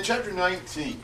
[0.00, 0.98] in chapter 19,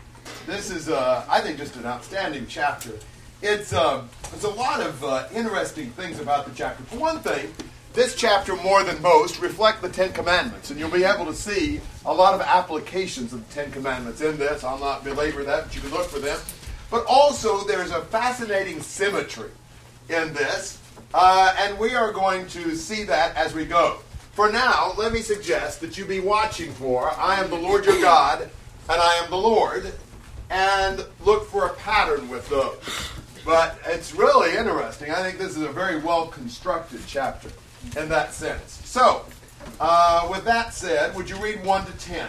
[0.46, 2.92] this is, uh, I think, just an outstanding chapter.
[3.42, 6.82] It's, uh, there's a lot of uh, interesting things about the chapter.
[6.84, 7.52] For one thing,
[7.92, 11.82] this chapter, more than most, reflect the Ten Commandments, and you'll be able to see
[12.06, 14.64] a lot of applications of the Ten Commandments in this.
[14.64, 16.40] I'll not belabor that, but you can look for them.
[16.90, 19.50] But also, there's a fascinating symmetry
[20.08, 20.80] in this,
[21.12, 23.98] uh, and we are going to see that as we go.
[24.32, 28.00] For now, let me suggest that you be watching for I am the Lord your
[28.00, 28.50] God,
[28.88, 29.92] and I am the Lord,
[30.50, 32.78] and look for a pattern with those.
[33.44, 35.10] But it's really interesting.
[35.10, 37.50] I think this is a very well constructed chapter
[37.96, 38.80] in that sense.
[38.84, 39.24] So,
[39.80, 42.28] uh, with that said, would you read 1 to 10?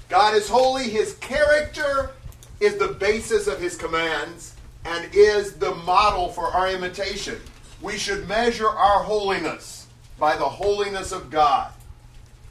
[0.11, 0.89] God is holy.
[0.89, 2.11] His character
[2.59, 7.39] is the basis of his commands and is the model for our imitation.
[7.81, 9.87] We should measure our holiness
[10.19, 11.71] by the holiness of God.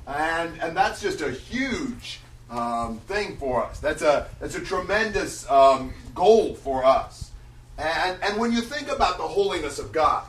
[0.06, 3.78] And, and that's just a huge um, thing for us.
[3.78, 7.30] That's a, that's a tremendous um, goal for us.
[7.76, 10.24] And, and when you think about the holiness of God,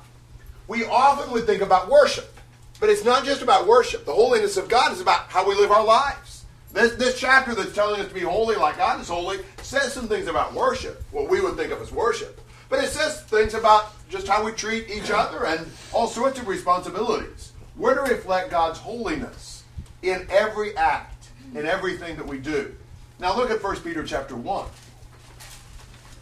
[0.68, 2.38] we often would think about worship.
[2.82, 4.04] But it's not just about worship.
[4.04, 6.31] The holiness of God is about how we live our lives.
[6.74, 10.08] This, this chapter that's telling us to be holy like God is holy says some
[10.08, 12.40] things about worship, what we would think of as worship.
[12.70, 16.48] But it says things about just how we treat each other and all sorts of
[16.48, 17.52] responsibilities.
[17.76, 19.64] We're to reflect God's holiness
[20.02, 21.22] in every act
[21.56, 22.74] in everything that we do.
[23.20, 24.66] Now look at 1 Peter chapter 1.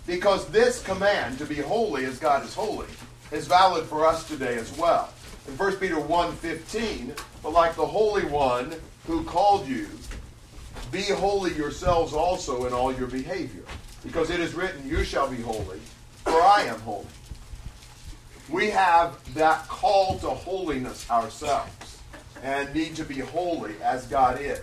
[0.07, 2.87] Because this command to be holy as God is holy
[3.31, 5.09] is valid for us today as well.
[5.47, 8.73] In 1 Peter 1:15, but like the Holy One
[9.05, 9.87] who called you,
[10.91, 13.63] be holy yourselves also in all your behavior,
[14.03, 15.79] because it is written, you shall be holy,
[16.23, 17.05] for I am holy.
[18.50, 21.99] We have that call to holiness ourselves
[22.41, 24.61] and need to be holy as God is.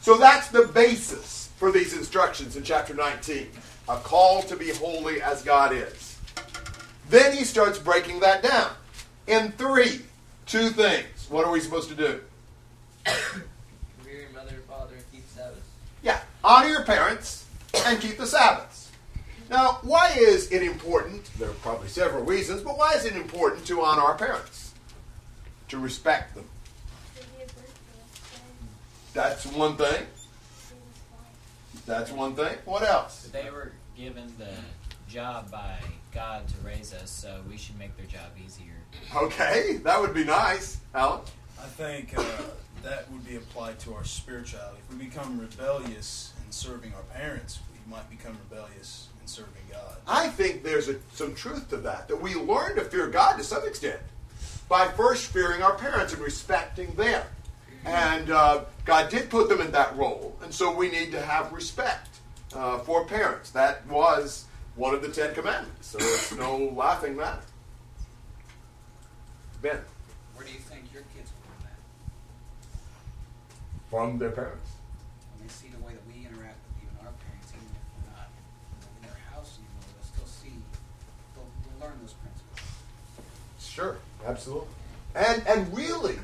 [0.00, 3.48] So that's the basis for these instructions in chapter 19
[3.88, 6.18] a call to be holy as God is.
[7.08, 8.70] Then he starts breaking that down
[9.26, 10.02] in three,
[10.46, 11.26] two things.
[11.30, 12.20] What are we supposed to do?
[14.06, 15.60] your mother and father and keep Sabbaths.
[16.02, 17.46] Yeah, honor your parents
[17.86, 18.90] and keep the Sabbaths.
[19.50, 21.24] Now, why is it important?
[21.38, 24.74] There are probably several reasons, but why is it important to honor our parents?
[25.68, 26.44] To respect them.
[29.14, 30.06] That's one thing.
[31.86, 32.56] That's one thing.
[32.66, 33.30] What else?
[33.32, 34.50] They were given the
[35.10, 35.78] job by
[36.12, 38.74] God to raise us, so we should make their job easier.
[39.16, 41.22] Okay, that would be nice, Alan.
[41.58, 42.22] I think uh,
[42.82, 44.78] that would be applied to our spirituality.
[44.88, 49.96] If we become rebellious in serving our parents, we might become rebellious in serving God.
[50.06, 53.44] I think there's a, some truth to that, that we learn to fear God to
[53.44, 54.00] some extent
[54.68, 57.24] by first fearing our parents and respecting them.
[57.84, 61.52] And uh, God did put them in that role, and so we need to have
[61.52, 62.08] respect
[62.54, 63.50] uh, for parents.
[63.50, 64.44] That was
[64.74, 67.40] one of the Ten Commandments, so it's no laughing matter.
[69.62, 69.78] Ben.
[70.34, 71.78] Where do you think your kids will learn that?
[73.90, 74.70] From their parents.
[75.36, 78.12] When they see the way that we interact with even our parents, even if we're
[78.12, 78.28] not
[79.00, 80.52] in their house anymore, they'll still see,
[81.34, 82.60] they'll, they'll learn those principles.
[83.58, 83.96] Sure,
[84.26, 84.68] absolutely.
[85.14, 86.18] And and really,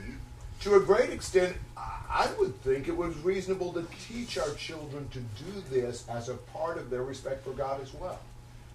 [0.61, 5.21] to a great extent, I would think it was reasonable to teach our children to
[5.21, 8.21] do this as a part of their respect for God as well.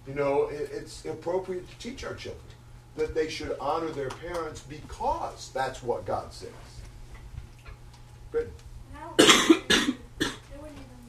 [0.06, 2.42] You know, it, it's appropriate to teach our children
[2.96, 6.50] that they should honor their parents because that's what God says.
[8.32, 8.50] Good.
[8.92, 11.00] Now, there wouldn't even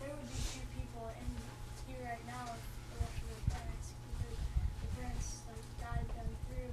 [0.00, 1.28] there would be few people in
[1.86, 4.34] here right now if it wasn't for their parents because
[4.82, 6.72] the parents like guided them through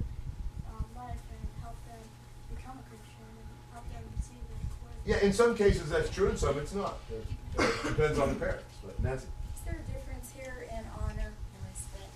[0.72, 2.02] um, life and helped them
[2.50, 4.98] become a Christian and helped them see the word.
[5.06, 6.98] Yeah, in some cases that's true, in some it's not.
[7.10, 7.26] It,
[7.58, 8.64] it depends on the parents.
[8.86, 9.28] But Nancy.
[9.56, 12.12] Is there a difference here in honor and respect?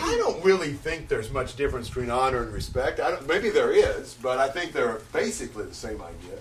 [0.00, 2.98] I don't really think there's much difference between honor and respect.
[3.00, 6.38] I don't, maybe there is, but I think they're basically the same idea.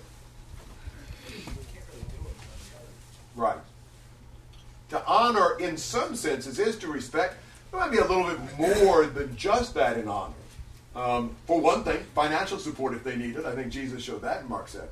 [3.36, 3.58] Right.
[4.90, 7.36] To honor, in some senses, is to respect.
[7.72, 10.34] There might be a little bit more than just that in honor.
[10.96, 13.46] Um, for one thing, financial support if they need it.
[13.46, 14.88] I think Jesus showed that in Mark 7.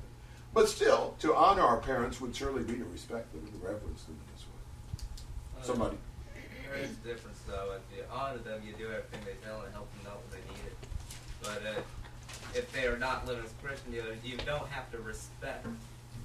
[0.53, 4.15] But still, to honor our parents would surely be to respect them and reverence them
[4.15, 5.65] in this way.
[5.65, 5.97] Somebody.
[6.69, 7.73] There is a difference though.
[7.75, 10.45] If you honor them, you do everything they tell and help them know when they
[10.53, 10.77] need it.
[11.41, 11.81] But uh,
[12.53, 15.65] if they are not living as Christian, you, don't have to respect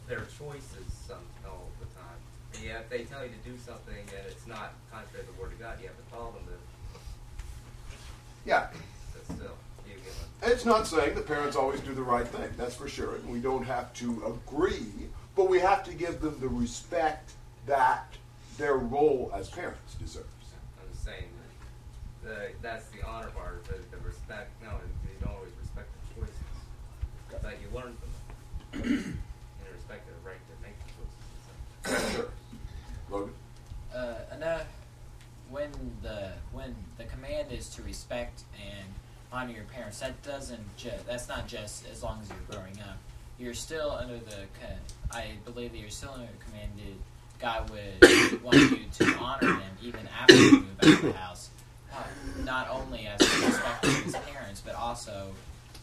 [0.07, 2.21] their choices some all the time.
[2.55, 5.41] And yeah, if they tell you to do something and it's not contrary to the
[5.41, 6.45] Word of God, you have to follow them.
[6.49, 7.01] To,
[8.45, 8.69] Yeah,
[9.13, 9.68] but still, you get one.
[10.43, 13.17] It's not saying that parents always do the right thing, that's for sure.
[13.17, 14.87] And we don't have to agree,
[15.35, 17.32] but we have to give them the respect
[17.67, 18.06] that
[18.56, 20.26] their role as parents deserves.
[20.81, 21.25] I'm just saying
[22.23, 24.50] that the, that's the honor part, the, the respect.
[24.62, 24.70] No,
[25.05, 26.35] you don't always respect the choices,
[27.43, 27.96] but you learn
[28.73, 28.90] from them.
[28.93, 29.14] and
[29.64, 30.76] you respect their right to make
[31.85, 32.14] the choices.
[32.14, 32.29] Sure.
[33.11, 33.35] Logan?
[33.94, 34.67] Uh, enough
[35.50, 35.70] when
[36.02, 38.88] the when the command is to respect and
[39.33, 40.01] honor your parents.
[40.01, 42.97] That doesn't ju- that's not just as long as you're growing up.
[43.39, 44.37] You're still under the.
[45.11, 46.97] I believe that you're still under commanded.
[47.41, 51.51] God would want you to honor them even after you move out of the house.
[52.45, 55.29] Not only as a respect of his parents, but also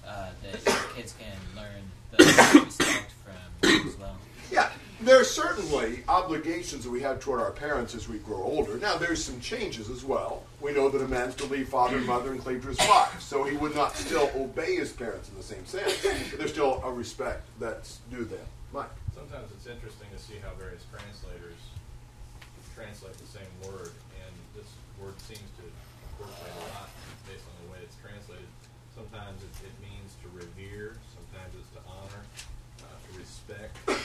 [0.07, 1.81] uh, that kids can learn
[2.11, 4.17] the respect from you as well.
[4.51, 4.69] Yeah,
[5.01, 8.77] there are certainly obligations that we have toward our parents as we grow older.
[8.77, 10.43] Now, there's some changes as well.
[10.61, 13.21] We know that a man's to leave father and mother and cleave to his wife,
[13.21, 16.81] so he would not still obey his parents in the same sense, but there's still
[16.83, 18.39] a respect that's due them.
[18.73, 18.89] Mike?
[19.13, 21.59] Sometimes it's interesting to see how various translators
[22.75, 24.67] translate the same word, and this
[24.99, 26.91] word seems to incorporate a lot
[27.23, 28.47] based on the way it's translated.
[28.91, 32.23] Sometimes it, it means to revere, sometimes it's to honor,
[32.83, 33.95] uh, to respect, uh,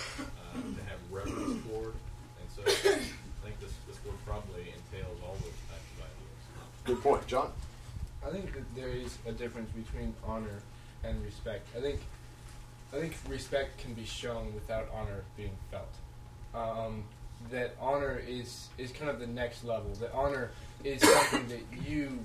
[0.54, 1.94] to have reverence toward,
[2.38, 3.02] and so I
[3.42, 6.42] think this, this word probably entails all those types of ideas.
[6.90, 7.26] Good point.
[7.28, 7.52] John?
[8.26, 10.58] I think that there is a difference between honor
[11.04, 11.68] and respect.
[11.76, 12.00] I think
[12.92, 15.94] I think respect can be shown without honor being felt.
[16.52, 17.04] Um,
[17.52, 19.92] that honor is is kind of the next level.
[20.00, 20.50] That honor
[20.82, 22.24] is something that you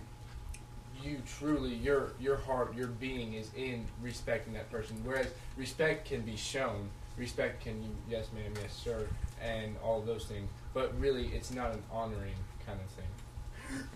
[1.03, 4.99] you truly your your heart your being is in respecting that person.
[5.03, 6.89] Whereas respect can be shown.
[7.19, 9.07] Respect can you yes ma'am yes sir
[9.39, 10.49] and all those things.
[10.73, 12.33] But really it's not an honoring
[12.65, 13.05] kind of thing.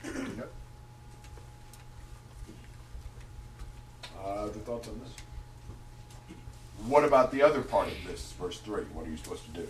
[0.03, 0.51] Yep.
[4.23, 5.09] Uh, the thoughts on this?
[6.88, 8.83] What about the other part of this, verse 3?
[8.93, 9.67] What are you supposed to do?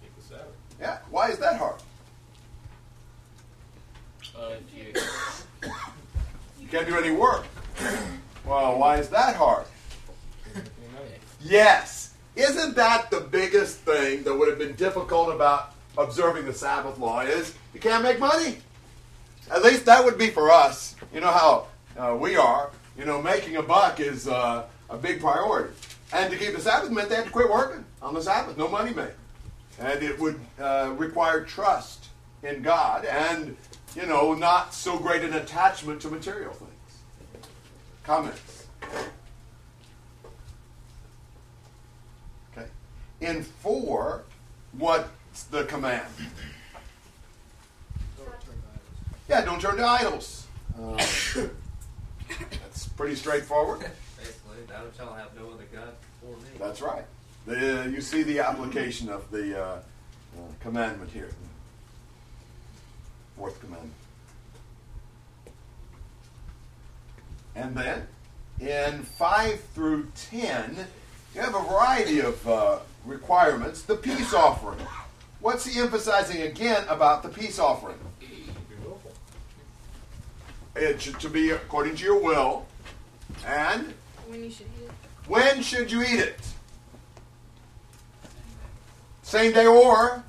[0.00, 0.54] Keep the Sabbath.
[0.80, 1.80] Yeah, why is that hard?
[4.36, 4.92] If you
[6.60, 7.46] You can't do any work.
[8.44, 9.66] Well, why is that hard?
[11.40, 12.14] Yes.
[12.36, 17.20] Isn't that the biggest thing that would have been difficult about observing the Sabbath law
[17.20, 18.58] is you can't make money.
[19.50, 20.96] At least that would be for us.
[21.12, 22.70] You know how uh, we are.
[22.96, 25.74] You know, making a buck is uh, a big priority.
[26.12, 28.56] And to keep the Sabbath meant they had to quit working on the Sabbath.
[28.56, 29.10] No money made.
[29.80, 32.06] And it would uh, require trust
[32.44, 33.56] in God and,
[33.96, 36.70] you know, not so great an attachment to material things.
[38.04, 38.66] Comments?
[42.52, 42.68] Okay.
[43.20, 44.22] In 4,
[44.78, 45.08] what's
[45.42, 46.06] the command?
[49.28, 50.46] Yeah, don't turn to idols.
[50.78, 53.80] Uh, that's pretty straightforward.
[54.16, 56.48] Basically, thou shalt have no other God before me.
[56.58, 57.04] That's right.
[57.46, 59.80] The, you see the application of the uh, uh,
[60.60, 61.30] commandment here.
[63.36, 63.92] Fourth commandment.
[67.56, 68.06] And then
[68.60, 70.86] in 5 through 10,
[71.34, 73.82] you have a variety of uh, requirements.
[73.82, 74.78] The peace offering.
[75.44, 77.98] What's he emphasizing again about the peace offering?
[80.74, 82.64] It should to be according to your will.
[83.46, 83.92] And
[84.26, 84.90] When you should eat it.
[85.28, 86.40] when should you eat it?
[89.22, 90.24] Same day or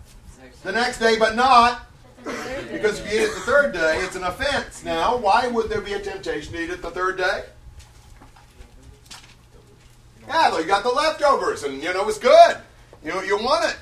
[0.63, 1.87] the next day, but not
[2.69, 4.83] because if you eat it the third day, it's an offense.
[4.83, 7.43] Now, why would there be a temptation to eat it the third day?
[10.27, 12.57] Yeah, well, you got the leftovers, and you know it's good.
[13.01, 13.77] You know you want it.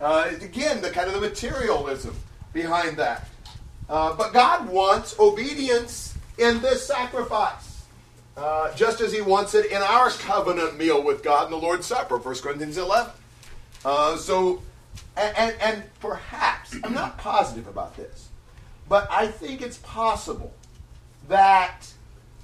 [0.00, 2.16] Uh, again, the kind of the materialism
[2.52, 3.28] behind that.
[3.88, 7.84] Uh, but God wants obedience in this sacrifice,
[8.36, 11.86] uh, just as He wants it in our covenant meal with God in the Lord's
[11.86, 13.12] Supper, 1 Corinthians 11.
[13.84, 14.62] Uh, so,
[15.16, 18.28] and, and, and perhaps, I'm not positive about this,
[18.88, 20.54] but I think it's possible
[21.28, 21.82] that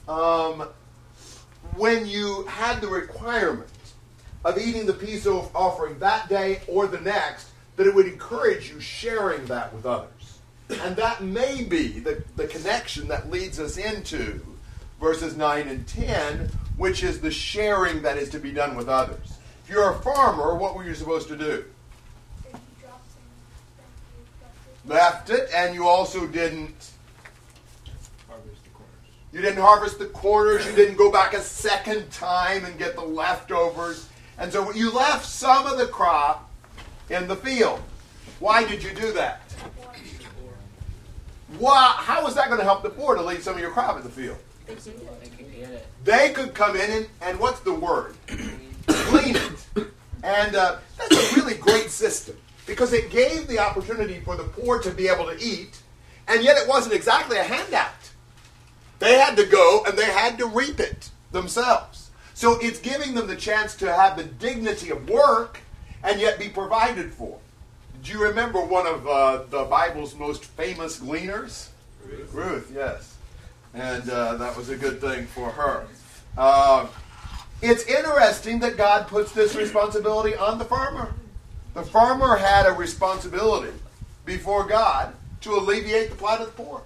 [0.09, 0.69] um,
[1.77, 3.69] when you had the requirement
[4.47, 8.81] of eating the peace offering that day or the next, that it would encourage you
[8.81, 10.39] sharing that with others.
[10.83, 14.41] And that may be the, the connection that leads us into
[15.01, 19.37] verses 9 and 10, which is the sharing that is to be done with others.
[19.65, 21.65] If you're a farmer, what were you supposed to do?
[22.45, 23.23] If you drop some,
[23.77, 24.89] then you drop it.
[24.89, 26.93] Left it, and you also didn't
[28.29, 28.93] Harvest the corners.
[29.33, 30.65] You didn't harvest the corners.
[30.67, 34.09] You didn't go back a second time and get the leftovers.
[34.39, 36.51] And so you left some of the crop
[37.11, 37.81] in the field.
[38.39, 39.41] Why did you do that?
[41.59, 43.97] Why, how was that going to help the poor to leave some of your crop
[43.97, 44.37] in the field?
[46.05, 48.15] They could come in and, and what's the word?
[48.87, 49.87] Clean it.
[50.23, 54.81] And uh, that's a really great system because it gave the opportunity for the poor
[54.81, 55.81] to be able to eat,
[56.27, 57.93] and yet it wasn't exactly a handout.
[58.99, 62.06] They had to go and they had to reap it themselves.
[62.37, 65.61] So it's giving them the chance to have the dignity of work
[66.05, 67.39] and yet be provided for.
[68.03, 71.71] Do you remember one of uh, the Bible's most famous gleaners?
[72.05, 72.35] Ruth.
[72.35, 73.17] Ruth, yes.
[73.73, 75.87] And uh, that was a good thing for her.
[76.37, 76.89] Uh,
[77.63, 81.15] it's interesting that God puts this responsibility on the farmer.
[81.73, 83.73] The farmer had a responsibility
[84.27, 86.83] before God to alleviate the plight of the poor.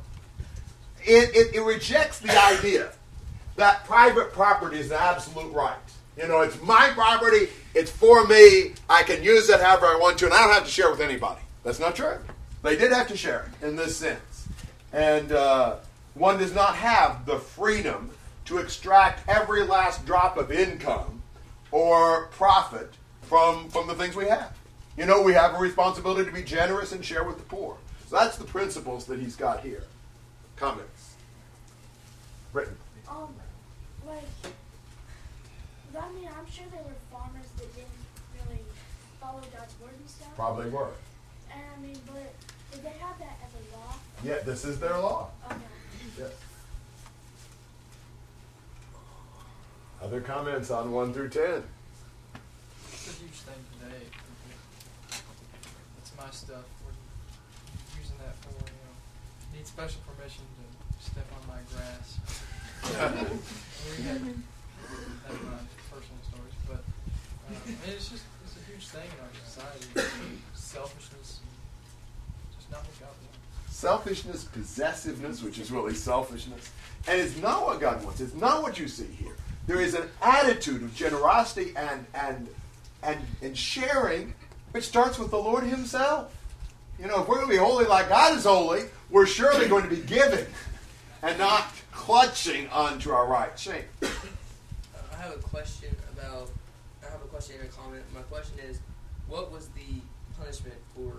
[1.02, 2.92] It, it, it rejects the idea
[3.56, 5.76] that private property is an absolute right.
[6.16, 10.18] You know, it's my property, it's for me, I can use it however I want
[10.18, 11.40] to, and I don't have to share it with anybody.
[11.62, 12.18] That's not true.
[12.62, 14.48] They did have to share it in this sense.
[14.92, 15.76] And uh,
[16.14, 18.10] one does not have the freedom
[18.46, 21.22] to extract every last drop of income
[21.70, 22.92] or profit
[23.22, 24.56] from, from the things we have.
[24.98, 27.76] You know, we have a responsibility to be generous and share with the poor.
[28.08, 29.84] So that's the principles that he's got here.
[30.56, 31.14] Comments?
[32.52, 32.76] Britton.
[34.10, 37.88] Like, I mean, I'm sure there were farmers that didn't
[38.34, 38.62] really
[39.20, 40.34] follow God's word and stuff.
[40.34, 40.88] Probably were.
[41.52, 42.32] And I mean, but
[42.72, 43.94] did they have that as a law?
[44.24, 45.30] Yeah, this is their law.
[45.46, 45.56] Okay.
[46.18, 46.32] Yes.
[50.02, 51.42] Other comments on 1 through 10?
[52.92, 54.06] It's a huge thing today.
[55.98, 56.64] It's my stuff.
[56.82, 62.18] We're using that for, you know, need special permission to step on my grass.
[65.28, 65.58] my
[65.90, 66.82] personal stories, but
[67.88, 70.40] it's just it's a huge thing in our society.
[70.54, 71.40] Selfishness,
[72.56, 72.84] just not.
[73.68, 76.70] Selfishness, possessiveness, which is really selfishness.
[77.08, 78.20] And it's not what God wants.
[78.20, 79.34] It's not what you see here.
[79.66, 82.48] There is an attitude of generosity and, and,
[83.02, 84.34] and, and sharing
[84.72, 86.34] which starts with the Lord Himself.
[86.98, 89.84] You know, if we're going to be holy like God is holy, we're surely going
[89.84, 90.46] to be giving
[91.22, 91.66] and not
[92.00, 93.56] clutching onto our right.
[93.58, 93.84] Shane.
[94.02, 94.08] Uh,
[95.12, 96.48] I have a question about.
[97.06, 98.02] I have a question and a comment.
[98.14, 98.80] My question is,
[99.28, 100.00] what was the
[100.38, 101.12] punishment for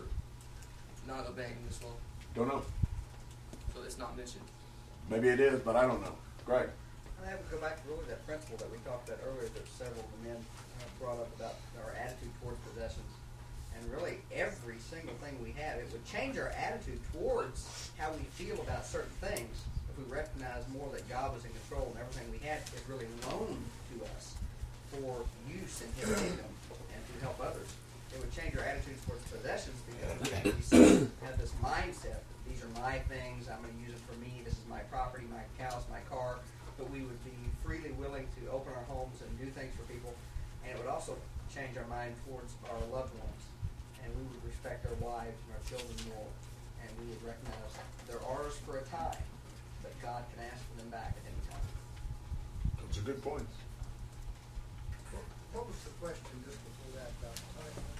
[1.07, 1.93] not obeying this law?
[2.33, 2.63] Don't know.
[3.75, 4.43] So it's not mentioned.
[5.09, 6.15] Maybe it is, but I don't know.
[6.45, 6.69] Greg.
[7.23, 9.67] I have to go back to really that principle that we talked about earlier that
[9.77, 13.05] several of the men uh, brought up about our attitude towards possessions.
[13.77, 15.77] and really every single thing we have.
[15.77, 19.70] It would change our attitude towards how we feel about certain things if we
[20.11, 23.63] recognize more that God was in control and everything we had is really loaned
[23.95, 24.35] to us
[24.91, 26.51] for use in His kingdom
[26.91, 27.71] and to help others.
[28.11, 32.71] It would change our attitudes towards possessions because we have this mindset that these are
[32.75, 35.87] my things, I'm going to use it for me, this is my property, my cows,
[35.87, 36.43] my car.
[36.75, 40.11] But we would be freely willing to open our homes and do things for people.
[40.67, 41.15] And it would also
[41.47, 43.43] change our mind towards our loved ones.
[44.03, 46.31] And we would respect our wives and our children more.
[46.83, 47.71] And we would recognize
[48.09, 49.23] they're ours for a time,
[49.81, 51.65] but God can ask for them back at any time.
[52.79, 53.53] Those are good points.
[55.53, 57.97] What was the question just before that about punishment?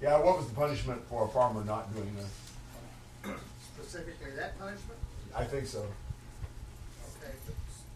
[0.00, 3.34] Yeah, what was the punishment for a farmer not doing this?
[3.74, 4.98] Specifically that punishment?
[5.34, 5.82] I think so.
[7.18, 7.34] Okay,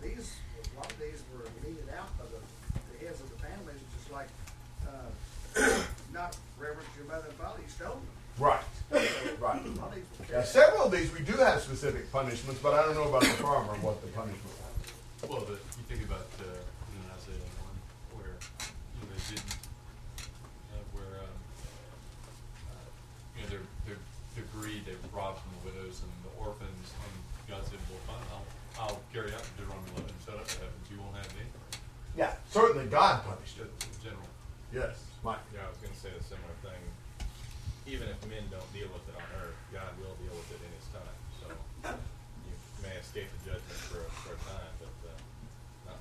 [0.02, 2.42] these, a lot of these were meted out by the,
[2.98, 4.28] the heads of the families, just like,
[4.86, 5.10] uh,
[6.12, 8.06] not reverence your mother and father, you stole them.
[8.38, 8.75] Right.
[8.90, 9.60] Right.
[9.64, 12.74] a lot of these were Yeah, several of these we do have specific punishments, but
[12.74, 15.30] I don't know about the farmer what the punishment was.
[15.30, 16.46] Well, the, you think about uh,
[16.94, 17.76] in Isaiah one,
[18.14, 19.58] where you know they didn't,
[20.70, 21.36] uh, where um,
[22.70, 22.88] uh,
[23.34, 24.02] you know they're they're
[24.38, 27.14] they're greed, they robbed from the widows and the orphans, and
[27.50, 28.46] God said, "Well, fine, I'll
[28.78, 31.42] I'll carry out Deuteronomy eleven, shut up the heavens, you won't have me."
[32.14, 33.68] Yeah, certainly God punished it.
[33.68, 34.30] In general.
[34.72, 35.42] Yes, Mike.
[35.52, 36.80] Yeah, I was going to say a similar thing.
[37.86, 40.70] Even if men don't deal with it on earth, God will deal with it in
[40.74, 41.16] His time.
[41.38, 41.46] So
[41.86, 45.14] you may escape the judgment for a, for a time, but uh,
[45.86, 45.98] not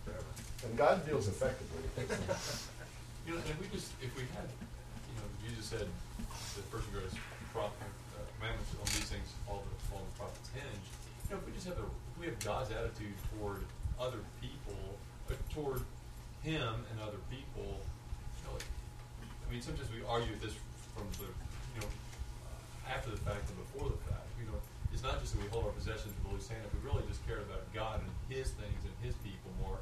[0.75, 1.83] God deals effectively.
[3.25, 6.85] You know, and if we just, if we had, you know, Jesus said the person
[6.93, 7.17] who goes
[7.49, 10.85] prophet, uh, commandments on these things, all the, all the prophets hinge.
[11.25, 13.65] You know, if we just have the, if we have God's attitude toward
[13.97, 14.77] other people,
[15.25, 15.81] uh, toward
[16.45, 20.53] Him and other people, you know, like, I mean, sometimes we argue this
[20.93, 21.25] from the,
[21.73, 24.29] you know, uh, after the fact and before the fact.
[24.37, 24.59] You know,
[24.93, 26.61] it's not just that we hold our possessions with a loose hand.
[26.61, 29.81] If we really just cared about God and His things and His people more,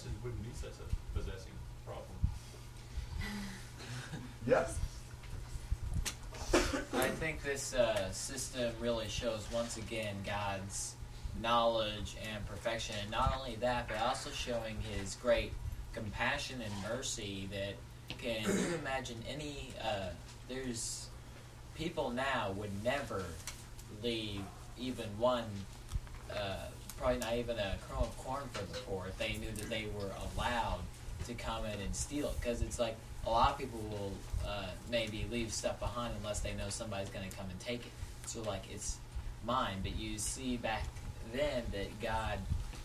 [0.00, 1.52] then wouldn't be such a possessing
[1.84, 2.06] problem.
[4.44, 4.76] Yes.
[6.52, 10.96] I think this uh, system really shows once again God's
[11.40, 12.96] knowledge and perfection.
[13.00, 15.52] And not only that, but also showing His great
[15.94, 17.48] compassion and mercy.
[17.52, 17.74] That
[18.18, 19.72] can you imagine any?
[19.82, 20.08] Uh,
[20.48, 21.06] there's
[21.74, 23.24] people now would never
[24.02, 24.42] leave
[24.78, 25.44] even one.
[26.30, 26.66] Uh,
[27.02, 29.86] probably not even a kernel of corn for the poor if they knew that they
[29.98, 30.78] were allowed
[31.26, 32.40] to come in and steal it.
[32.40, 32.94] Because it's like
[33.26, 34.12] a lot of people will
[34.46, 37.92] uh, maybe leave stuff behind unless they know somebody's going to come and take it.
[38.26, 38.98] So like it's
[39.44, 39.78] mine.
[39.82, 40.84] But you see back
[41.32, 42.38] then that God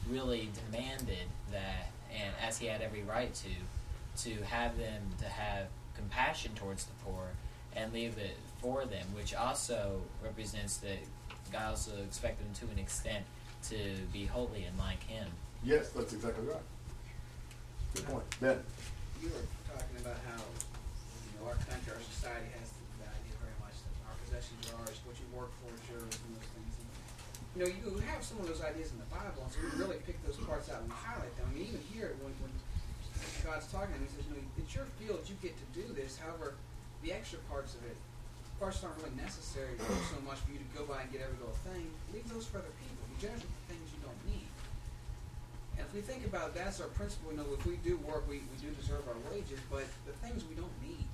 [0.10, 5.68] really demanded that, and as He had every right to, to have them to have
[5.96, 7.28] compassion towards the poor
[7.76, 10.98] and leave it for them, which also represents that
[11.52, 13.24] God also expected them to an extent
[13.70, 13.80] to
[14.14, 15.28] be holy and like Him.
[15.64, 16.64] Yes, that's exactly right.
[17.96, 18.24] Good point.
[18.40, 18.60] Ben.
[19.20, 23.58] You were talking about how, you know, our country, our society has the idea very
[23.60, 26.74] much that our possessions are ours, what you work for is yours, and those things.
[26.80, 26.88] And,
[27.56, 30.00] you know, you have some of those ideas in the Bible, and so we really
[30.08, 31.50] pick those parts out and highlight them.
[31.50, 32.54] I mean, even here, when, when
[33.44, 36.16] God's talking, He says, you know, it's your field, you get to do this.
[36.22, 36.56] However,
[37.04, 37.98] the extra parts of it,
[38.62, 41.38] parts that aren't really necessary so much for you to go by and get every
[41.38, 42.97] little thing, leave those for other people.
[43.18, 44.46] Generous with the things you don't need.
[45.78, 47.34] And if we think about it, that's our principle.
[47.34, 50.46] You know, if we do work, we, we do deserve our wages, but the things
[50.46, 51.06] we don't need,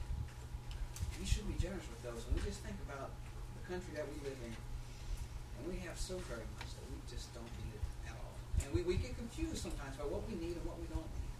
[1.15, 2.27] we should be generous with those.
[2.27, 3.15] And we just think about
[3.55, 7.31] the country that we live in, and we have so very much that we just
[7.31, 8.35] don't need it at all.
[8.59, 11.31] And we, we get confused sometimes about what we need and what we don't need.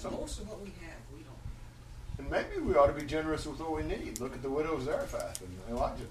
[0.00, 2.24] So most of what we have, we don't need.
[2.24, 4.16] And maybe we ought to be generous with what we need.
[4.16, 6.08] Look at the widow of Zarephath and Elijah.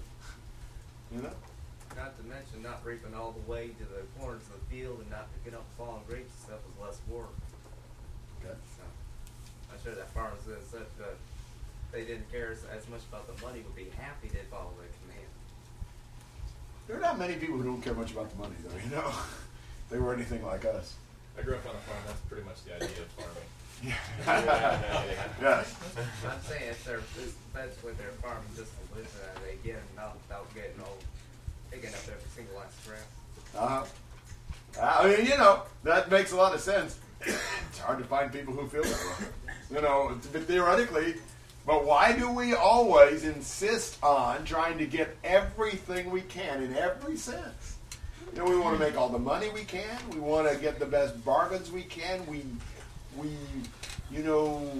[1.10, 1.34] You know?
[1.96, 5.10] Not to mention not reaping all the way to the corners of the field and
[5.10, 7.32] not picking up fallen grapes and stuff is less work.
[8.38, 8.52] Okay.
[8.76, 8.84] So,
[9.72, 11.16] I'm sure that farmers said such that
[11.92, 14.92] they didn't care as, as much about the money would be happy to follow the
[15.00, 15.32] command.
[16.86, 18.76] There are not many people who don't care much about the money, though.
[18.76, 19.10] You know,
[19.90, 20.94] they were anything like us.
[21.38, 22.02] I grew up on a farm.
[22.06, 23.48] That's pretty much the idea of farming.
[25.40, 25.76] yes.
[26.24, 29.80] I'm saying if they're this, that's what they're farming just to live uh, they get
[29.94, 31.04] not without getting old
[31.84, 32.76] up single last.
[33.56, 33.84] Uh huh.
[34.80, 36.98] I mean, you know, that makes a lot of sense.
[37.20, 39.26] it's hard to find people who feel that way.
[39.70, 41.14] You know, but theoretically,
[41.66, 47.16] but why do we always insist on trying to get everything we can in every
[47.16, 47.76] sense?
[48.32, 49.98] You know, we want to make all the money we can.
[50.12, 52.24] We want to get the best bargains we can.
[52.26, 52.44] We,
[53.16, 53.30] we,
[54.10, 54.70] you know,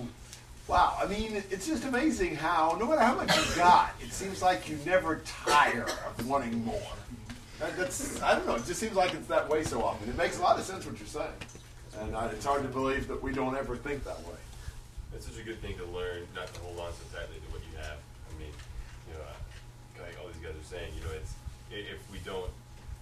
[0.68, 4.42] Wow, I mean, it's just amazing how, no matter how much you got, it seems
[4.42, 6.80] like you never tire of wanting more.
[7.60, 10.08] That, that's, I don't know, it just seems like it's that way so often.
[10.08, 11.30] It makes a lot of sense what you're saying.
[12.00, 14.34] And uh, it's hard to believe that we don't ever think that way.
[15.14, 17.62] It's such a good thing to learn not to hold on so tightly to what
[17.70, 17.96] you have.
[17.96, 18.52] I mean,
[19.08, 21.32] you know, uh, like all these guys are saying, you know, it's
[21.70, 22.50] if we don't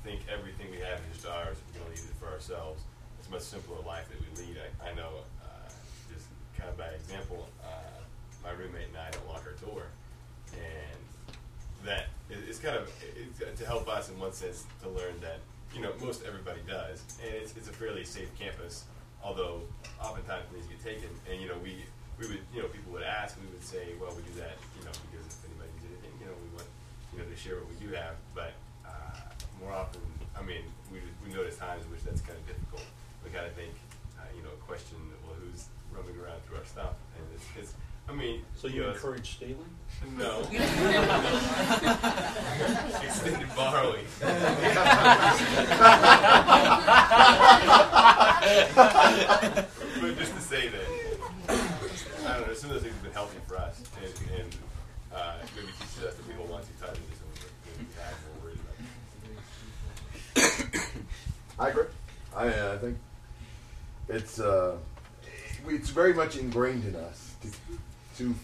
[0.04, 2.84] think everything we have is ours, we only use it for ourselves.
[3.18, 4.56] It's a much simpler life that we lead.
[4.62, 5.68] I, I know, uh,
[6.12, 7.48] just kind of by example,
[8.44, 9.86] my roommate and I don't lock our door,
[10.52, 11.00] and
[11.84, 15.40] that it's kind of it's to help us in one sense to learn that
[15.74, 18.84] you know most everybody does, and it's, it's a fairly safe campus.
[19.24, 19.62] Although
[20.00, 21.84] oftentimes things get taken, and you know we
[22.20, 24.84] we would you know people would ask, we would say, well we do that you
[24.84, 26.68] know because if anybody needs anything, you know we want
[27.12, 28.52] you know to share what we do have, but
[28.84, 29.24] uh,
[29.60, 30.04] more often,
[30.36, 32.84] I mean we we notice times in which that's kind of difficult.
[33.24, 33.72] We kind of think
[34.20, 36.94] uh, you know a question well who's roaming around through our stuff,
[38.08, 39.56] I mean So you know, it's- encourage stealing?
[40.18, 40.40] no.
[43.02, 44.04] Extended borrowing.
[48.84, 50.84] but just to say that,
[52.26, 54.56] I don't know, some of those things have been healthy for us, and, and
[55.14, 57.40] uh, maybe teaches us that we hold on too tightly to some of the
[57.70, 58.60] things we have and we're worried
[61.56, 61.66] about.
[61.66, 61.88] I agree.
[62.36, 62.98] I, I think
[64.08, 64.76] it's uh,
[65.68, 67.48] it's very much ingrained in us to,
[68.18, 68.34] to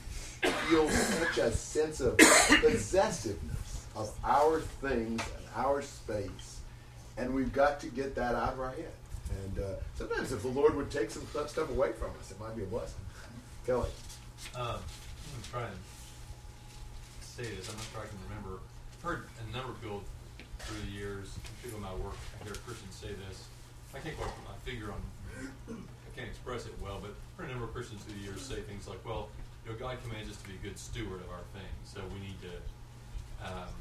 [0.68, 6.60] feel such a sense of possessiveness of our things and our space,
[7.16, 8.92] and we've got to get that out of our head.
[9.44, 12.56] And uh, sometimes, if the Lord would take some stuff away from us, it might
[12.56, 13.00] be a blessing.
[13.66, 13.88] Kelly,
[14.54, 15.76] Um, I'm gonna try and
[17.20, 17.68] say this.
[17.68, 18.58] I'm not sure I can remember.
[18.98, 20.02] I've heard a number of people
[20.60, 23.44] through the years, people in my work, I hear Christians say this.
[23.94, 25.00] I can't quite put my finger on.
[25.68, 28.60] I can't express it well, but heard a number of Christians through the years say
[28.62, 29.28] things like, "Well,
[29.64, 32.20] you know, God commands us to be a good steward of our things, so we
[32.20, 32.54] need to."
[33.40, 33.72] Um,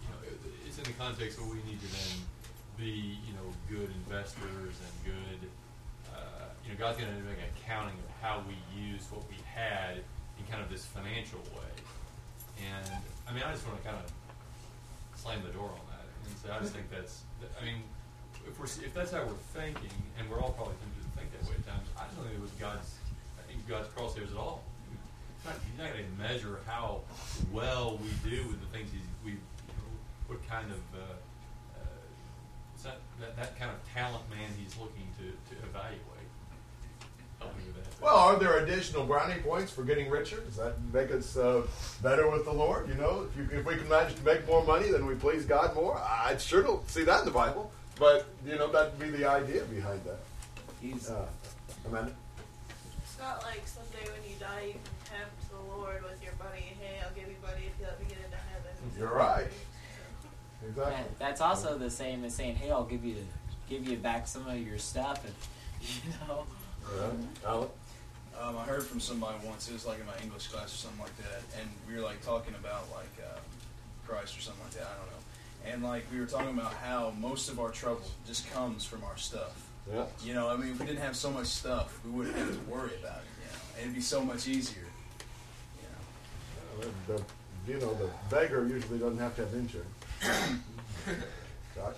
[0.00, 0.18] you know,
[0.66, 2.24] it's in the context where we need to then
[2.76, 5.48] be, you know, good investors and good
[6.14, 9.36] uh, you know, God's going to make an accounting of how we used what we
[9.44, 10.00] had
[10.38, 11.74] in kind of this financial way.
[12.62, 12.88] And
[13.28, 14.06] I mean, I just want to kind of
[15.18, 17.22] slam the door on that and say, I just think that's,
[17.60, 17.82] I mean,
[18.46, 21.42] if we're if that's how we're thinking, and we're all probably tempted to think that
[21.48, 23.00] way at times, I don't think it was God's,
[23.54, 24.62] I think God's crosshairs at all.
[24.90, 27.02] He's not, he's not going to measure how
[27.52, 30.78] well we do with the things he's, we, you know, what kind of.
[30.92, 31.02] Uh,
[31.76, 31.84] uh,
[32.74, 32.98] it's that,
[33.36, 36.00] that kind of talent man he's looking to, to evaluate.
[37.38, 38.02] Help me with that.
[38.02, 40.40] well, are there additional brownie points for getting richer?
[40.40, 41.62] Does that make us uh,
[42.02, 42.88] better with the Lord?
[42.88, 45.44] You know, if, you, if we can manage to make more money, then we please
[45.44, 45.96] God more.
[45.98, 49.62] I sure don't see that in the Bible, but you know that'd be the idea
[49.64, 50.18] behind that.
[50.80, 51.26] He's Uh,
[51.86, 52.12] Amanda.
[53.14, 56.74] It's not like someday when you die you can tempt the Lord with your money.
[56.80, 58.74] Hey, I'll give you money if you let me get into heaven.
[58.98, 59.46] You're right.
[60.66, 60.92] Exactly.
[60.92, 63.24] that- that's also the same as saying, "Hey, I'll give you
[63.68, 65.34] give you back some of your stuff," and
[65.80, 66.44] you know.
[66.96, 67.48] Yeah.
[67.48, 67.68] Alan?
[68.40, 69.68] Um, I heard from somebody once.
[69.68, 72.20] It was like in my English class or something like that, and we were like
[72.20, 73.38] talking about like uh,
[74.08, 74.88] Christ or something like that.
[74.88, 75.72] I don't know.
[75.72, 79.16] And like we were talking about how most of our trouble just comes from our
[79.16, 79.70] stuff.
[79.92, 80.04] Yeah.
[80.22, 82.70] You know, I mean, if we didn't have so much stuff, we wouldn't have to
[82.70, 83.28] worry about it.
[83.40, 84.86] You know, it'd be so much easier.
[85.80, 85.88] You
[86.88, 86.92] know.
[87.06, 87.22] The, the,
[87.72, 89.88] you know, the beggar usually doesn't have to have insurance.
[91.74, 91.96] Josh?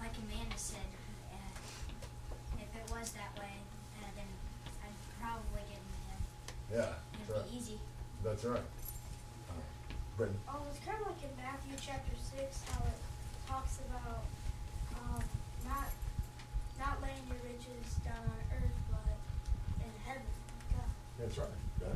[0.00, 0.78] Like Amanda said,
[1.32, 3.54] uh, if it was that way,
[4.00, 4.26] uh, then
[4.82, 6.94] I'd probably get in the Yeah.
[7.14, 7.50] It'd That's right.
[7.50, 7.78] be easy.
[8.24, 8.58] That's right.
[9.50, 9.62] Uh,
[10.16, 10.38] Brendan?
[10.48, 12.98] Oh, it's kind of like in Matthew chapter six, how it
[13.46, 14.24] talks about
[14.98, 15.22] um,
[15.64, 15.90] not
[16.80, 19.12] not laying your riches down on earth, but
[19.84, 20.24] in heaven.
[20.24, 20.88] with God.
[21.20, 21.60] That's right.
[21.80, 21.92] Yeah.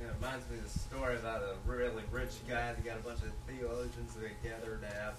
[0.00, 2.96] You know, it reminds me of the story about a really rich guy that got
[2.96, 5.14] a bunch of theologians together to have,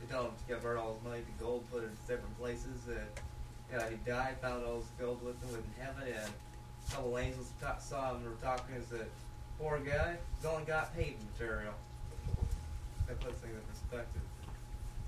[0.00, 2.88] they told him to convert all his money to gold, put it in different places,
[2.88, 3.06] and,
[3.70, 6.32] you know, he died, found all his gold with him in heaven, and
[6.88, 9.06] a couple angels ta- saw him and were talking and said,
[9.60, 11.74] poor guy, he's only got paint material.
[13.06, 14.22] That puts things in perspective.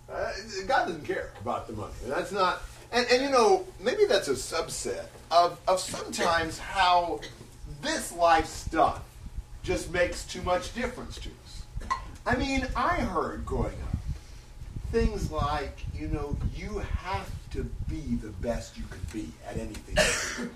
[0.08, 1.94] Uh, God doesn't care about the money.
[2.06, 7.18] That's not, and, and you know, maybe that's a subset of, of sometimes how
[7.80, 9.02] this life stuff
[9.62, 11.62] just makes too much difference to us.
[12.26, 13.92] I mean, I heard growing up
[14.92, 19.96] things like, you know, you have to be the best you could be at anything.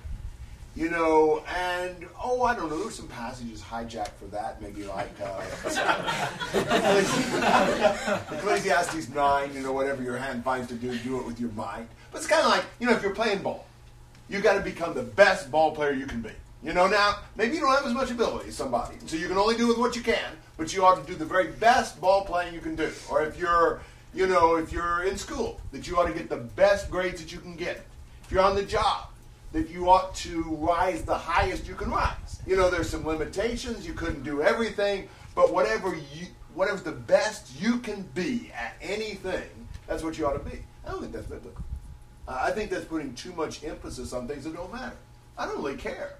[0.76, 2.76] you know, and oh, I don't know.
[2.76, 5.42] There were some passages hijacked for that, maybe like uh,
[8.36, 9.54] Ecclesiastes nine.
[9.54, 11.88] You know, whatever your hand finds to do, do it with your mind.
[12.12, 13.64] But it's kind of like you know, if you're playing ball,
[14.28, 16.30] you got to become the best ball player you can be.
[16.62, 19.36] You know, now, maybe you don't have as much ability as somebody, so you can
[19.36, 22.24] only do with what you can, but you ought to do the very best ball
[22.24, 22.90] playing you can do.
[23.10, 23.82] Or if you're,
[24.14, 27.30] you know, if you're in school, that you ought to get the best grades that
[27.30, 27.84] you can get.
[28.24, 29.08] If you're on the job,
[29.52, 32.40] that you ought to rise the highest you can rise.
[32.46, 37.60] You know, there's some limitations, you couldn't do everything, but whatever you, whatever's the best
[37.60, 39.48] you can be at anything,
[39.86, 40.58] that's what you ought to be.
[40.84, 41.62] I don't think that's biblical.
[42.26, 44.96] Uh, I think that's putting too much emphasis on things that don't matter.
[45.38, 46.16] I don't really care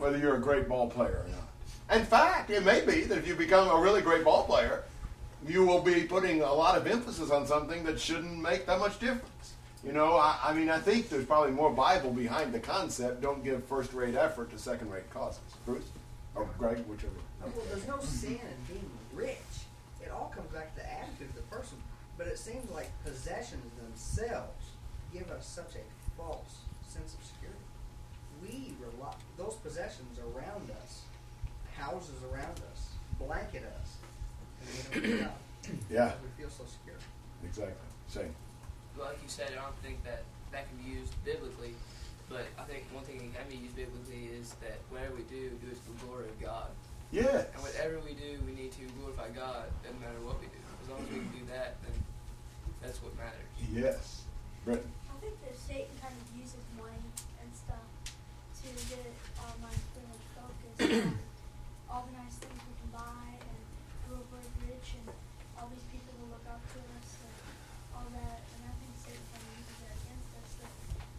[0.00, 1.98] whether you're a great ball player or not.
[1.98, 4.84] In fact, it may be that if you become a really great ball player,
[5.46, 8.98] you will be putting a lot of emphasis on something that shouldn't make that much
[8.98, 9.54] difference.
[9.84, 13.42] You know, I, I mean, I think there's probably more Bible behind the concept don't
[13.42, 15.40] give first rate effort to second rate causes.
[15.64, 15.88] Bruce?
[16.34, 17.12] Or Greg, whichever.
[17.42, 19.38] Well, there's no sin in being rich.
[20.02, 21.78] It all comes back to the attitude of the person.
[22.18, 24.66] But it seems like possessions themselves
[25.12, 27.58] give us such a false sense of security.
[28.42, 28.74] We
[29.40, 31.02] those possessions around us,
[31.76, 33.96] houses around us, blanket us,
[34.92, 35.30] and we don't get.
[35.88, 36.12] Yeah.
[36.20, 37.00] We feel so secure.
[37.44, 37.88] Exactly.
[38.08, 38.34] Same.
[38.98, 41.72] like you said, I don't think that that can be used biblically.
[42.28, 45.50] But I think one thing that can be used biblically is that whatever we do,
[45.58, 46.70] do it for the glory of God.
[47.10, 47.42] Yeah.
[47.42, 50.62] And whatever we do, we need to glorify God, no matter what we do.
[50.84, 51.96] As long as we can do that, then
[52.78, 53.50] that's what matters.
[53.74, 54.30] Yes.
[54.62, 54.86] Britton.
[55.10, 57.02] I think that Satan kind of uses money
[57.42, 57.82] and stuff
[58.62, 59.10] to get
[59.42, 60.69] our minds pretty much focused on
[61.92, 63.60] all the nice things we can buy and
[64.08, 65.12] grow very rich and
[65.60, 67.36] all these people who look up to us and
[67.92, 68.40] all that.
[68.40, 70.72] And I think Satan kind of uses that against us that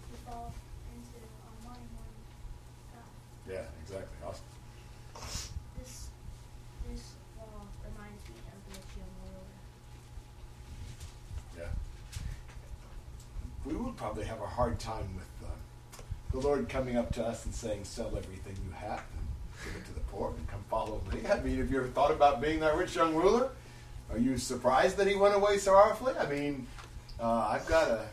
[0.10, 0.50] we fall
[0.90, 1.14] into
[1.46, 2.26] our money more than
[2.90, 3.14] God.
[3.46, 4.18] Yeah, exactly.
[4.26, 4.50] Awesome.
[5.78, 6.10] This
[6.90, 9.62] this law reminds me of the rich young ruler.
[11.54, 11.70] Yeah.
[13.62, 15.54] We would probably have a hard time with uh,
[16.34, 19.06] the Lord coming up to us and saying, "Sell everything you have
[19.64, 22.12] give it to the poor and come follow me." I mean, have you ever thought
[22.12, 23.50] about being that rich young ruler?
[24.12, 26.14] Are you surprised that he went away sorrowfully?
[26.20, 26.68] I mean,
[27.20, 28.06] uh, I've got a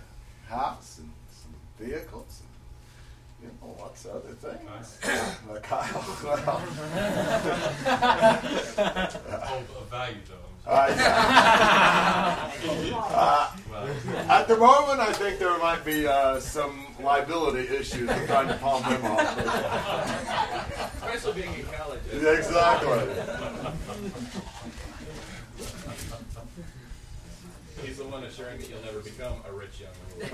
[0.48, 2.40] house and some vehicles.
[2.40, 4.98] And, you know, lots of other things.
[5.48, 6.04] Uh, Kyle.
[6.24, 6.42] well,
[9.50, 10.70] Oh, of value, though.
[10.70, 12.52] Uh, yeah.
[12.94, 13.50] Uh,
[14.28, 18.54] at the moment, I think there might be uh, some liability issues with trying to
[18.58, 20.74] palm them off.
[21.28, 22.00] Especially being in college.
[22.12, 22.98] Exactly.
[27.84, 30.28] He's the one assuring that you'll never become a rich young ruler.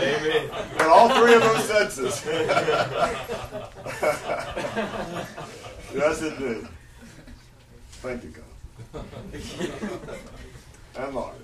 [0.00, 0.50] Amen.
[0.80, 2.22] In all three of those senses.
[5.94, 6.68] yes, indeed.
[8.02, 8.34] Thank you,
[8.92, 9.04] God.
[10.96, 11.34] and Lord.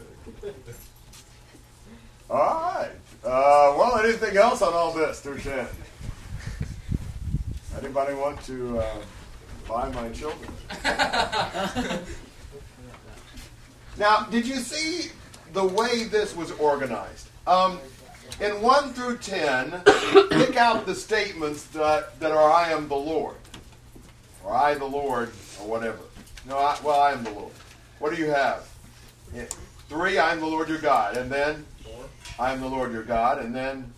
[2.29, 2.91] All right.
[3.25, 5.67] Uh, well, anything else on all this, through Shannon?
[7.83, 8.97] Anybody want to uh,
[9.67, 10.53] buy my children?
[13.99, 15.11] now, did you see
[15.55, 17.29] the way this was organized?
[17.47, 17.79] Um,
[18.39, 19.83] in 1 through 10,
[20.31, 23.37] pick out the statements that, that are I am the Lord,
[24.45, 25.31] or I the Lord,
[25.63, 26.01] or whatever.
[26.47, 27.53] No, I, well, I am the Lord.
[27.99, 28.69] What do you have?
[29.35, 29.47] Yeah.
[29.89, 31.17] Three, I am the Lord your God.
[31.17, 31.65] And then,
[32.39, 33.39] I am the Lord your God.
[33.39, 33.91] And then,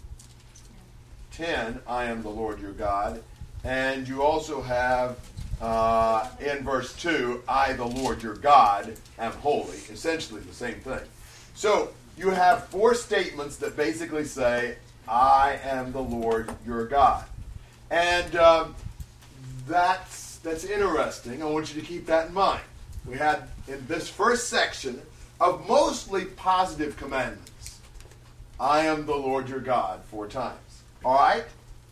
[1.33, 3.23] 10, I am the Lord your God.
[3.65, 5.19] And you also have
[5.61, 9.77] uh, in verse 2, I, the Lord your God, am holy.
[9.91, 11.01] Essentially the same thing.
[11.55, 17.25] So you have four statements that basically say, I am the Lord your God.
[17.91, 18.75] And um,
[19.69, 21.43] that's, that's interesting.
[21.43, 22.63] I want you to keep that in mind.
[23.07, 25.01] We had in this first section
[25.41, 27.81] of mostly positive commandments,
[28.59, 30.83] I am the Lord your God, four times.
[31.05, 31.45] All right?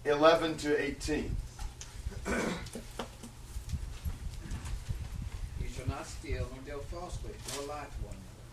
[0.04, 1.36] 11 to 18.
[2.26, 2.34] You
[5.74, 8.46] shall not steal, nor deal falsely, nor lie to one another.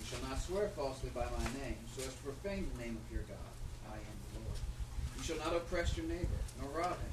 [0.00, 3.12] You shall not swear falsely by my name, so as to profane the name of
[3.12, 3.52] your God.
[3.90, 4.58] I am the Lord.
[5.16, 7.12] You shall not oppress your neighbor, nor rob him.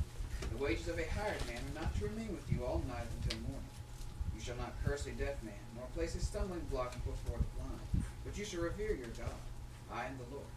[0.51, 3.39] The wages of a hired man are not to remain with you all night until
[3.43, 3.75] morning.
[4.35, 7.88] You shall not curse a deaf man, nor place a stumbling block before the blind,
[8.23, 9.35] but you shall revere your God.
[9.91, 10.47] I am the Lord.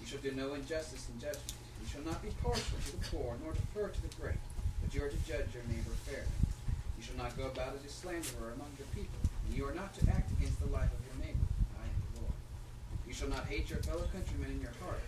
[0.00, 1.52] You shall do no injustice in judgment.
[1.82, 4.38] You shall not be partial to the poor, nor defer to the great,
[4.94, 6.38] you are to judge your neighbor fairly.
[6.96, 9.92] You shall not go about as a slanderer among your people, and you are not
[10.00, 11.46] to act against the life of your neighbor.
[11.76, 12.38] I am the Lord.
[13.06, 15.00] You shall not hate your fellow countrymen in your heart.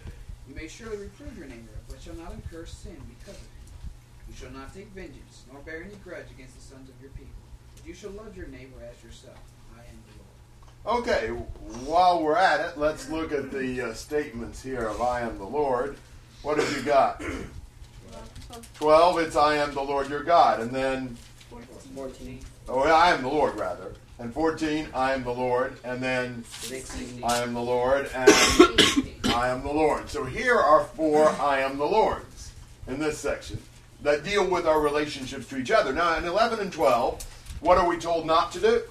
[0.49, 3.71] You may surely reprove your neighbor, but shall not incur sin because of him.
[4.29, 7.41] You shall not take vengeance, nor bear any grudge against the sons of your people.
[7.75, 9.39] But you shall love your neighbor as yourself.
[9.75, 11.03] I am the Lord.
[11.03, 11.29] Okay,
[11.87, 15.45] while we're at it, let's look at the uh, statements here of I am the
[15.45, 15.97] Lord.
[16.43, 17.23] What have you got?
[18.75, 20.61] 12, it's I am the Lord your God.
[20.61, 21.17] And then,
[21.95, 22.41] 14.
[22.69, 23.95] oh, I am the Lord, rather.
[24.19, 25.79] And 14, I am the Lord.
[25.85, 27.23] And then, 16.
[27.25, 28.11] I am the Lord.
[28.15, 28.31] And
[29.35, 30.09] I am the Lord.
[30.09, 32.53] So here are four I am the Lords
[32.87, 33.61] in this section
[34.03, 35.93] that deal with our relationships to each other.
[35.93, 37.23] Now, in 11 and 12,
[37.61, 38.83] what are we told not to do?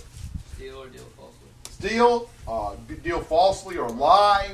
[0.55, 1.47] Steal or deal falsely.
[1.69, 4.51] Steal, uh, deal falsely, or lie,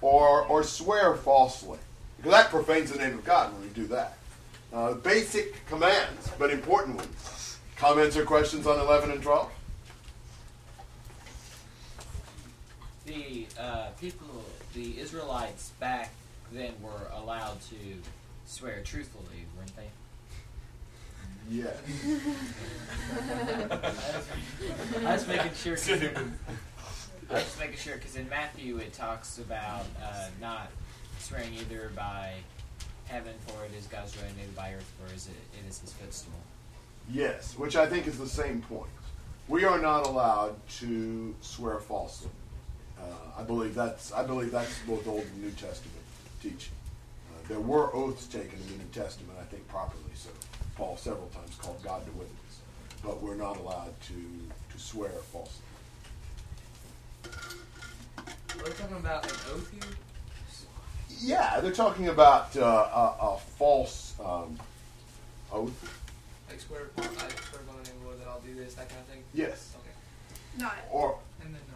[0.00, 1.78] or, or swear falsely.
[2.22, 4.16] Because that profanes the name of God when we do that.
[4.72, 7.58] Uh, basic commands, but important ones.
[7.76, 9.50] Comments or questions on 11 and 12?
[13.06, 16.12] The uh, people, the Israelites back
[16.52, 17.76] then were allowed to
[18.46, 19.88] swear truthfully, weren't they?
[21.50, 21.76] Yes.
[25.04, 25.72] I was making sure.
[25.72, 30.70] I was just making sure because in Matthew it talks about uh, not
[31.22, 32.32] swearing either by
[33.06, 35.92] heaven, for it is God's right, neither by earth, for is it, it is His
[35.92, 36.34] footstool.
[37.10, 38.90] Yes, which I think is the same point.
[39.48, 42.30] We are not allowed to swear falsely.
[42.98, 43.04] Uh,
[43.38, 45.98] I believe that's I believe that's both Old and New Testament
[46.40, 46.72] teaching.
[47.30, 50.30] Uh, there were oaths taken in the New Testament, I think properly so.
[50.76, 52.60] Paul several times called God to witness,
[53.04, 54.14] but we're not allowed to
[54.72, 55.64] to swear falsely.
[58.56, 60.11] We're we talking about an oath here?
[61.22, 64.58] Yeah, they're talking about uh, a, a false um,
[65.52, 66.00] oath.
[66.48, 68.74] Like swear upon, I swear upon the name of the Lord that I'll do this,
[68.74, 69.22] that kind of thing?
[69.32, 69.74] Yes.
[69.78, 70.62] Okay.
[70.62, 71.18] Not Or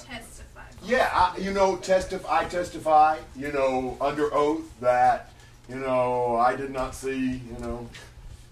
[0.00, 0.62] testify.
[0.84, 2.40] Yeah, I, you know, testify.
[2.40, 3.18] I testify.
[3.36, 5.32] You know, under oath that
[5.68, 7.88] you know I did not see you know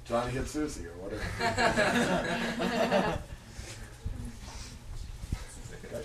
[0.04, 1.24] Johnny hit Susie or whatever.
[5.84, 6.04] Okay.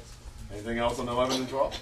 [0.52, 1.80] Anything else on eleven and twelve?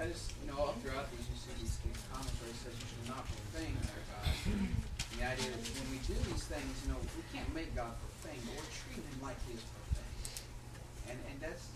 [0.00, 2.72] I just, you know, all throughout these, you see these, these comments where it says
[2.72, 4.32] you should not profane their God.
[4.48, 7.92] And the idea that when we do these things, you know, we can't make God
[8.00, 11.12] profane, but we're treating him like he is profane.
[11.12, 11.68] And, and that's,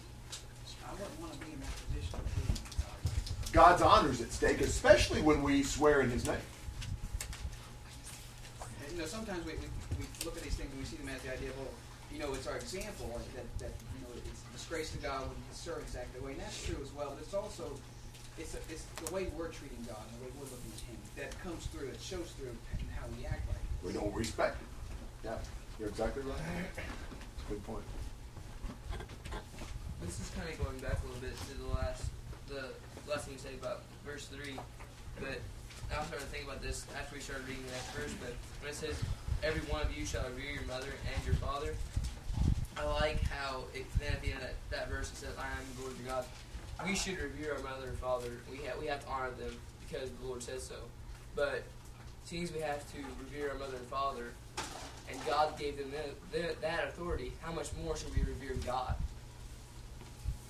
[0.81, 2.97] I wouldn't want to be in that position of treating God.
[3.53, 6.41] God's honors at stake, especially when we swear in His name.
[8.81, 9.69] And, you know, sometimes we, we,
[10.01, 11.75] we look at these things and we see them as the idea of, well,
[12.09, 15.21] you know, it's our example like that, that you know, it's a disgrace to God
[15.21, 16.33] when we serve exactly the way.
[16.33, 17.77] And that's true as well, but it's also,
[18.41, 20.97] it's, a, it's the way we're treating God and the way we're looking at Him
[21.21, 25.29] that comes through, it shows through in how we act like We don't respect it.
[25.29, 25.37] Yeah,
[25.79, 26.39] you're exactly right.
[27.49, 27.85] Good point.
[30.01, 32.05] This is kind of going back a little bit to the last,
[32.49, 32.73] the
[33.09, 34.57] lesson you said about verse 3.
[35.21, 35.41] But
[35.93, 38.13] I was starting to think about this after we started reading the next verse.
[38.21, 38.97] But when it says,
[39.45, 41.75] Every one of you shall revere your mother and your father,
[42.79, 45.45] I like how it, then at the end of that, that verse it says, I
[45.45, 46.25] am the Lord your God.
[46.87, 48.31] We should revere our mother and father.
[48.51, 49.53] We have, we have to honor them
[49.87, 50.77] because the Lord says so.
[51.37, 51.63] But
[52.33, 54.33] as we have to revere our mother and father,
[55.11, 55.93] and God gave them
[56.33, 58.95] that, authority, how much more should we revere God?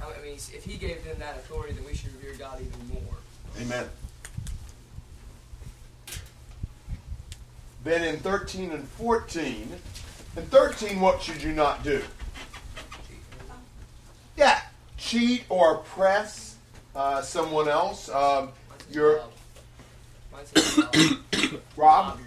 [0.00, 3.14] I mean, if He gave them that authority, then we should revere God even more.
[3.60, 3.88] Amen.
[7.82, 9.68] Then in 13 and 14,
[10.37, 12.02] in 13, what should you not do?
[14.37, 14.60] Yeah,
[14.96, 16.56] cheat or oppress
[16.94, 18.08] uh, someone else.
[18.08, 18.50] Um,
[18.90, 19.20] you're
[21.77, 22.18] rob.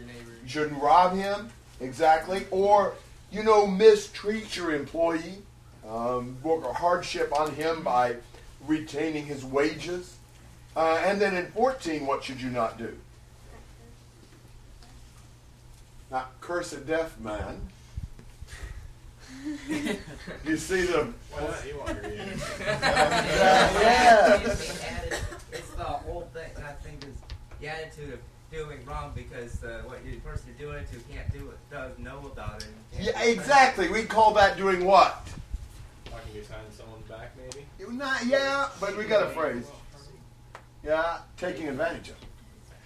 [0.43, 2.93] You shouldn't rob him exactly, or
[3.31, 5.41] you know mistreat your employee,
[5.87, 8.15] um, work a hardship on him by
[8.65, 10.15] retaining his wages.
[10.75, 12.95] Uh, and then in 14, what should you not do?
[16.11, 17.59] Not curse a deaf man.
[20.45, 21.15] you see them.
[21.31, 21.67] Why not?
[21.67, 22.39] You want to read it.
[22.59, 24.35] yeah.
[24.41, 26.51] It's the atti- It's the whole thing.
[26.57, 27.15] I think is
[27.59, 28.19] the attitude of
[28.51, 31.57] doing wrong because uh, what you the person you're doing it to can't do it,
[31.71, 32.69] does know about it.
[32.99, 33.89] Yeah, exactly.
[33.89, 35.27] We call that doing what?
[36.05, 37.65] Talking behind someone's back, maybe.
[37.91, 39.65] Not, yeah, but we got a phrase.
[40.83, 42.15] Yeah, taking advantage of.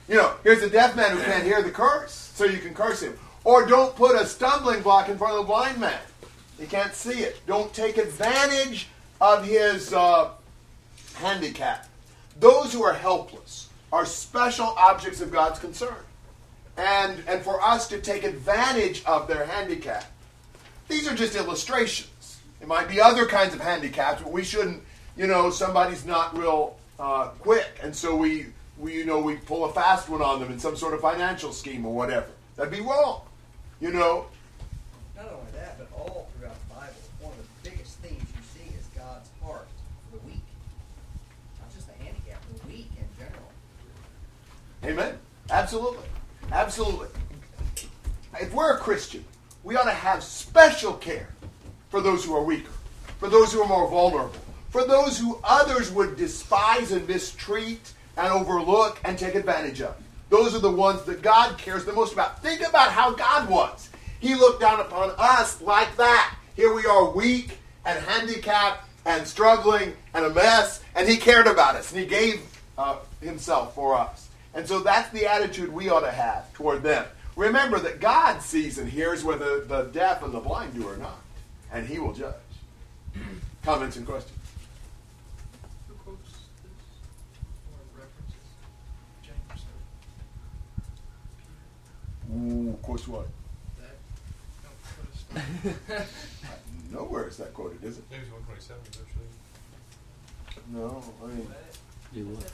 [0.09, 3.01] You know, here's a deaf man who can't hear the curse, so you can curse
[3.01, 3.17] him.
[3.43, 5.99] Or don't put a stumbling block in front of the blind man.
[6.59, 7.39] He can't see it.
[7.47, 8.87] Don't take advantage
[9.19, 10.31] of his uh,
[11.15, 11.87] handicap.
[12.39, 13.60] Those who are helpless
[13.91, 15.95] are special objects of God's concern.
[16.77, 20.05] And, and for us to take advantage of their handicap,
[20.87, 22.39] these are just illustrations.
[22.61, 24.83] It might be other kinds of handicaps, but we shouldn't,
[25.17, 29.65] you know, somebody's not real uh, quick, and so we, we, you know, we pull
[29.65, 32.27] a fast one on them in some sort of financial scheme or whatever.
[32.55, 33.21] That'd be wrong,
[33.79, 34.27] you know.
[35.15, 38.75] Not only that, but all throughout the Bible, one of the biggest themes you see
[38.77, 39.67] is God's heart
[40.11, 40.43] for the weak.
[41.59, 43.49] Not just the handicapped, the weak in general.
[44.83, 45.17] Amen.
[45.49, 46.05] Absolutely.
[46.51, 47.07] Absolutely.
[48.39, 49.23] if we're a Christian,
[49.63, 51.29] we ought to have special care
[51.89, 52.71] for those who are weaker,
[53.19, 58.27] for those who are more vulnerable, for those who others would despise and mistreat and
[58.27, 59.95] overlook and take advantage of.
[60.29, 62.41] Those are the ones that God cares the most about.
[62.41, 63.89] Think about how God was.
[64.19, 66.35] He looked down upon us like that.
[66.55, 71.75] Here we are weak and handicapped and struggling and a mess, and He cared about
[71.75, 72.41] us and He gave
[72.77, 74.20] uh, Himself for us.
[74.53, 77.05] And so that's the attitude we ought to have toward them.
[77.35, 81.21] Remember that God sees and hears whether the deaf and the blind do or not,
[81.71, 82.35] and He will judge.
[83.63, 84.37] Comments and questions?
[85.87, 86.71] Who quotes this
[87.71, 88.35] or references
[89.23, 89.63] James
[92.35, 93.27] Ooh, quotes what?
[93.79, 93.95] that?
[94.63, 96.05] Don't put a star.
[96.91, 98.09] Nowhere is that quoted, is it?
[98.11, 99.29] James 127 actually.
[100.73, 101.47] No, I mean,
[102.13, 102.51] Do what?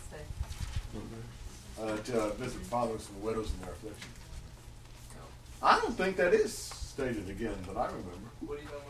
[1.81, 4.09] Uh, to uh, visit fathers and widows in their affliction.
[5.61, 8.11] I don't think that is stated again, but I remember.
[8.41, 8.81] What are you talking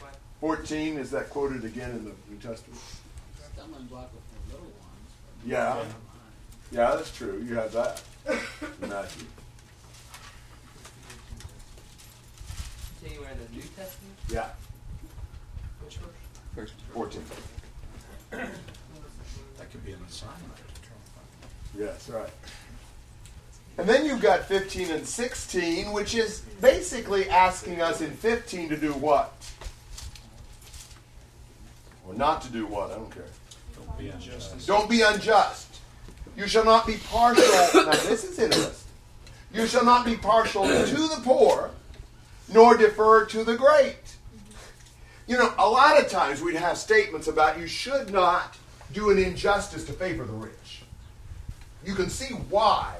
[0.00, 0.16] about?
[0.40, 2.80] 14, is that quoted again in the New Testament?
[3.54, 5.46] Stumbling block with the little ones.
[5.46, 5.84] Yeah.
[6.72, 7.44] Yeah, that's true.
[7.46, 8.02] You have that.
[8.82, 9.26] in Matthew.
[13.06, 14.16] Anywhere in the New Testament?
[14.30, 14.48] Yeah,
[15.84, 16.10] Which verse?
[16.54, 16.74] First.
[16.94, 17.22] 14.
[18.30, 20.52] That could be an assignment.
[21.78, 22.28] Yes, right.
[23.78, 28.76] And then you've got 15 and 16, which is basically asking us in 15 to
[28.76, 29.32] do what?
[32.06, 32.90] Or not to do what?
[32.90, 33.24] I don't care.
[33.74, 34.66] Don't be unjust.
[34.66, 35.80] Don't be unjust.
[36.36, 37.44] You shall not be partial.
[37.84, 38.88] now, this is interesting.
[39.54, 41.70] You shall not be partial to the poor,
[42.52, 43.96] nor defer to the great.
[45.26, 48.56] You know, a lot of times we'd have statements about you should not
[48.92, 50.52] do an injustice to favor the rich.
[51.84, 52.98] You can see why,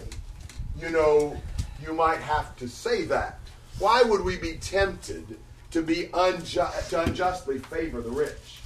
[0.80, 1.40] you know,
[1.82, 3.38] you might have to say that.
[3.78, 5.38] Why would we be tempted
[5.70, 8.60] to be unjust, to unjustly favor the rich?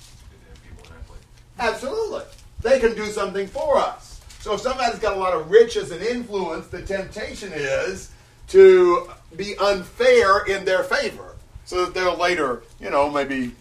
[1.58, 2.22] Absolutely.
[2.62, 4.20] They can do something for us.
[4.40, 8.10] So if somebody's got a lot of riches and influence, the temptation is
[8.48, 13.52] to be unfair in their favor so that they'll later, you know, maybe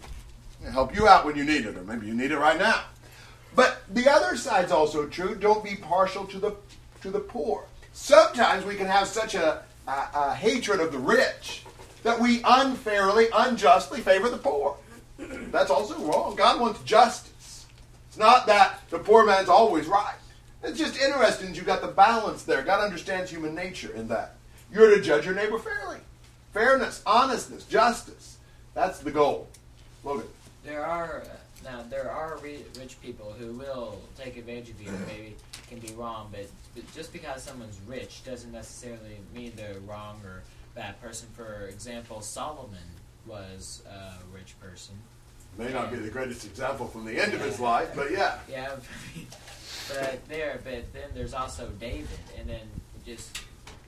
[0.72, 2.84] help you out when you need it, or maybe you need it right now.
[3.56, 5.36] But the other side's also true.
[5.36, 6.56] Don't be partial to the
[7.02, 7.66] to the poor.
[7.94, 11.64] Sometimes we can have such a, a, a hatred of the rich
[12.04, 14.76] that we unfairly, unjustly favor the poor.
[15.18, 16.36] That's also wrong.
[16.36, 17.66] God wants justice.
[18.10, 20.16] It's not that the poor man's always right.
[20.64, 22.64] It's just interesting that you've got the balance there.
[22.64, 24.36] God understands human nature in that.
[24.72, 26.00] You're to judge your neighbor fairly.
[26.54, 28.38] Fairness, honestness, justice.
[28.74, 29.48] That's the goal.
[30.04, 30.28] Logan.
[30.64, 31.36] There are uh,
[31.66, 34.90] now there are ri- rich people who will take advantage of you.
[34.90, 35.36] and Maybe
[35.68, 36.46] can be wrong, but,
[36.76, 40.44] but just because someone's rich doesn't necessarily mean they're wrong or
[40.76, 41.28] bad person.
[41.34, 42.78] For example, Solomon
[43.26, 44.96] was a rich person.
[45.58, 48.38] May not be the greatest example from the end of his life, but yeah.
[48.50, 48.76] Yeah,
[49.88, 52.08] but there, but then there's also David,
[52.38, 52.68] and then
[53.06, 53.40] just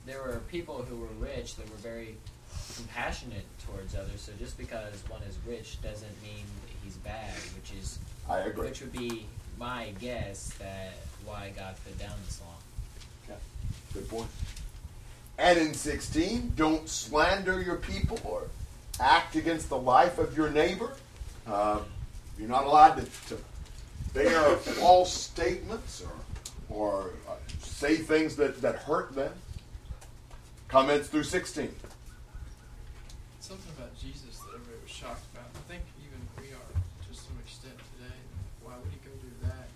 [0.06, 2.16] there were people who were rich that were very
[2.76, 4.22] compassionate towards others.
[4.22, 6.46] So just because one is rich doesn't mean
[6.84, 8.00] he's bad, which is
[8.30, 8.68] I agree.
[8.68, 9.26] Which would be
[9.58, 10.94] my guess that
[11.26, 13.30] why God put down this law.
[13.30, 13.40] Okay.
[13.94, 14.28] Good point.
[15.38, 18.48] And in 16, don't slander your people or
[19.00, 20.94] act against the life of your neighbor.
[21.46, 21.80] Uh,
[22.40, 23.42] you're not allowed to, to
[24.14, 29.32] bear false statements or, or uh, say things that, that hurt them.
[30.68, 31.74] Comments through 16.
[33.40, 35.46] Something about Jesus that everybody was shocked about.
[35.56, 36.74] I think even we are
[37.08, 38.18] to some extent today.
[38.64, 39.70] Why would he go do that?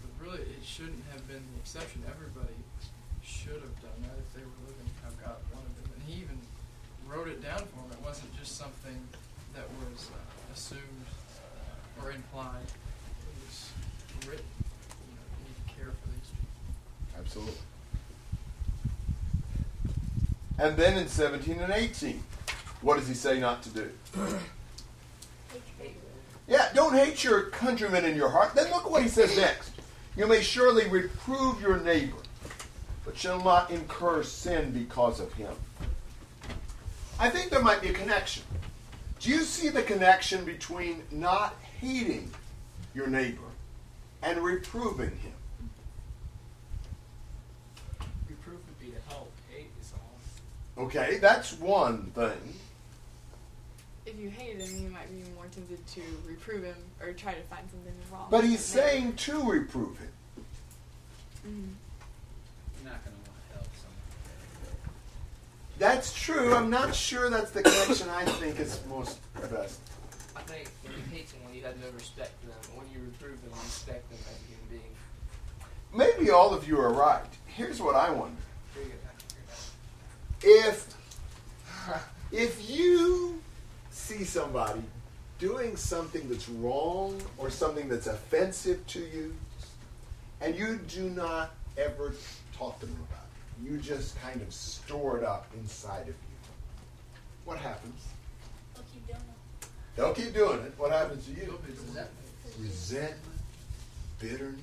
[0.00, 2.02] But really, it shouldn't have been the exception.
[2.08, 2.56] Everybody
[3.22, 5.92] should have done that if they were living how God wanted them.
[5.92, 6.38] And he even
[7.06, 7.92] wrote it down for them.
[7.92, 8.96] It wasn't just something
[9.54, 11.04] that was uh, assumed
[12.02, 12.64] or implied.
[12.64, 13.70] It was
[14.26, 14.46] written.
[15.04, 17.20] You know, you need to care for these people.
[17.20, 17.60] Absolutely.
[20.58, 22.22] And then in 17 and 18,
[22.80, 23.90] what does he say not to do?
[25.78, 25.96] Hate.
[26.48, 28.54] Yeah, don't hate your countrymen in your heart.
[28.54, 29.75] Then look what he says next.
[30.16, 32.16] You may surely reprove your neighbor,
[33.04, 35.52] but shall not incur sin because of him.
[37.18, 38.42] I think there might be a connection.
[39.20, 42.30] Do you see the connection between not hating
[42.94, 43.42] your neighbor
[44.22, 45.32] and reproving him?
[48.28, 49.30] Reproof would be to help.
[49.50, 50.84] Hate is all.
[50.84, 52.54] Okay, that's one thing.
[54.06, 57.42] If you hated him, you might be more tempted to reprove him or try to
[57.42, 58.28] find something wrong.
[58.30, 58.80] But he's him.
[58.80, 60.12] saying to reprove him.
[61.44, 61.74] Mhm.
[62.82, 64.88] You're not going to want to help someone.
[65.78, 66.54] That's true.
[66.54, 69.80] I'm not sure that's the connection I think is most best.
[70.36, 72.76] I think when you hate someone, you have no respect for them.
[72.76, 74.96] When you reprove them, you respect them as a human being.
[75.92, 77.24] Maybe all of you are right.
[77.46, 78.40] Here's what I wonder.
[80.42, 80.94] If
[82.30, 83.40] if you
[84.06, 84.82] see somebody
[85.40, 89.34] doing something that's wrong or something that's offensive to you,
[90.40, 92.14] and you do not ever
[92.56, 96.14] talk to them about it, you just kind of store it up inside of you,
[97.44, 98.00] what happens?
[98.74, 99.68] They'll keep doing it.
[99.96, 100.74] They'll keep doing it.
[100.78, 101.58] What happens to you?
[101.66, 102.08] Resentment.
[102.60, 103.40] Resentment,
[104.20, 104.60] bitterness.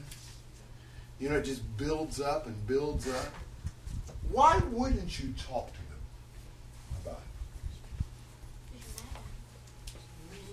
[1.19, 3.27] You know, it just builds up and builds up.
[4.31, 5.99] Why wouldn't you talk to them
[7.03, 7.23] about it?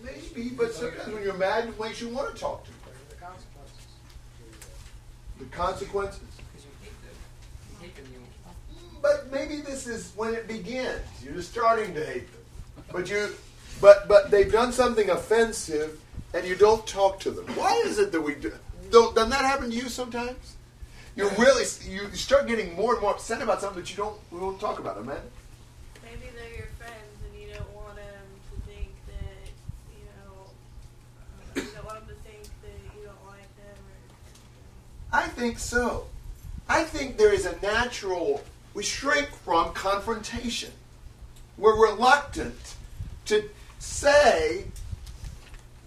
[0.03, 2.79] Maybe, but sometimes when you're mad, it makes you want to talk to them.
[3.09, 3.87] The consequences.
[5.39, 6.21] The consequences.
[6.37, 7.15] Because you hate them.
[7.71, 8.21] You hate them, you
[9.03, 11.01] But maybe this is when it begins.
[11.23, 12.43] You're just starting to hate them.
[12.93, 13.35] But you
[13.81, 16.01] but but they've done something offensive
[16.35, 17.47] and you don't talk to them.
[17.57, 18.53] Why is it that we do
[18.91, 20.57] don't doesn't that happen to you sometimes?
[21.17, 24.39] You really you start getting more and more upset about something that you don't we
[24.39, 25.23] won't talk about, Amanda.
[26.03, 29.51] Maybe they're your friends and you don't want them to think that,
[29.95, 30.51] you know,
[31.57, 34.01] uh, you don't want them to think that you don't like them or
[35.13, 36.07] I think so.
[36.69, 38.43] I think there is a natural,
[38.75, 40.71] we shrink from confrontation.
[41.59, 42.77] We're reluctant
[43.27, 43.49] to
[43.79, 44.67] say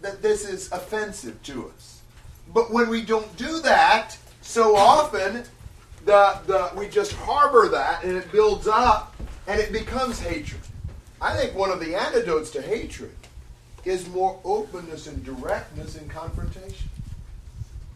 [0.02, 2.02] that this is offensive to us.
[2.54, 5.46] But when we don't do that, so often
[6.06, 9.16] the, the, we just harbor that and it builds up
[9.48, 10.62] and it becomes hatred.
[11.22, 13.16] I think one of the antidotes to hatred
[13.86, 16.90] is more openness and directness in confrontation.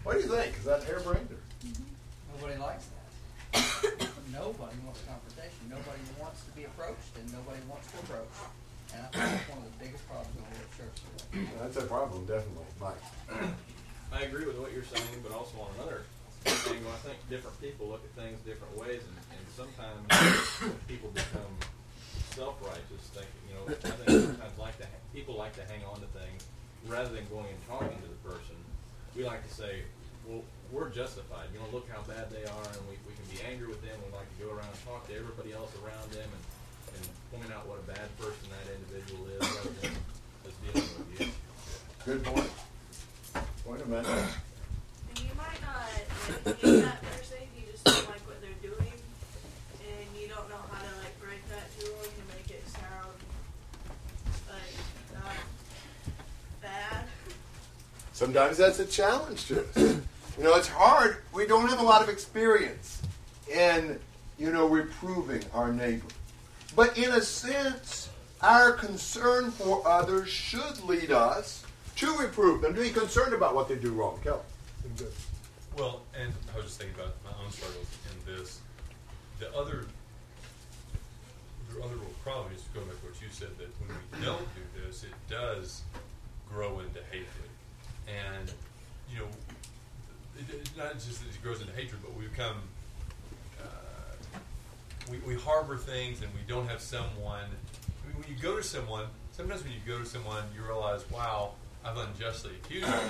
[0.08, 0.55] What do you think?
[0.55, 1.28] Is that harebrained?
[1.36, 1.84] or- mm-hmm.
[2.32, 3.12] Nobody likes that.
[4.32, 5.68] nobody wants confrontation.
[5.68, 8.32] Nobody wants to be approached, and nobody wants to approach.
[8.95, 11.51] And I think that's one of the biggest problems in the world church today.
[11.60, 13.03] That's a problem, definitely, Mike.
[14.16, 16.08] I agree with what you're saying, but also on another
[16.47, 20.08] angle, I think different people look at things different ways, and, and sometimes
[20.88, 21.51] people become
[22.32, 25.99] self-righteous, thinking, you know, I think sometimes like to ha- people like to hang on
[25.99, 26.47] to things
[26.88, 28.55] rather than going and talking to the person.
[29.12, 29.84] We like to say,
[30.28, 31.47] well, we're justified.
[31.53, 33.95] You know, look how bad they are, and we, we can be angry with them.
[34.03, 36.43] We like to go around and talk to everybody else around them and,
[36.99, 39.95] and point out what a bad person that individual is rather than
[40.43, 41.39] just dealing with the issue.
[42.03, 42.51] Good point.
[43.63, 44.05] Point of man.
[44.05, 46.07] And you might not like
[46.59, 48.95] hate that person, you just don't like what they're doing,
[49.80, 53.15] and you don't know how to like break that to them to make it sound
[54.51, 54.75] like
[55.15, 55.36] not
[56.61, 57.05] bad.
[58.11, 60.01] Sometimes that's a challenge to us.
[60.38, 61.17] You know, it's hard.
[61.33, 63.01] We don't have a lot of experience
[63.51, 63.99] in,
[64.38, 66.05] you know, reproving our neighbor.
[66.75, 68.09] But in a sense,
[68.41, 71.65] our concern for others should lead us
[71.95, 74.19] to reprove them, to be concerned about what they do wrong.
[74.23, 74.41] Kelly.
[75.75, 78.59] Well, and I was just thinking about my own struggles in this.
[79.39, 79.85] The other,
[81.73, 84.47] the other real problem is going back to what you said that when we don't
[84.55, 85.81] do this, it does
[86.51, 87.49] grow into hatred,
[88.07, 88.51] and
[89.11, 89.27] you know,
[90.77, 92.57] not just that it grows into hatred, but we become.
[93.61, 94.38] Uh,
[95.11, 97.43] we, we harbor things and we don't have someone.
[97.43, 101.09] I mean, when you go to someone, sometimes when you go to someone, you realize,
[101.11, 101.51] wow,
[101.83, 103.09] I've unjustly accused them.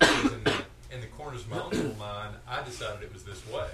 [0.00, 0.52] In the,
[0.92, 3.68] in the corners of my own little mind, I decided it was this way.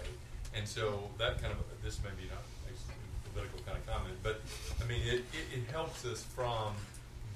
[0.57, 4.41] And so that kind of, this may be not a political kind of comment, but
[4.83, 6.75] I mean, it, it, it helps us from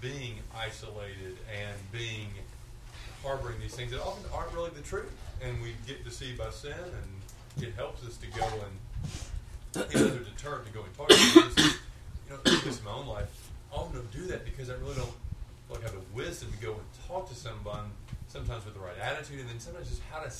[0.00, 2.28] being isolated and being
[3.22, 5.12] harboring these things that often aren't really the truth.
[5.42, 10.66] And we get deceived by sin, and it helps us to go and another deterrent
[10.66, 11.78] to go and talk to is,
[12.28, 15.12] You know, this in my own life, often don't do that because I really don't
[15.70, 17.90] like have the wisdom to go and talk to someone.
[18.28, 20.30] Sometimes with the right attitude, and then sometimes just how to,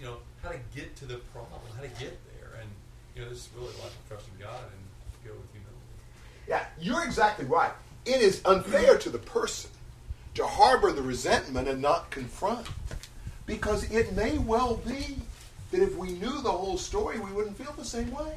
[0.00, 2.70] you know, how to get to the problem, how to get there, and
[3.14, 4.80] you know, this is really like trusting God and
[5.30, 5.76] go with humility.
[6.48, 7.72] Yeah, you're exactly right.
[8.06, 9.70] It is unfair to the person
[10.34, 12.66] to harbor the resentment and not confront.
[13.46, 15.16] Because it may well be
[15.70, 18.36] that if we knew the whole story, we wouldn't feel the same way.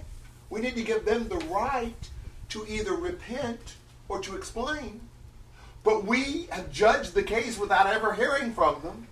[0.50, 2.10] We need to give them the right
[2.50, 3.76] to either repent
[4.10, 5.02] or to explain.
[5.84, 9.08] But we have judged the case without ever hearing from them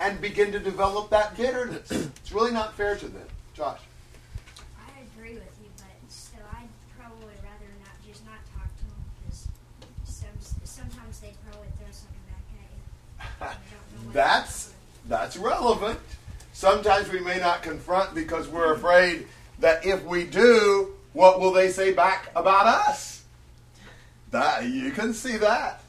[0.00, 1.90] and begin to develop that bitterness.
[1.90, 3.26] It's really not fair to them.
[3.54, 3.80] Josh.
[4.78, 6.68] I agree with you, but still, I'd
[6.98, 9.48] probably rather not just not talk to them because
[10.04, 10.28] some,
[10.64, 14.03] sometimes they probably throw something back at you.
[14.14, 14.72] That's
[15.08, 15.98] that's relevant.
[16.52, 19.26] Sometimes we may not confront because we're afraid
[19.58, 23.24] that if we do, what will they say back about us?
[24.30, 25.82] That you can see that,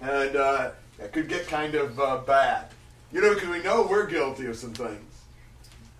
[0.00, 0.70] and uh,
[1.00, 2.68] it could get kind of uh, bad.
[3.12, 5.12] You know, because we know we're guilty of some things,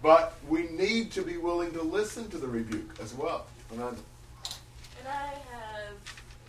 [0.01, 3.47] but we need to be willing to listen to the rebuke as well.
[3.71, 3.81] And
[5.07, 5.95] I have,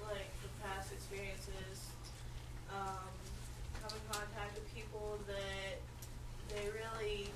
[0.02, 1.86] like, the past experiences,
[2.74, 3.10] um,
[3.82, 5.78] come in contact with people that
[6.50, 7.30] they really,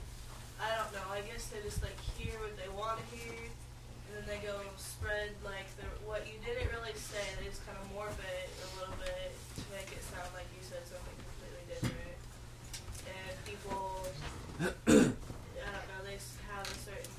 [0.61, 4.11] I don't know, I guess they just, like, hear what they want to hear, and
[4.17, 7.85] then they go spread, like, the, what you didn't really say, they just kind of
[7.93, 12.17] morph it a little bit to make it sound like you said something completely different.
[13.09, 14.05] And people,
[14.61, 17.11] I don't know, they s- have a certain,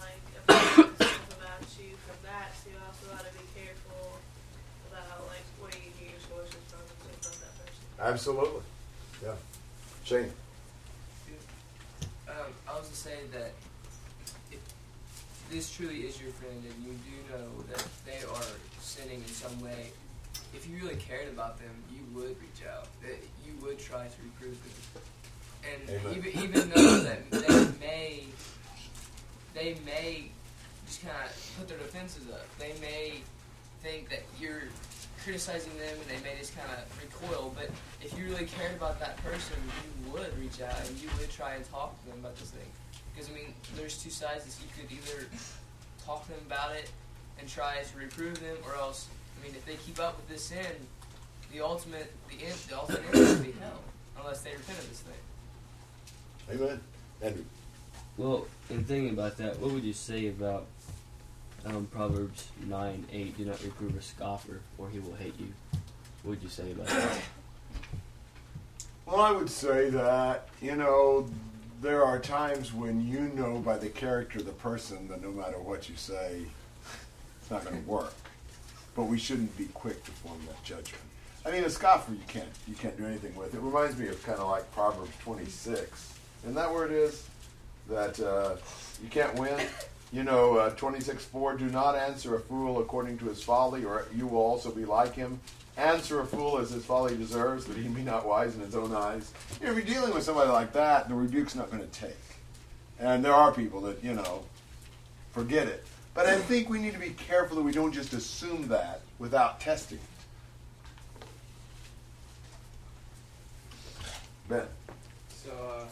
[0.00, 4.18] like, opinion and stuff about you from that, so you also got to be careful
[4.90, 7.83] about, like, where you get your sources from and stuff from that person.
[8.00, 8.62] Absolutely,
[9.22, 9.34] yeah.
[10.04, 10.30] Shane.
[12.28, 12.34] Um,
[12.68, 13.52] I was to say that
[14.50, 14.60] if
[15.50, 19.60] this truly is your friend and you do know that they are sinning in some
[19.60, 19.92] way,
[20.54, 22.86] if you really cared about them, you would reach out.
[23.02, 24.58] That you would try to reprove
[24.94, 25.02] them.
[25.64, 26.14] And Amen.
[26.16, 28.24] even even though that they may
[29.54, 30.24] they may
[30.86, 32.46] just kind of put their defenses up.
[32.58, 33.14] They may
[33.82, 34.64] think that you're
[35.24, 37.52] criticizing them and they may just kind of recoil.
[37.56, 37.70] But
[38.04, 41.54] if you really cared about that person, you would reach out and you would try
[41.54, 42.68] and talk to them about this thing.
[43.14, 44.46] Because, I mean, there's two sides.
[44.46, 45.26] Is you could either
[46.04, 46.90] talk to them about it
[47.40, 49.08] and try to reprove them, or else,
[49.40, 50.76] I mean, if they keep up with this sin,
[51.52, 53.80] the ultimate, the end, the ultimate end will be hell,
[54.20, 56.56] unless they repent of this thing.
[56.60, 56.80] Amen.
[57.22, 57.44] Andrew.
[58.16, 60.66] Well, in thinking about that, what would you say about
[61.66, 63.36] um, Proverbs 9 8?
[63.36, 65.52] Do not reprove a scoffer, or he will hate you.
[66.22, 67.18] What would you say about that?
[69.06, 71.28] Well, I would say that, you know,
[71.82, 75.58] there are times when you know by the character of the person that no matter
[75.58, 76.40] what you say,
[77.40, 78.14] it's not going to work.
[78.96, 81.02] But we shouldn't be quick to form that judgment.
[81.44, 83.54] I mean, a scoffer you can't you can't do anything with.
[83.54, 86.14] It reminds me of kind of like Proverbs 26.
[86.42, 87.28] Isn't that where it is?
[87.90, 88.56] That uh,
[89.02, 89.60] you can't win.
[90.14, 94.06] You know, uh, 26 4, do not answer a fool according to his folly, or
[94.14, 95.40] you will also be like him.
[95.76, 98.94] Answer a fool as his folly deserves, that he be not wise in his own
[98.94, 99.32] eyes.
[99.60, 102.14] You know, if you're dealing with somebody like that, the rebuke's not going to take.
[103.00, 104.44] And there are people that, you know,
[105.32, 105.84] forget it.
[106.14, 109.58] But I think we need to be careful that we don't just assume that without
[109.58, 111.26] testing it.
[114.48, 114.66] Ben.
[115.28, 115.86] So, uh,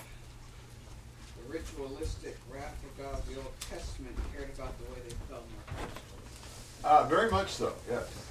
[1.43, 5.53] the ritualistic wrath of God the Old Testament cared about the way they felt in
[5.57, 6.01] their hearts.
[6.85, 8.23] Uh, very much so, yes.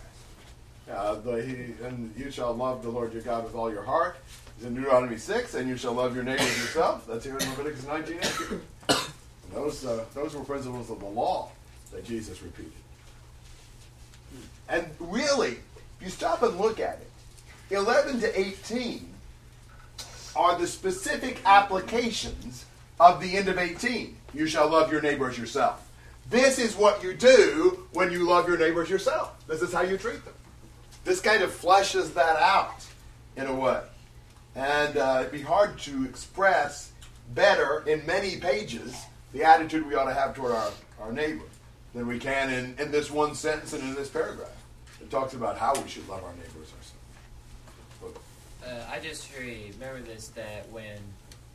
[0.92, 4.18] Uh, the, he, and you shall love the Lord your God with all your heart.
[4.58, 7.08] It's in Deuteronomy 6, and you shall love your neighbor as yourself.
[7.08, 8.20] That's here in Leviticus 19.
[9.54, 11.50] those, uh, those were principles of the law
[11.94, 12.74] that Jesus repeated.
[14.68, 17.08] And really, if you stop and look at it,
[17.74, 19.08] 11 to 18
[20.36, 22.66] are the specific applications
[23.00, 24.16] of the end of 18.
[24.34, 25.91] You shall love your neighbor as yourself.
[26.32, 29.46] This is what you do when you love your neighbors yourself.
[29.48, 30.34] This is how you treat them.
[31.04, 32.86] This kind of fleshes that out
[33.36, 33.82] in a way.
[34.56, 36.94] And uh, it'd be hard to express
[37.34, 38.96] better in many pages
[39.34, 40.72] the attitude we ought to have toward our,
[41.02, 41.44] our neighbor
[41.94, 44.56] than we can in, in this one sentence and in this paragraph.
[45.02, 46.72] It talks about how we should love our neighbors
[48.00, 48.22] ourselves.
[48.66, 50.98] Uh, I just remember this that when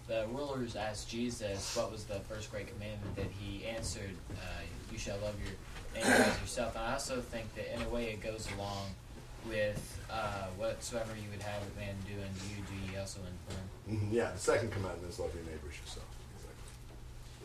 [0.08, 4.98] the rulers asked Jesus what was the first great commandment, that he answered, uh, "You
[4.98, 5.52] shall love your
[5.94, 8.90] neighbor as yourself." And I also think that in a way it goes along
[9.48, 13.56] with uh, whatsoever you would have a man do unto you, do ye also unto
[13.90, 14.08] him.
[14.10, 16.06] Mhm, Yeah, the second commandment is love your neighbors yourself.
[16.36, 16.68] Exactly.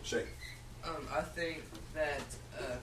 [0.04, 0.28] Shake.
[0.84, 2.22] Um, I think that.
[2.58, 2.78] Uh,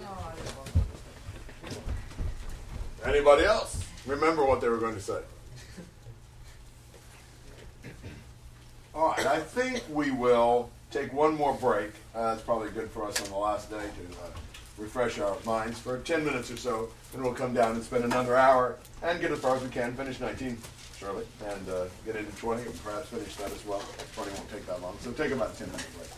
[0.00, 1.86] no, I didn't
[3.04, 3.84] Anybody else?
[4.06, 5.20] Remember what they were going to say.
[8.96, 11.90] All right, I think we will take one more break.
[12.14, 14.30] Uh, that's probably good for us on the last day to uh,
[14.78, 16.88] refresh our minds for 10 minutes or so.
[17.12, 19.94] Then we'll come down and spend another hour and get as far as we can,
[19.94, 20.56] finish 19,
[20.98, 23.82] surely, and uh, get into 20 and perhaps finish that as well.
[24.14, 26.08] 20 won't take that long, so take about a 10 minute break.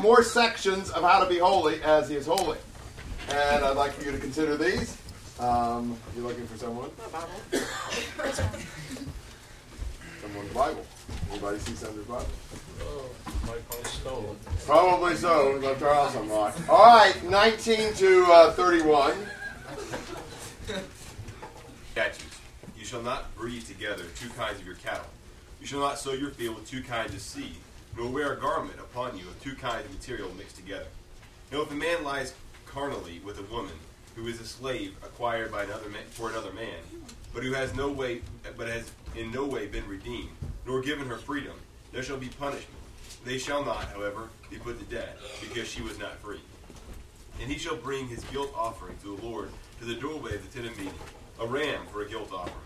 [0.00, 2.58] more sections of how to be holy as he is holy.
[3.28, 5.01] And I'd like for you to consider these.
[5.40, 6.90] Um, you looking for someone?
[10.20, 10.86] Someone's Bible.
[11.30, 12.26] Anybody see someone's Bible?
[12.82, 13.10] Oh,
[13.46, 14.36] my phone's stolen.
[14.66, 15.54] Probably so.
[15.54, 16.68] We left our house unlocked.
[16.68, 19.14] All right, 19 to uh, 31.
[21.92, 22.40] Statutes.
[22.78, 25.06] You shall not breed together two kinds of your cattle.
[25.60, 27.56] You shall not sow your field with two kinds of seed,
[27.96, 30.86] nor wear a garment upon you of two kinds of material mixed together.
[31.50, 32.34] Now, if a man lies
[32.66, 33.72] carnally with a woman
[34.14, 36.78] who is a slave acquired by another man, for another man,
[37.32, 38.20] but who has no way,
[38.56, 40.30] but has in no way been redeemed,
[40.66, 41.54] nor given her freedom,
[41.92, 42.68] there shall be punishment.
[43.24, 46.40] They shall not, however, be put to death, because she was not free.
[47.40, 49.50] And he shall bring his guilt offering to the Lord
[49.80, 50.94] to the doorway of the tent of meeting,
[51.40, 52.56] a ram for a guilt offering.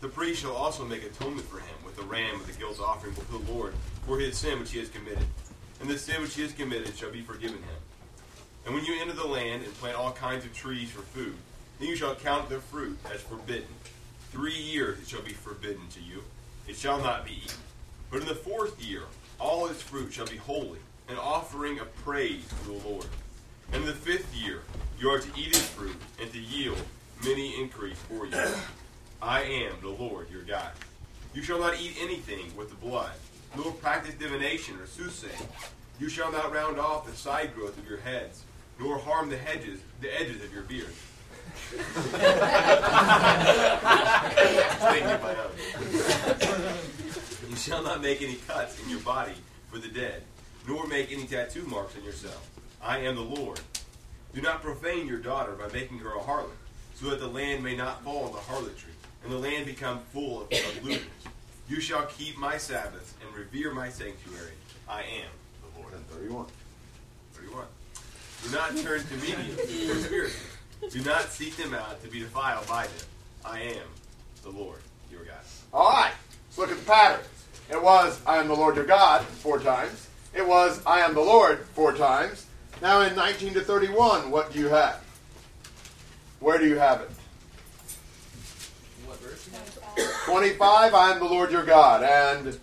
[0.00, 3.14] The priest shall also make atonement for him with the ram of the guilt offering
[3.14, 3.74] before the Lord
[4.06, 5.24] for his sin which he has committed.
[5.80, 7.80] And the sin which he has committed shall be forgiven him.
[8.66, 11.36] And when you enter the land and plant all kinds of trees for food,
[11.78, 13.68] then you shall count their fruit as forbidden.
[14.32, 16.24] Three years it shall be forbidden to you.
[16.66, 17.58] It shall not be eaten.
[18.10, 19.02] But in the fourth year,
[19.38, 23.06] all its fruit shall be holy, an offering of praise to the Lord.
[23.72, 24.62] And in the fifth year,
[24.98, 26.78] you are to eat its fruit and to yield
[27.24, 28.54] many increase for you.
[29.22, 30.72] I am the Lord your God.
[31.34, 33.12] You shall not eat anything with the blood,
[33.56, 35.48] nor practice divination or soothsaying.
[36.00, 38.42] You shall not round off the side growth of your heads,
[38.78, 40.92] nor harm the hedges, the edges of your beard.
[47.48, 49.32] you shall not make any cuts in your body
[49.70, 50.22] for the dead,
[50.68, 52.48] nor make any tattoo marks on yourself.
[52.82, 53.60] I am the Lord.
[54.34, 56.50] Do not profane your daughter by making her a harlot,
[56.94, 58.92] so that the land may not fall into harlotry,
[59.24, 61.00] and the land become full of, of.
[61.68, 64.52] You shall keep my Sabbaths and revere my sanctuary.
[64.88, 65.30] I am
[65.62, 65.94] the Lord.
[66.10, 66.46] 31.
[66.46, 66.46] 31.
[68.46, 70.36] Do not turn to mediums or spirits.
[70.90, 73.06] Do not seek them out to be defiled by them.
[73.44, 73.88] I am
[74.44, 74.78] the Lord
[75.10, 75.34] your God.
[75.72, 76.12] All right,
[76.46, 77.24] let's look at the pattern.
[77.70, 80.08] It was, I am the Lord your God, four times.
[80.32, 82.46] It was, I am the Lord, four times.
[82.80, 85.02] Now in 19 to 31, what do you have?
[86.38, 87.10] Where do you have it?
[89.06, 89.48] What verse?
[90.26, 92.04] 25, I am the Lord your God.
[92.04, 92.60] And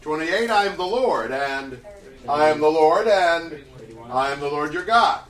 [0.00, 1.30] 28, I am the Lord.
[1.30, 1.78] And
[2.26, 3.06] I am the Lord.
[3.06, 3.64] And
[4.10, 5.25] I am the Lord your God.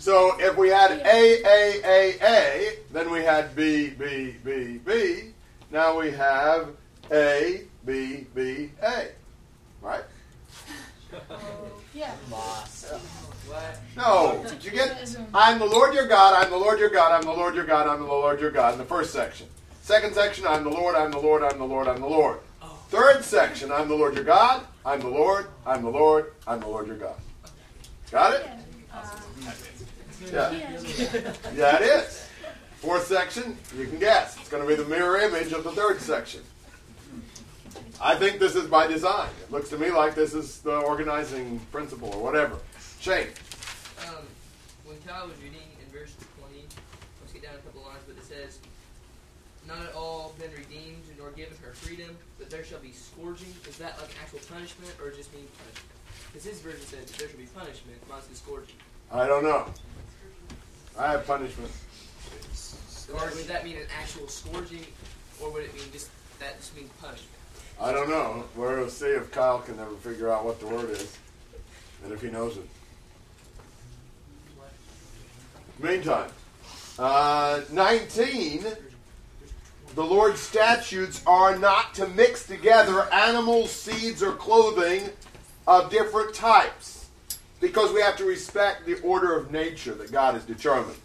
[0.00, 5.24] So if we had A, A, A, A, then we had B, B, B, B.
[5.70, 6.70] Now we have
[7.12, 9.08] A, B, B, A.
[9.82, 10.02] Right?
[11.92, 12.14] Yeah.
[12.32, 12.98] Awesome.
[13.46, 13.78] What?
[13.94, 14.42] No.
[14.48, 15.16] Did you get?
[15.34, 16.32] I'm the Lord your God.
[16.34, 17.12] I'm the Lord your God.
[17.12, 17.86] I'm the Lord your God.
[17.86, 18.72] I'm the Lord your God.
[18.72, 19.48] In the first section.
[19.82, 20.46] Second section.
[20.46, 20.94] I'm the Lord.
[20.94, 21.42] I'm the Lord.
[21.42, 21.88] I'm the Lord.
[21.88, 22.38] I'm the Lord.
[22.88, 23.70] Third section.
[23.70, 24.62] I'm the Lord your God.
[24.86, 25.48] I'm the Lord.
[25.66, 26.32] I'm the Lord.
[26.46, 27.16] I'm the Lord your God.
[28.10, 28.48] Got it?
[30.32, 30.52] Yeah.
[31.54, 32.28] Yeah, it is.
[32.76, 33.56] Fourth section.
[33.76, 34.36] You can guess.
[34.38, 36.40] It's going to be the mirror image of the third section.
[38.00, 39.28] I think this is by design.
[39.42, 42.56] It looks to me like this is the organizing principle or whatever.
[43.00, 43.28] Shane.
[44.08, 44.24] Um,
[44.86, 46.64] when Kyle was reading in verse 20,
[47.20, 48.58] let's get down a couple lines, but it says,
[49.68, 53.52] Not at all been redeemed, nor given her freedom, but there shall be scourging.
[53.68, 55.92] Is that like actual punishment, or just mean punishment?
[56.32, 58.76] Because his version says there shall be punishment, mine says scourging.
[59.12, 59.66] I don't know.
[61.00, 61.72] I have punishment.
[63.14, 64.84] Or would that mean an actual scourging,
[65.40, 67.30] or would it mean just that just means punishment?
[67.80, 68.44] I don't know.
[68.54, 71.16] We'll see if Kyle can ever figure out what the word is,
[72.04, 72.68] and if he knows it.
[75.82, 76.30] Meantime,
[76.98, 78.66] uh, 19,
[79.94, 85.08] the Lord's statutes are not to mix together animals, seeds, or clothing
[85.66, 86.99] of different types
[87.60, 90.98] because we have to respect the order of nature that God has determined.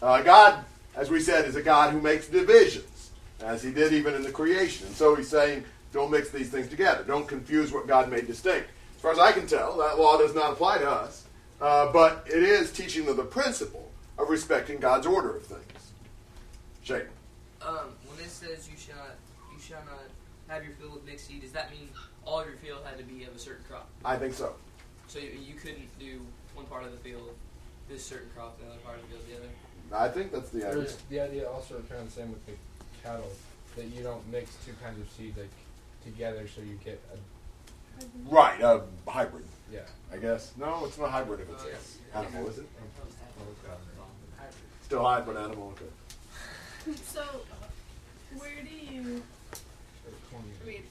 [0.00, 0.64] Uh, God,
[0.96, 3.10] as we said, is a God who makes divisions,
[3.42, 4.86] as he did even in the creation.
[4.86, 7.04] And so he's saying, don't mix these things together.
[7.04, 8.68] Don't confuse what God made distinct.
[8.96, 11.24] As far as I can tell, that law does not apply to us,
[11.60, 15.92] uh, but it is teaching the principle of respecting God's order of things.
[16.82, 17.02] Shane.
[17.62, 19.16] Um, when it says you shall not,
[19.52, 20.02] you shall not
[20.48, 21.88] have your field with mixed seed, does that mean
[22.24, 23.88] all of your field had to be of a certain crop?
[24.04, 24.54] I think so.
[25.08, 26.20] So you, you couldn't do
[26.54, 27.30] one part of the field
[27.88, 30.04] this certain crop, and the other part of the field the other.
[30.04, 30.74] I think that's the idea.
[30.82, 32.52] There's the idea also kind of the same with the
[33.02, 33.30] cattle
[33.76, 35.48] that you don't mix two kinds of seed like
[36.04, 37.18] together so you get a
[38.28, 39.44] Right, a hybrid.
[39.72, 39.80] Yeah.
[40.12, 40.52] I guess.
[40.56, 41.98] No, it's not a hybrid if it's Oh, yes.
[42.14, 42.66] animal, is it?
[44.84, 46.96] Still hybrid animal, okay.
[47.04, 47.22] So,
[48.38, 49.22] where do you?
[50.62, 50.82] I mean,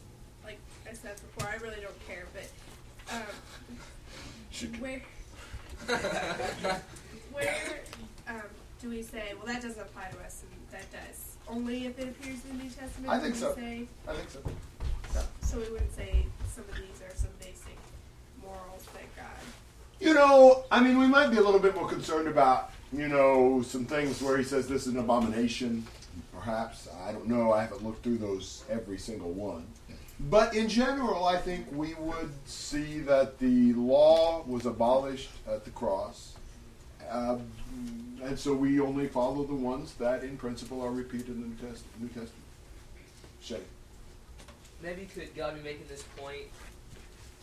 [0.44, 3.78] like I said before, I really don't care, but um,
[4.66, 5.02] where,
[7.32, 7.56] where
[8.28, 8.42] um,
[8.82, 9.34] do we say?
[9.38, 12.64] Well, that doesn't apply to us, and that does only if it appears in the
[12.64, 13.10] New Testament.
[13.14, 13.54] I think so.
[13.56, 15.22] Say, I think so.
[15.42, 17.78] so we wouldn't say some of these are some basic
[18.42, 19.26] morals that God.
[20.00, 23.62] You know, I mean, we might be a little bit more concerned about, you know,
[23.62, 25.86] some things where he says this is an abomination,
[26.34, 26.88] perhaps.
[27.06, 27.52] I don't know.
[27.52, 29.66] I haven't looked through those, every single one.
[30.20, 35.72] But in general, I think we would see that the law was abolished at the
[35.72, 36.34] cross.
[37.10, 37.52] Um,
[38.24, 41.56] and so we only follow the ones that, in principle, are repeated in the New
[41.56, 42.00] Testament.
[42.00, 42.34] New Testament.
[43.42, 43.62] Shay.
[44.82, 46.48] Maybe could God be making this point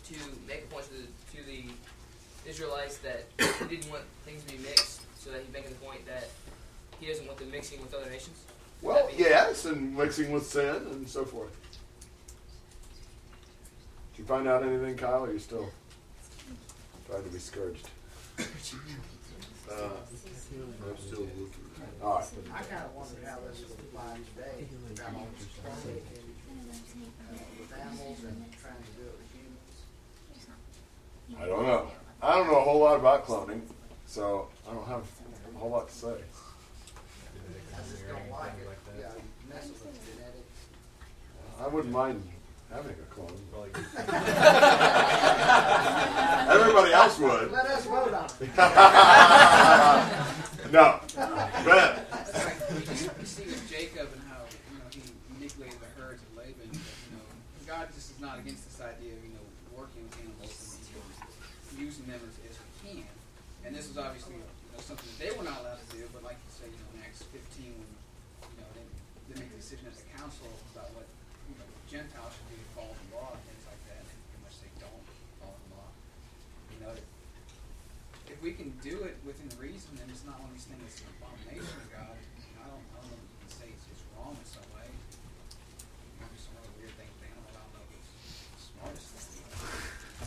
[0.08, 0.14] to
[0.46, 4.62] make a point to the, to the Israelites that he didn't want things to be
[4.62, 6.28] mixed, so that he's making the point that
[7.00, 8.42] he doesn't want them mixing with other nations?
[8.82, 11.56] Well, yes, and mixing with sin and so forth.
[14.14, 15.24] Did you find out anything, Kyle?
[15.24, 15.68] Or are you still
[17.10, 17.88] trying to be scourged?
[18.38, 18.44] Uh,
[19.74, 21.50] I'm still looking.
[22.00, 22.26] All right.
[22.54, 27.72] I kind of wondered how this would apply today, about all this cloning, uh, with
[27.74, 29.74] animals and trying to do it with humans.
[31.36, 31.90] I don't know.
[32.22, 33.62] I don't know a whole lot about cloning,
[34.06, 35.04] so I don't have
[35.56, 36.06] a whole lot to say.
[36.08, 39.08] I just don't like it, yeah,
[39.52, 40.60] messing with genetics.
[41.60, 42.22] I wouldn't mind
[42.74, 43.30] having a clone.
[43.54, 43.70] Everybody
[46.54, 47.50] Everybody else would.
[47.52, 48.56] Let us vote on it.
[50.72, 51.00] no.
[51.64, 52.08] But.
[52.74, 52.82] You
[53.26, 54.98] see with Jacob and how you know he
[55.38, 56.54] manipulated the herds of Laban.
[56.66, 57.22] But, you know,
[57.66, 59.46] God just is not against this idea of you know
[59.78, 60.74] working with animals
[61.70, 63.06] and using them as, as we can.
[63.64, 64.50] And this was obviously you know,
[64.82, 66.02] something that they were not allowed to do.
[66.10, 67.38] But like you say, you know, in Acts 15,
[67.70, 67.86] when
[68.50, 68.82] you know they,
[69.30, 71.06] they make a decision as a council about what
[71.48, 74.18] you know Gentiles should do to follow the law and things like that, and they
[74.26, 75.06] pretty much say don't
[75.38, 75.86] follow the law.
[76.74, 76.90] You know,
[78.28, 80.98] if we can do it within reason, then it's not one of these things that's
[81.04, 82.14] an abomination to God.
[82.14, 82.16] I
[82.66, 84.88] don't, I don't know if you can say it's, it's wrong in some way.
[86.18, 87.52] Maybe some other weird thing with animals.
[87.52, 88.10] I don't know if it's
[88.56, 89.44] the smartest thing.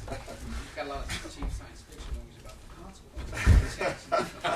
[0.07, 3.97] You've got a lot of cheap science fiction movies about the consequences.
[4.45, 4.53] I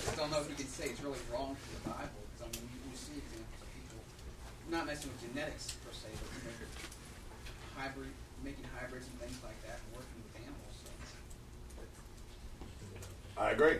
[0.00, 2.22] just don't know if you can say it's really wrong for the Bible.
[2.30, 4.00] Because I mean, you, you see examples of people
[4.70, 6.54] not messing with genetics per se, but you know,
[7.76, 8.14] hybrid,
[8.44, 10.74] making hybrids and things like that, and working with animals.
[10.82, 10.90] So.
[13.40, 13.78] I agree.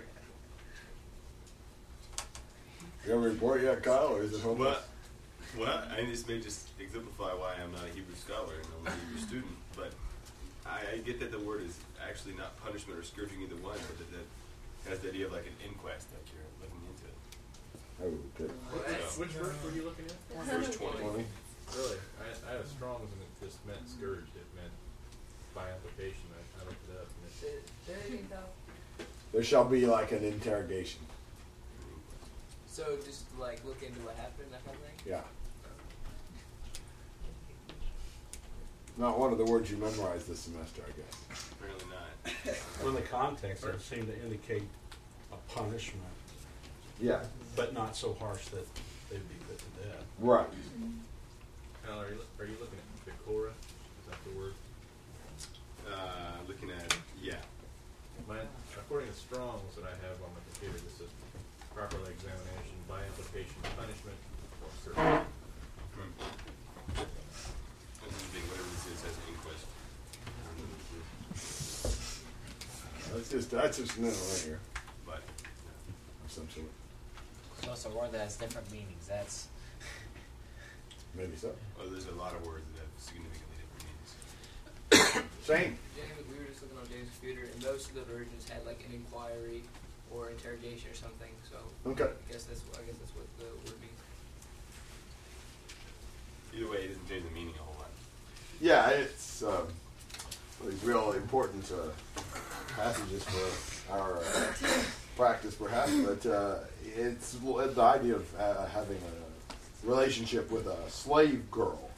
[3.07, 4.79] You have a report yet, Kyle, or is it hopeless?
[5.57, 8.87] Well, well, I this may just exemplify why I'm not a Hebrew scholar and I'm
[8.87, 9.93] a Hebrew student, but
[10.67, 13.99] I, I get that the word is actually not punishment or scourging either one, but
[13.99, 14.27] that, that
[14.91, 16.50] has the idea of like an inquest, like you're looking into it.
[18.03, 18.53] Oh, okay.
[19.09, 20.45] So- Which verse were you looking at?
[20.47, 20.99] Verse 20.
[21.05, 21.25] Really?
[22.19, 24.35] I, I have Strong's and it just meant scourged.
[24.35, 24.73] It meant
[25.55, 26.27] by application.
[26.35, 27.07] I, I looked it up.
[27.23, 28.31] And it,
[29.33, 31.01] There shall be like an interrogation.
[32.69, 35.13] So just like look into what happened, that kind of thing.
[35.13, 35.21] Yeah.
[38.97, 41.51] Not one of the words you memorized this semester, I guess.
[41.53, 42.57] Apparently not.
[42.81, 44.63] Well, in the context, it seemed to indicate
[45.33, 46.05] a punishment.
[47.01, 47.21] Yeah.
[47.57, 48.67] But not so harsh that
[49.11, 50.05] they'd be put to death.
[50.19, 50.47] Right.
[51.89, 53.51] Al, are you, are you looking at Decorah?
[53.51, 54.55] Is that the word?
[55.91, 57.35] Uh, looking at, yeah.
[58.29, 58.37] My,
[58.77, 61.11] according to Strong's that I have on my computer, this is
[61.75, 64.19] properly examination by implication punishment,
[64.63, 65.25] or scourging.
[65.97, 66.13] Hmm.
[68.05, 69.65] This is being, whatever this is, has an inquest.
[73.15, 74.61] That's just that's just no right here.
[75.07, 75.23] But
[76.25, 76.67] Of some sort.
[77.65, 79.07] So it's a word that has different meanings.
[79.09, 79.49] That's
[81.15, 81.51] Maybe so.
[81.79, 85.35] Well, there's a lot of words that have significantly different meanings.
[85.43, 85.75] Same.
[85.99, 88.79] James, we were just looking on James' computer, and most of the versions had like
[88.89, 89.63] an inquiry
[90.15, 91.31] or interrogation or something.
[91.51, 91.57] So
[91.91, 92.05] Okay.
[92.15, 93.99] I guess that's what I guess that's what the word means.
[96.55, 97.91] Either way, it doesn't change the meaning a whole lot.
[98.61, 99.67] Yeah, it's um,
[100.67, 101.91] these real important uh,
[102.77, 104.83] passages for our uh,
[105.21, 105.93] practice, perhaps.
[105.95, 106.55] But uh,
[106.97, 111.91] it's the idea of uh, having a relationship with a slave girl,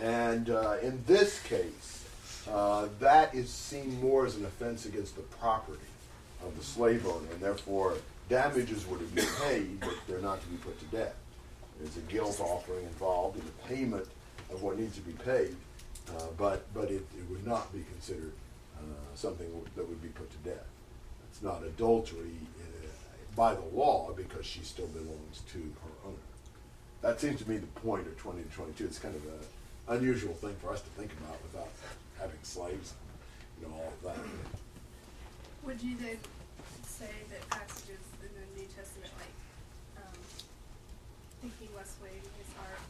[0.00, 2.04] and uh, in this case,
[2.50, 5.78] uh, that is seen more as an offense against the property
[6.44, 7.94] of the slave owner, and therefore
[8.28, 11.14] damages were to be paid, but they're not to be put to death.
[11.80, 14.06] There's a guilt offering involved in the payment
[14.50, 15.54] of what needs to be paid,
[16.10, 18.32] uh, but but it, it would not be considered
[18.76, 18.80] uh,
[19.14, 19.46] something
[19.76, 20.66] that would be put to death.
[21.38, 22.88] It's not adultery uh,
[23.36, 26.26] by the law because she still belongs to her owner.
[27.00, 28.84] That seems to me the point of 20 to 22.
[28.84, 29.46] It's kind of an
[29.86, 31.70] unusual thing for us to think about without
[32.18, 32.94] having slaves,
[33.62, 34.18] you know, all of that.
[35.62, 36.18] Would you then
[36.82, 40.18] say that passages in the New Testament, like um,
[41.38, 42.82] thinking less weighing his heart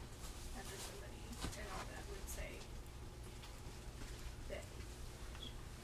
[0.57, 1.20] after somebody
[1.53, 2.49] and all that, would say
[4.49, 4.64] that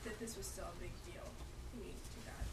[0.08, 1.28] that this was still a big deal?
[1.74, 2.46] I mean, to God.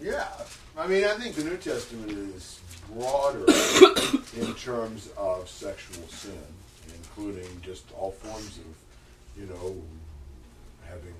[0.00, 0.28] Yeah,
[0.76, 2.60] I mean, I think the New Testament is
[2.92, 3.44] broader
[4.36, 6.42] in terms of sexual sin
[7.16, 9.82] including just all forms of, you know,
[10.88, 11.14] having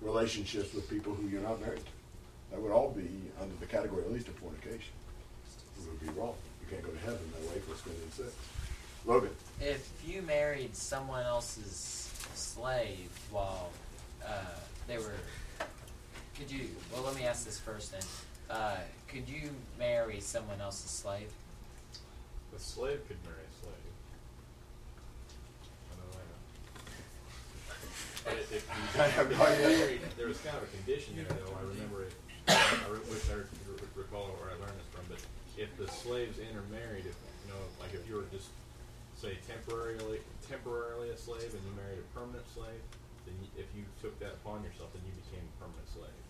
[0.00, 1.92] relationships with people who you're not married to.
[2.50, 3.08] That would all be
[3.40, 4.92] under the category at least of fornication.
[5.78, 6.34] It would be wrong.
[6.62, 8.32] You can't go to heaven that way for Corinthians six.
[9.06, 9.30] Logan.
[9.60, 13.70] If you married someone else's slave while
[14.26, 14.30] uh,
[14.88, 15.12] they were,
[16.36, 16.68] could you?
[16.92, 18.02] Well, let me ask this first then.
[18.50, 18.76] Uh,
[19.08, 21.30] could you marry someone else's slave?
[22.52, 23.94] The slave could marry a slave.
[25.90, 26.30] I know that.
[28.24, 29.68] But if you I have no idea.
[29.78, 31.54] married, there was kind of a condition there, though.
[31.54, 32.12] I remember it.
[32.48, 35.04] I re- wish I re- recall where I learned this from.
[35.08, 35.22] But
[35.56, 37.16] if the slaves intermarried, if
[37.46, 38.48] you know, like if you were just
[39.16, 40.18] say temporarily
[40.50, 42.82] temporarily a slave and you married a permanent slave,
[43.24, 46.23] then you, if you took that upon yourself, then you became a permanent slave.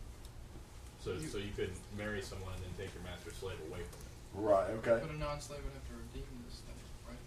[1.05, 4.01] So You- so you couldn't marry someone and then take your master slave away from
[4.01, 4.49] him.
[4.49, 4.99] Right, okay.
[5.03, 6.75] But a non-slave would have to redeem this thing,
[7.07, 7.19] right?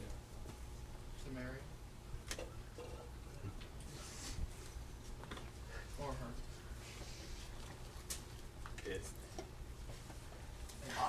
[0.00, 1.24] Yeah.
[1.24, 1.58] To marry.
[6.00, 6.30] Or her.
[8.86, 9.10] It's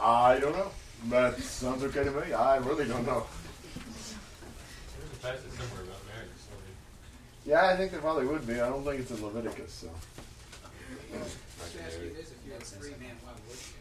[0.02, 0.72] I don't know.
[1.10, 2.34] That sounds okay to me.
[2.34, 3.28] I really don't know.
[4.98, 6.32] There's a passage somewhere about marriage.
[6.38, 6.56] So
[7.46, 8.60] Yeah, I think there probably would be.
[8.60, 9.90] I don't think it's in Leviticus, so.
[11.66, 13.74] Let me ask you this, if you're a free man, why would you?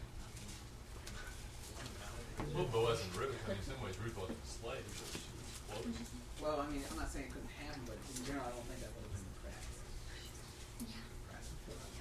[2.57, 3.37] well, Boaz and Ruth.
[3.45, 4.81] I mean, in some ways, Ruth wasn't a slave.
[4.89, 5.93] But she was close.
[6.41, 8.81] Well, I mean, I'm not saying it couldn't happen, but in general, I don't think
[8.81, 9.85] that would have been the practice.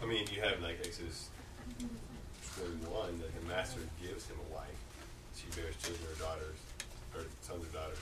[0.01, 1.29] I mean, you have like Exodus
[1.77, 4.81] 21 that the master gives him a wife.
[5.37, 6.59] She bears children or daughters,
[7.13, 8.01] or sons or daughters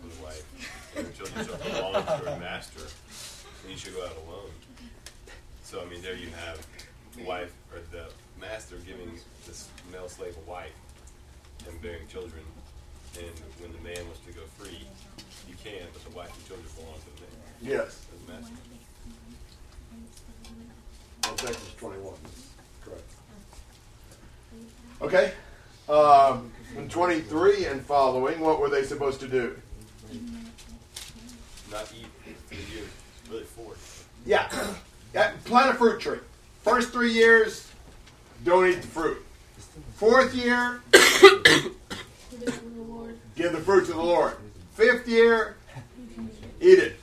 [0.00, 0.48] with a wife.
[0.96, 4.48] And the children shall belong to her master, and you should go out alone.
[5.66, 6.64] So, I mean, there you have
[7.16, 8.06] the wife, or the
[8.40, 9.10] master giving
[9.48, 10.70] this male slave a wife
[11.66, 12.44] and bearing children.
[13.18, 14.78] And when the man wants to go free,
[15.48, 17.78] you can, but the wife and children belong to the man.
[17.80, 18.06] Yes.
[18.06, 18.56] To the master.
[21.22, 22.14] That's Exodus 21.
[22.84, 23.10] Correct.
[25.02, 25.32] Okay.
[25.88, 29.60] Um, in 23 and following, what were they supposed to do?
[31.72, 32.06] Not eat.
[33.28, 33.74] Really four.
[34.24, 34.48] Yeah.
[35.16, 35.32] Yeah.
[35.44, 36.18] Plant a fruit tree.
[36.62, 37.72] First three years,
[38.44, 39.24] don't eat the fruit.
[39.94, 40.82] Fourth year,
[43.34, 44.34] give the fruit to the Lord.
[44.74, 45.56] Fifth year,
[46.60, 46.96] eat it.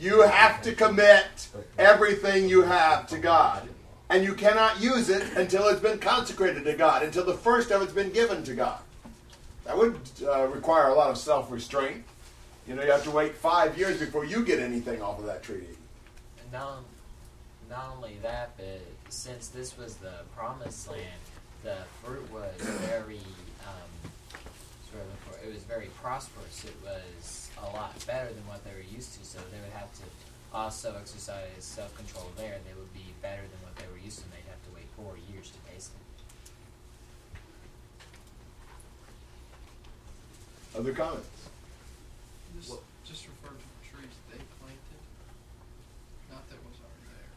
[0.00, 1.48] You have to commit
[1.78, 3.68] everything you have to God.
[4.08, 7.82] And you cannot use it until it's been consecrated to God, until the first of
[7.82, 8.80] it's been given to God.
[9.64, 12.02] That would uh, require a lot of self restraint.
[12.66, 15.44] You know, you have to wait five years before you get anything off of that
[15.44, 15.68] treaty.
[16.52, 16.82] And not,
[17.68, 21.04] not only that, but since this was the promised land,
[21.62, 23.20] the fruit was very,
[23.66, 24.10] um,
[24.90, 26.64] sort of, it was very prosperous.
[26.64, 29.92] It was a lot better than what they were used to, so they would have
[29.94, 30.02] to
[30.52, 32.58] also exercise self control there.
[32.66, 34.86] They would be better than what they were used to, and they'd have to wait
[34.96, 36.00] four years to taste it.
[40.78, 41.28] Other comments?
[42.58, 45.02] Just, just refer to the trees they planted,
[46.30, 47.30] not that was already there.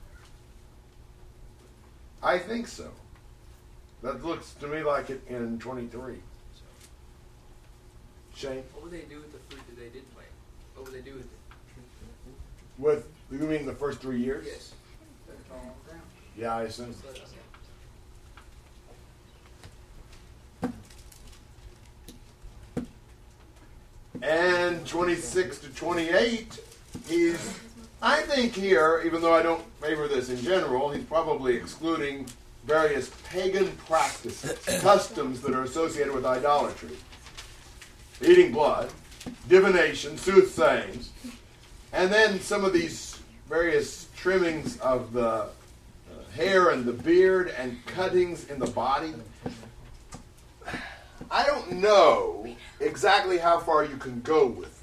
[2.24, 2.90] I think so.
[4.02, 6.16] That looks to me like it in 23.
[8.36, 8.64] Shane?
[8.74, 10.30] What would they do with the fruit that they did plant?
[10.76, 11.30] What would they do with it?
[12.78, 14.46] With, you mean the first three years?
[14.48, 14.74] Yes.
[15.28, 16.08] Let it fall on the ground.
[16.38, 16.88] Yeah, I assume.
[16.88, 17.24] Just let it-
[24.22, 26.60] And 26 to 28,
[27.08, 27.60] he's,
[28.06, 32.28] I think here, even though I don't favor this in general, he's probably excluding
[32.66, 36.98] various pagan practices, customs that are associated with idolatry.
[38.22, 38.92] Eating blood,
[39.48, 41.12] divination, soothsayings,
[41.94, 45.48] and then some of these various trimmings of the
[46.36, 49.14] hair and the beard and cuttings in the body.
[51.32, 54.83] I don't know exactly how far you can go with.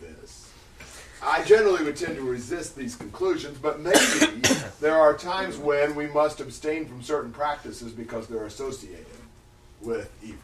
[1.23, 4.41] I generally would tend to resist these conclusions, but maybe
[4.81, 9.07] there are times when we must abstain from certain practices because they're associated
[9.83, 10.39] with evil.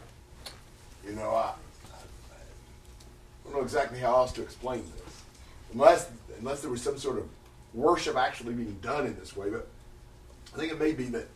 [1.06, 1.52] You know, I,
[1.92, 5.22] I don't know exactly how else to explain this,
[5.72, 7.28] unless unless there was some sort of
[7.72, 9.48] worship actually being done in this way.
[9.48, 9.68] But
[10.54, 11.26] I think it may be that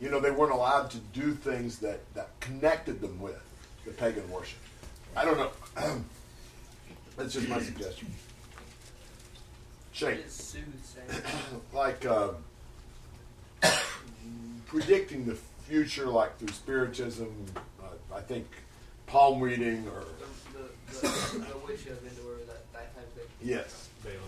[0.00, 3.40] you know they weren't allowed to do things that that connected them with
[3.86, 4.58] the pagan worship.
[5.16, 5.50] I don't know.
[7.16, 8.12] That's just my suggestion.
[9.92, 11.22] Shane, What is soothsaying?
[11.72, 12.30] like uh,
[14.66, 15.36] predicting the
[15.66, 17.32] future, like through spiritism.
[17.56, 18.46] Uh, I think
[19.06, 20.04] palm reading or
[20.52, 23.26] The, the, the, the witch of Endor, that, that type of thing.
[23.42, 23.88] Yes.
[24.02, 24.20] Balaam.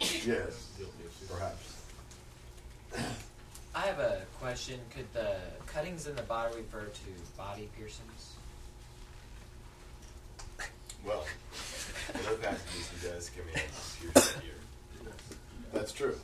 [0.00, 0.68] Yes.
[0.78, 0.92] Guilty.
[1.28, 1.76] Perhaps.
[3.74, 4.80] I have a question.
[4.94, 5.36] Could the
[5.66, 8.34] cuttings in the body refer to body piercings?
[11.04, 11.24] Well,
[12.14, 14.59] in other passages, he does come in and pierce the ear.
[15.72, 16.16] That's true.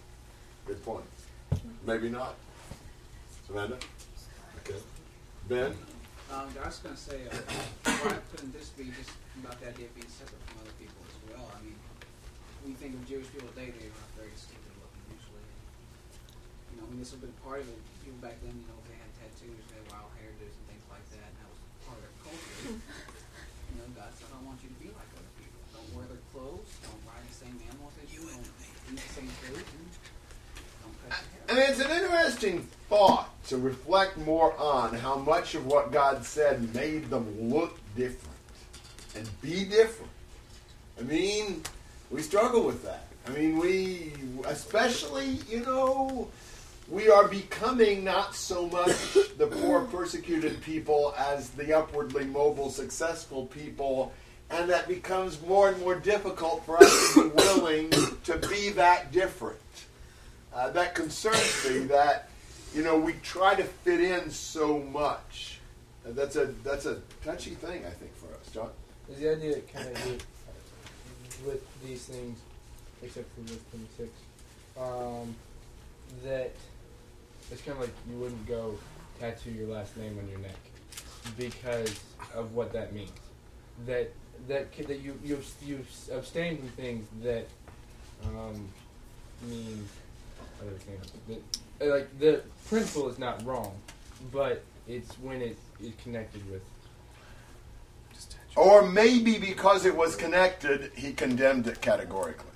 [0.66, 1.05] Good point.
[1.86, 2.34] Maybe not.
[3.47, 3.78] Samantha?
[4.59, 4.78] Okay.
[5.47, 5.70] Ben?
[6.26, 7.38] Um, I was going to say, uh,
[8.03, 11.14] why couldn't this be just about the idea of being separate from other people as
[11.30, 11.47] well?
[11.55, 11.78] I mean,
[12.66, 15.47] when you think of Jewish people today, they are very distinctive looking usually.
[16.74, 17.78] You know, I mean, this has been part of it.
[18.03, 21.07] People back then, you know, they had tattoos, they had wild hairdos and things like
[21.14, 22.74] that, and that was part of their culture.
[22.74, 25.62] you know, God said, I want you to be like other people.
[25.70, 29.30] Don't wear their clothes, don't ride the same animals as you, don't eat the same
[29.47, 29.86] food, and
[31.55, 36.74] mean, it's an interesting thought to reflect more on how much of what God said
[36.74, 38.36] made them look different
[39.14, 40.11] and be different.
[40.99, 41.62] I mean,
[42.11, 43.07] we struggle with that.
[43.26, 44.12] I mean, we,
[44.47, 46.28] especially, you know,
[46.88, 53.47] we are becoming not so much the poor, persecuted people as the upwardly mobile, successful
[53.47, 54.12] people,
[54.51, 57.90] and that becomes more and more difficult for us to be willing
[58.24, 59.59] to be that different.
[60.57, 62.30] Uh, that concerns me that
[62.74, 65.61] you know we try to fit in so much.
[66.07, 68.70] Uh, that's a that's a touchy thing, I think, for us, John.
[69.11, 70.26] Is the idea kind of with,
[71.44, 72.38] with these things,
[73.02, 74.09] except for with 26,
[74.80, 75.36] um,
[76.24, 76.52] that
[77.52, 78.78] it's kind of like you wouldn't go
[79.20, 80.57] tattoo your last name on your neck
[81.36, 82.00] because
[82.34, 83.12] of what that means.
[83.84, 84.11] That
[84.48, 87.46] that that you you you abstain from things that
[88.24, 88.70] um,
[89.42, 89.86] mean
[90.61, 91.12] other things.
[91.28, 93.74] That, uh, like the principle is not wrong,
[94.32, 96.62] but it's when it is connected with.
[98.57, 102.46] Or maybe because it was connected, he condemned it categorically.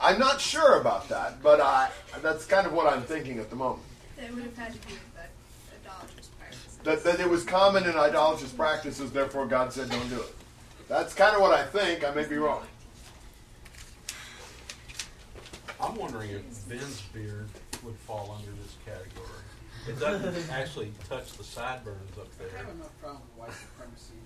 [0.00, 1.90] I'm not sure about that, but I,
[2.22, 3.82] that's kind of what I'm thinking at the moment.
[4.16, 6.78] That would have had to do with the idolatrous practices.
[6.82, 10.34] That, that it was common in idolatrous practices, therefore God said don't do it.
[10.88, 12.04] That's kind of what I think.
[12.04, 12.64] I may be wrong.
[15.82, 17.48] I'm wondering if Ben's beard
[17.84, 19.26] would fall under this category.
[19.88, 22.46] It doesn't actually touch the sideburns up there.
[22.46, 22.60] I there.
[22.66, 24.22] have enough problem with white supremacy and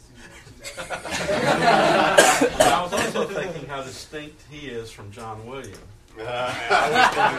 [2.59, 5.79] But I was also thinking how distinct he is from John Williams.
[6.19, 6.23] Uh,
[6.71, 7.39] I was thinking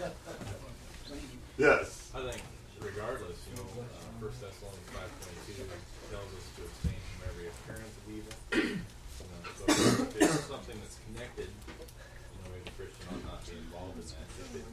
[0.00, 0.14] that.
[1.58, 2.10] Yes.
[2.14, 2.42] I think
[2.80, 3.84] regardless, you know, uh,
[4.20, 5.68] First Thessalonians five twenty two
[6.08, 8.32] tells us to abstain from every appearance of evil.
[8.56, 8.80] You
[9.28, 13.56] know, so if it's something that's connected, you know, as a Christian ought not be
[13.56, 14.28] involved in that.
[14.40, 14.68] If it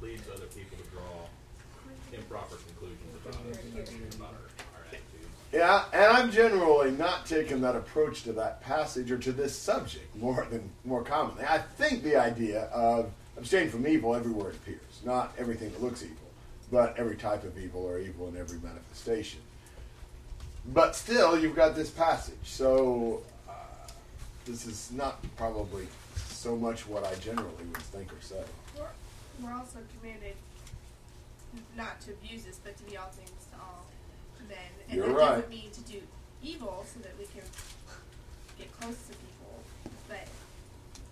[0.00, 1.28] leads other people to draw
[2.12, 3.60] improper conclusions about us,
[4.16, 5.36] about our, our attitudes.
[5.52, 10.14] Yeah, and I'm generally not taking that approach to that passage or to this subject
[10.16, 11.44] more than more commonly.
[11.44, 16.02] I think the idea of abstain from evil everywhere it appears, not everything that looks
[16.04, 16.16] evil,
[16.70, 19.40] but every type of evil or evil in every manifestation.
[20.72, 23.52] But still, you've got this passage, so uh,
[24.44, 28.42] this is not probably so much what I generally would think or say.
[28.78, 28.84] We're,
[29.42, 30.36] we're also commanded
[31.76, 33.39] not to abuse this, but to be all things
[34.50, 34.70] to all men.
[34.88, 35.34] And You're that right.
[35.36, 36.00] doesn't mean to do
[36.42, 37.42] evil so that we can
[38.58, 39.62] get close to people.
[40.08, 40.26] But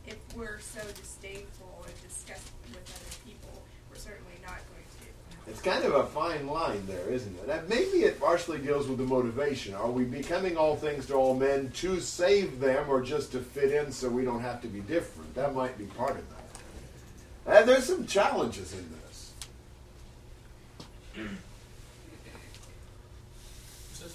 [0.06, 5.50] if we're so disdainful and disgusted with other people, we're certainly not going to.
[5.50, 7.48] It's kind of a fine line there, isn't it?
[7.48, 9.74] And maybe it partially deals with the motivation.
[9.74, 13.72] Are we becoming all things to all men to save them or just to fit
[13.72, 15.34] in so we don't have to be different?
[15.34, 17.60] That might be part of that.
[17.60, 19.32] And there's some challenges in this.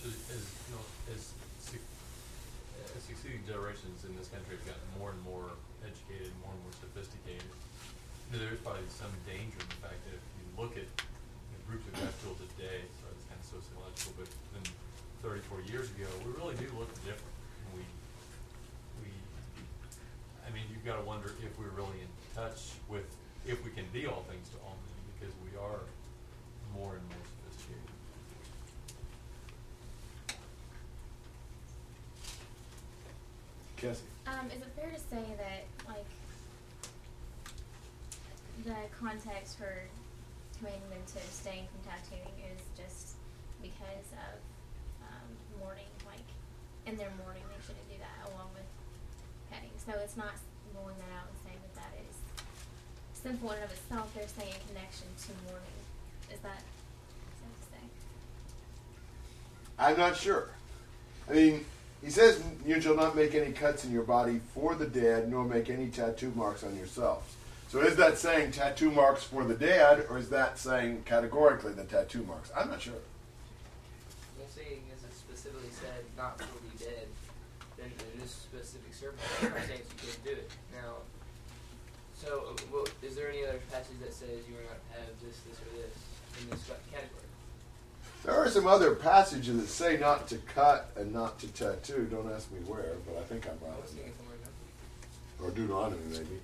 [0.04, 0.84] As, as, you know,
[1.16, 1.32] as,
[1.72, 6.62] as uh, succeeding generations in this country have gotten more and more educated, more and
[6.68, 10.76] more sophisticated, you know, there's probably some danger in the fact that if you look
[10.76, 14.66] at the groups of guys today, so uh, it's kind of sociological, but then
[15.24, 17.36] 30, 40 years ago, we really do look different.
[17.76, 17.84] We,
[19.04, 19.10] we,
[20.44, 23.08] I mean, you've got to wonder if we're really in touch with,
[23.48, 25.80] if we can be all things to all men, because we are
[26.76, 27.94] more and more sophisticated.
[33.78, 34.08] Cassie.
[34.28, 36.08] Um, is it fair to say that like
[38.66, 39.84] the context for
[40.58, 43.20] commanding them to abstain from tattooing is just
[43.60, 44.40] because of
[45.04, 45.28] um,
[45.60, 46.24] mourning, like
[46.88, 48.64] in their mourning they shouldn't do that along with
[49.52, 49.76] petting.
[49.76, 50.40] So it's not
[50.72, 52.16] rolling that out and saying that that is
[53.12, 54.08] sinful in and of itself.
[54.16, 55.80] They're saying in connection to mourning.
[56.32, 57.84] Is that safe to say?
[59.78, 60.48] I'm not sure.
[61.30, 61.66] I mean,
[62.02, 65.44] he says you shall not make any cuts in your body for the dead, nor
[65.44, 67.36] make any tattoo marks on yourselves.
[67.74, 71.86] So is that saying tattoo marks for the dead, or is that saying categorically the
[71.86, 72.52] tattoo marks?
[72.56, 72.94] I'm not sure.
[74.38, 77.08] Well, seeing as it specifically said not for the dead,
[77.76, 80.52] then in this specific circumstance you couldn't do it.
[80.72, 81.02] Now,
[82.14, 85.40] so well, is there any other passage that says you are not to have this,
[85.50, 85.98] this, or this
[86.44, 87.26] in this category?
[88.24, 92.08] There are some other passages that say not to cut and not to tattoo.
[92.12, 93.74] Don't ask me where, but I think I'm right.
[95.41, 96.40] Or Deuteronomy, maybe.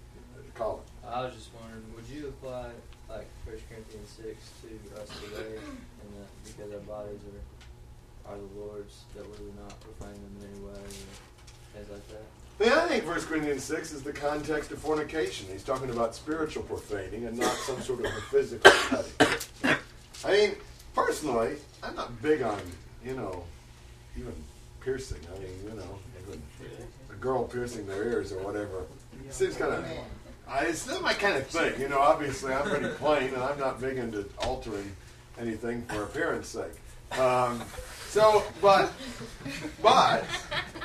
[0.56, 0.89] Call it.
[1.08, 2.72] I was just wondering, would you apply
[3.10, 7.42] like First Corinthians six to us today, and that because our bodies are
[8.30, 12.08] are the Lord's, that we would not profane them in any way, or things like
[12.10, 12.24] that?
[12.64, 15.48] Yeah, I think 1 Corinthians 6 is the context of fornication.
[15.50, 19.78] He's talking about spiritual profaning and not some sort of physical cutting.
[20.26, 20.56] I mean,
[20.94, 22.60] personally, I'm not big on,
[23.04, 23.44] you know,
[24.18, 24.34] even
[24.82, 25.20] piercing.
[25.34, 26.00] I mean, you know,
[27.10, 28.84] a girl piercing their ears or whatever.
[29.30, 29.86] Seems kind of.
[30.50, 31.80] I, it's not my kind of thing.
[31.80, 34.92] You know, obviously, I'm pretty plain and I'm not big into altering
[35.40, 37.20] anything for appearance sake.
[37.20, 37.62] Um,
[38.08, 38.92] so, but,
[39.82, 40.26] but,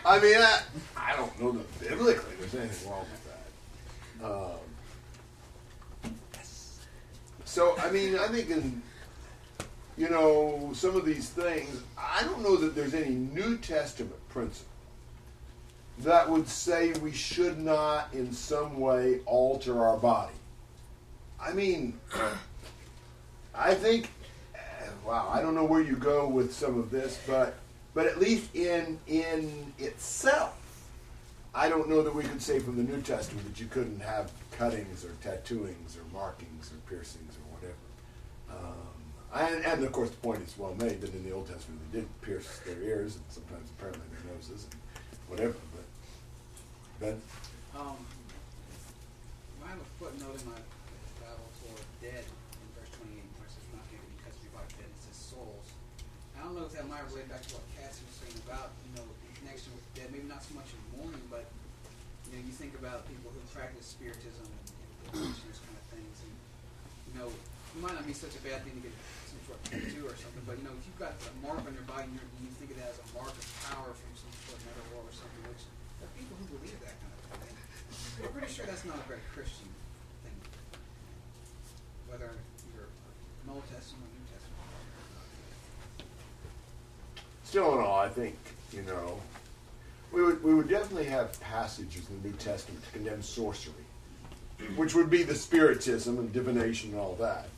[0.05, 0.61] I mean, I,
[0.97, 3.24] I don't know that biblically there's anything wrong with
[4.20, 4.27] that.
[4.27, 4.59] Um,
[7.45, 8.82] so, I mean, I think in,
[9.97, 14.74] you know, some of these things, I don't know that there's any New Testament principle
[15.99, 20.35] that would say we should not in some way alter our body.
[21.41, 21.99] I mean,
[23.55, 24.11] I think,
[25.07, 27.57] wow, I don't know where you go with some of this, but
[27.93, 30.59] but at least in in itself,
[31.55, 34.33] I don't know that we could say from the New Testament that you couldn't have
[34.51, 37.75] cuttings or tattooings or markings or piercings or whatever.
[38.51, 41.81] Um, and, and of course, the point is well made that in the Old Testament
[41.93, 44.81] they did pierce their ears and sometimes apparently their noses and
[45.29, 45.55] whatever.
[47.05, 47.21] Ben,
[47.77, 48.01] Um,
[49.61, 50.57] I have a footnote in my
[51.21, 54.89] Bible for dead in verse 28, where it says, not given because your body dead,
[54.89, 55.69] it says souls.
[56.33, 58.97] I don't know if that might relate back to what Cassie was saying about, you
[58.97, 61.45] know, in connection with dead, maybe not so much in mourning, but,
[62.33, 64.65] you know, you think about people who practice spiritism and,
[65.13, 66.33] and those kind of things, and,
[67.13, 68.97] you know, it might not be such a bad thing to get
[69.29, 71.77] some sort of tattoo or something, but, you know, if you've got a mark on
[71.77, 72.25] your body and you're,
[72.65, 75.34] think of that as a mark of power from some sort of metaphor or something,
[76.19, 77.57] people who believe that kind of thing.
[78.27, 79.69] I'm pretty sure that's not a very Christian
[80.24, 80.36] thing.
[82.09, 82.31] Whether
[82.74, 82.89] you're
[83.53, 84.65] Old Testament or New Testament.
[87.45, 88.36] still in all, I think
[88.73, 89.20] you know,
[90.12, 93.74] we would we would definitely have passages in the New Testament to condemn sorcery,
[94.77, 97.49] which would be the spiritism and divination and all that.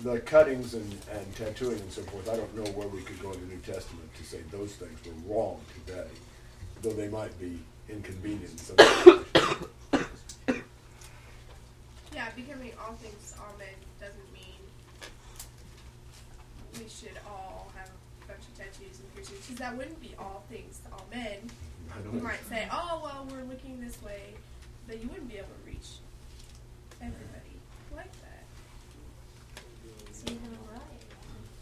[0.00, 3.30] The cuttings and, and tattooing and so forth, I don't know where we could go
[3.32, 6.08] in the New Testament to say those things were wrong today,
[6.80, 7.58] though they might be
[7.88, 9.26] inconvenient in some situations.
[12.14, 13.68] Yeah, becoming all things to all men
[13.98, 14.60] doesn't mean
[16.78, 20.44] we should all have a bunch of tattoos and piercings, because that wouldn't be all
[20.50, 21.38] things to all men.
[21.90, 22.24] I don't You know.
[22.24, 24.34] might say, oh, well, we're looking this way,
[24.86, 25.88] but you wouldn't be able to reach
[27.00, 27.56] everybody
[27.96, 28.44] like that.
[30.12, 30.42] See, you're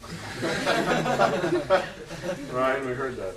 [2.53, 3.35] Ryan, we heard that.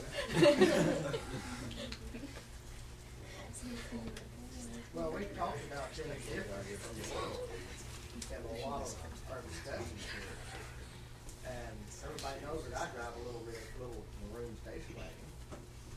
[4.93, 7.49] Well, we talked about being different from the world
[8.31, 8.95] in a lot of
[9.31, 10.29] our discussions here.
[11.45, 11.75] And
[12.33, 15.29] everybody knows that I drive a little red, little maroon station wagon.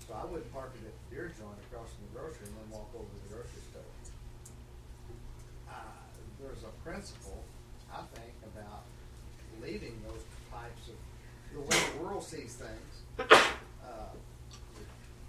[0.07, 2.69] So I wouldn't park it at the beer joint across from the grocery and then
[2.71, 3.93] walk over to the grocery store.
[5.67, 5.97] Uh,
[6.41, 7.43] there's a principle,
[7.91, 8.85] I think, about
[9.63, 10.23] leaving those
[10.53, 10.99] types of,
[11.55, 12.93] the way the world sees things.
[13.19, 14.13] Uh,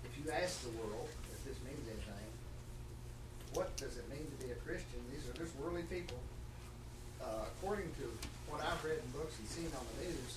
[0.03, 2.31] if you ask the world if this means anything,
[3.53, 4.99] what does it mean to be a Christian?
[5.09, 6.19] These are just worldly people.
[7.17, 8.05] Uh, according to
[8.45, 10.36] what I've read in books and seen on the news,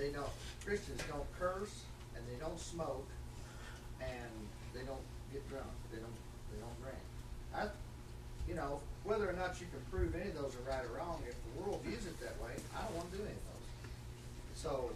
[0.00, 0.32] they don't
[0.64, 1.84] Christians don't curse
[2.16, 3.06] and they don't smoke
[4.00, 4.32] and
[4.72, 5.68] they don't get drunk.
[5.92, 6.18] They don't
[6.48, 7.04] they don't drink.
[7.52, 7.68] I,
[8.48, 11.20] you know, whether or not you can prove any of those are right or wrong,
[11.28, 13.68] if the world views it that way, I don't want to do any of those.
[14.56, 14.90] So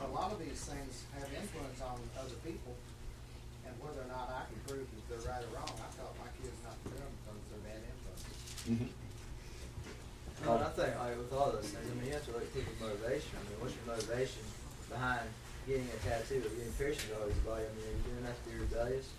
[0.00, 2.72] a lot of these things have influence on other people,
[3.66, 6.30] and whether or not I can prove that they're right or wrong, I taught my
[6.40, 8.24] kids not to do them because they're bad influence.
[8.64, 8.97] Mm-hmm.
[10.48, 12.32] Oh, no, and I think like with all those things, I mean, you have to
[12.32, 13.36] look at people's motivation.
[13.36, 14.40] I mean, what's your motivation
[14.88, 15.28] behind
[15.68, 17.68] getting a tattoo or getting piercings all over your body?
[17.68, 19.12] I mean, are you doing that to be rebellious,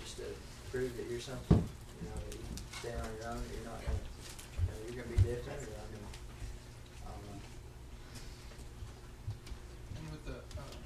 [0.00, 0.26] just to
[0.72, 1.60] prove that you're something?
[1.60, 2.40] You know, you
[2.80, 3.44] stand on your own.
[3.52, 5.60] You're not gonna, you know, you're gonna be different.
[5.68, 7.44] Or, I mean, I don't know.
[10.00, 10.80] And um, uh,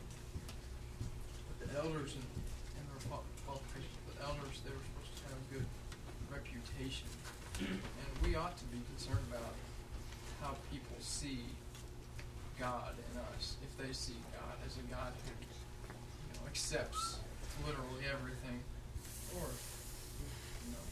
[1.55, 5.47] with the elders and their qual- qualifications, but elders, they were supposed to have a
[5.55, 5.67] good
[6.35, 7.07] reputation.
[7.63, 9.55] And we ought to be concerned about
[10.45, 11.41] how people see
[12.61, 13.57] God in us.
[13.65, 17.19] If they see God as a God who you know, accepts
[17.67, 18.65] literally everything,
[19.37, 19.45] or
[20.65, 20.85] you know,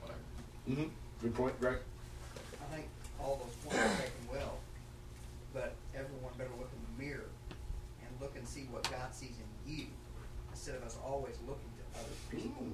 [0.00, 0.22] whatever.
[0.70, 0.88] Mm-hmm.
[1.22, 1.78] Good point, Greg.
[2.62, 2.86] I think
[3.18, 4.58] all those points are taken well,
[5.52, 7.30] but everyone better look in the mirror
[8.02, 9.86] and look and see what God sees in you,
[10.52, 12.70] instead of us always looking to other people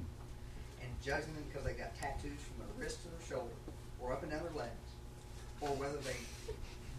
[0.83, 3.57] and judging them because they got tattoos from their wrist to their shoulder,
[3.97, 4.89] or up and down their legs,
[5.63, 6.21] or whether they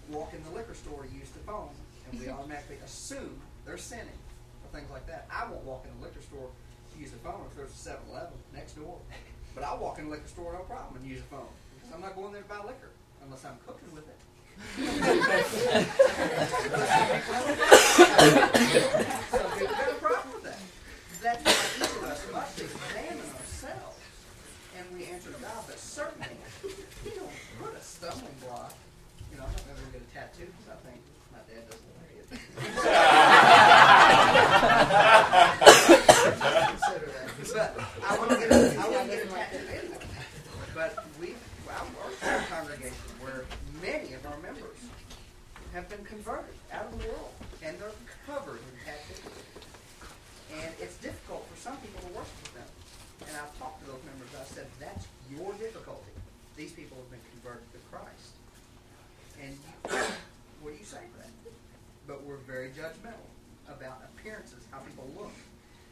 [0.09, 1.69] walk in the liquor store to use the phone,
[2.13, 4.17] and we automatically assume they're sinning,
[4.63, 5.27] or things like that.
[5.31, 6.49] I won't walk in the liquor store
[6.93, 8.97] to use the phone if there's a 7-Eleven next door,
[9.55, 12.01] but I'll walk in the liquor store no problem and use the phone because I'm
[12.01, 12.91] not going there to buy liquor
[13.23, 14.17] unless I'm cooking with it.
[19.33, 20.59] so we've got a problem with that.
[21.23, 23.97] That's why each of us must examine ourselves
[24.77, 25.63] and we answer God.
[25.65, 26.27] But certainly,
[26.63, 27.29] you don't
[27.59, 28.73] put a stumbling block.
[29.31, 31.89] You know, I'm not going to get a tattoo because I think my dad doesn't
[31.97, 32.27] like it.
[36.73, 37.27] Consider that.
[37.53, 37.73] But
[38.03, 39.97] I want to get a, I want to get a tattoo anyway.
[40.73, 41.35] But we,
[41.67, 41.87] well,
[42.23, 43.45] our congregation, where
[43.81, 44.77] many of our members
[45.73, 47.33] have been converted out of the world,
[47.63, 49.43] and they're covered in tattoos.
[50.61, 52.69] And it's difficult for some people to worship with them.
[53.27, 54.29] And I've talked to those members.
[54.37, 56.13] I said, that's your difficulty.
[56.55, 58.37] These people have been converted to Christ.
[59.41, 59.97] And you,
[60.61, 61.33] what do you say to that?
[62.07, 63.27] But we're very judgmental
[63.67, 65.33] about appearances, how people look.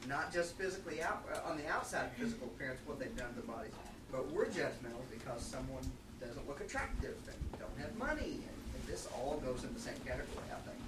[0.08, 3.56] Not just physically out uh, on the outside physical appearance, what they've done to their
[3.56, 3.74] bodies,
[4.12, 5.86] but we're judgmental because someone
[6.20, 9.98] doesn't look attractive and don't have money, and, and this all goes in the same
[10.06, 10.82] category, I think.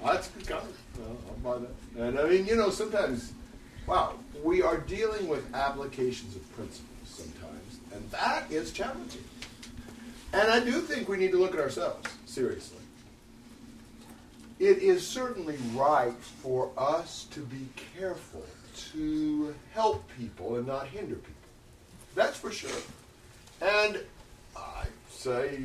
[0.00, 0.76] Well, that's a good comment.
[0.96, 2.06] Well, I'll buy that.
[2.06, 3.32] And I mean, you know, sometimes,
[3.86, 9.24] wow, we are dealing with applications of principles sometimes, and that is challenging.
[10.32, 12.78] And I do think we need to look at ourselves seriously.
[14.58, 16.12] It is certainly right
[16.42, 17.68] for us to be
[17.98, 18.44] careful
[18.92, 21.32] to help people and not hinder people.
[22.14, 22.70] That's for sure.
[23.62, 24.00] And
[24.56, 25.62] I say,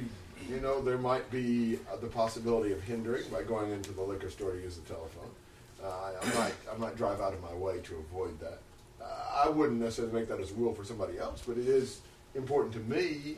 [0.48, 4.52] you know, there might be the possibility of hindering by going into the liquor store
[4.52, 5.30] to use the telephone.
[5.84, 8.60] Uh, I might, I might drive out of my way to avoid that.
[9.02, 12.00] Uh, I wouldn't necessarily make that as a rule for somebody else, but it is
[12.36, 13.38] important to me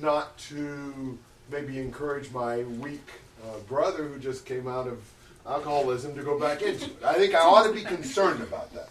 [0.00, 1.18] not to
[1.50, 3.08] maybe encourage my weak
[3.44, 4.98] uh, brother who just came out of
[5.46, 6.96] alcoholism to go back into it.
[7.04, 8.88] I think I ought to be concerned about that.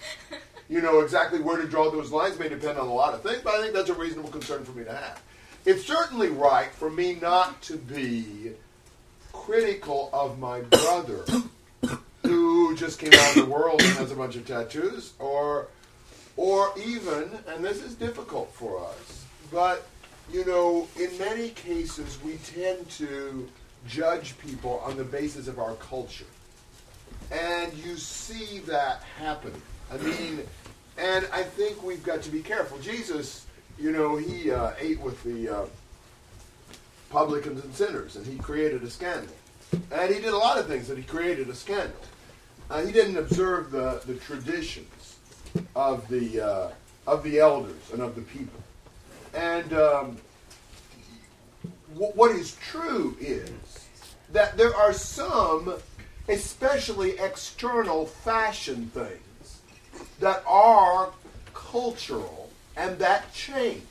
[0.70, 3.42] You know, exactly where to draw those lines may depend on a lot of things,
[3.44, 5.22] but I think that's a reasonable concern for me to have.
[5.66, 8.52] It's certainly right for me not to be
[9.34, 11.26] critical of my brother
[12.76, 15.68] just came out of the world and has a bunch of tattoos, or,
[16.38, 19.88] or even, and this is difficult for us, but
[20.32, 23.48] you know, in many cases we tend to
[23.88, 26.26] judge people on the basis of our culture,
[27.32, 29.54] and you see that happen.
[29.92, 30.42] I mean,
[30.98, 32.80] and I think we've got to be careful.
[32.80, 33.46] Jesus,
[33.78, 35.66] you know, he uh, ate with the uh,
[37.10, 39.36] publicans and sinners, and he created a scandal.
[39.92, 42.00] And he did a lot of things that he created a scandal.
[42.70, 45.18] Uh, he didn't observe the, the traditions
[45.76, 46.72] of the uh,
[47.08, 48.62] of the elders and of the people.
[49.34, 50.18] And um,
[51.94, 53.52] w- what is true is
[54.32, 55.76] that there are some,
[56.28, 59.62] especially external fashion things,
[60.20, 61.12] that are
[61.54, 63.84] cultural and that change.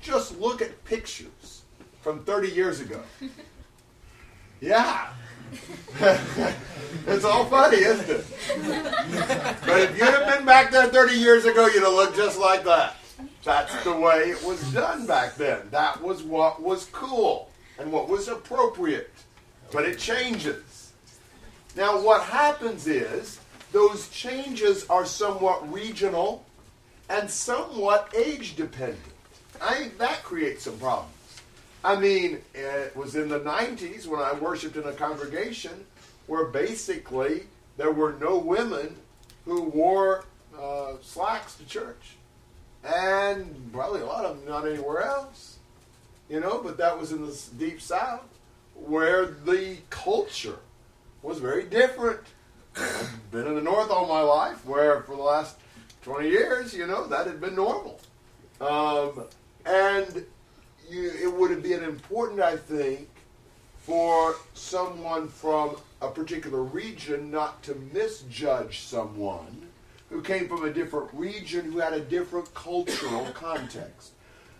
[0.00, 1.62] Just look at pictures
[2.00, 3.02] from 30 years ago.
[4.58, 5.08] Yeah.
[7.06, 8.26] it's all funny, isn't it?
[9.64, 12.64] But if you'd have been back there 30 years ago, you'd have looked just like
[12.64, 12.96] that.
[13.44, 15.60] That's the way it was done back then.
[15.70, 19.12] That was what was cool and what was appropriate.
[19.72, 20.92] But it changes.
[21.76, 23.40] Now, what happens is
[23.72, 26.44] those changes are somewhat regional
[27.08, 29.00] and somewhat age dependent.
[29.60, 31.12] I think that creates some problems.
[31.86, 35.86] I mean, it was in the 90s when I worshiped in a congregation
[36.26, 37.44] where basically
[37.76, 38.96] there were no women
[39.44, 40.24] who wore
[40.60, 42.16] uh, slacks to church.
[42.82, 45.58] And probably a lot of them not anywhere else.
[46.28, 48.26] You know, but that was in the deep south
[48.74, 50.58] where the culture
[51.22, 52.20] was very different.
[52.76, 55.56] I've been in the north all my life where for the last
[56.02, 58.00] 20 years, you know, that had been normal.
[58.60, 59.22] Um,
[59.64, 60.26] and
[60.90, 63.08] you, it would have been important, I think,
[63.78, 69.68] for someone from a particular region not to misjudge someone
[70.10, 74.12] who came from a different region who had a different cultural context.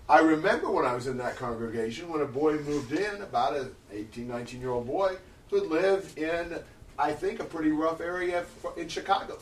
[0.08, 3.74] I remember when I was in that congregation when a boy moved in, about an
[3.92, 5.16] 18, 19 year old boy,
[5.50, 6.56] who lived in,
[6.98, 8.44] I think, a pretty rough area
[8.76, 9.38] in Chicago.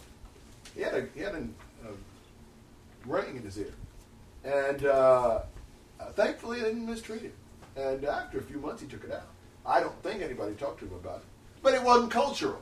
[0.75, 1.55] He had a, he had an,
[1.85, 3.75] a ring in his ear.
[4.45, 5.41] And uh,
[6.01, 7.33] uh, thankfully, they didn't mistreat him.
[7.77, 9.27] And after a few months, he took it out.
[9.67, 11.25] I don't think anybody talked to him about it.
[11.63, 12.61] But it wasn't cultural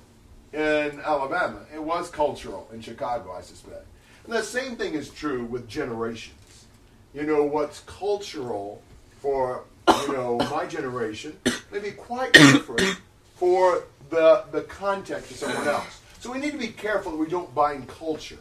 [0.52, 1.60] in Alabama.
[1.74, 3.86] It was cultural in Chicago, I suspect.
[4.24, 6.66] And the same thing is true with generations.
[7.12, 8.82] You know, what's cultural
[9.20, 11.36] for, you know, my generation
[11.72, 13.00] may be quite different
[13.36, 16.00] for the, the context of someone else.
[16.20, 18.38] So we need to be careful that we don't bind culture.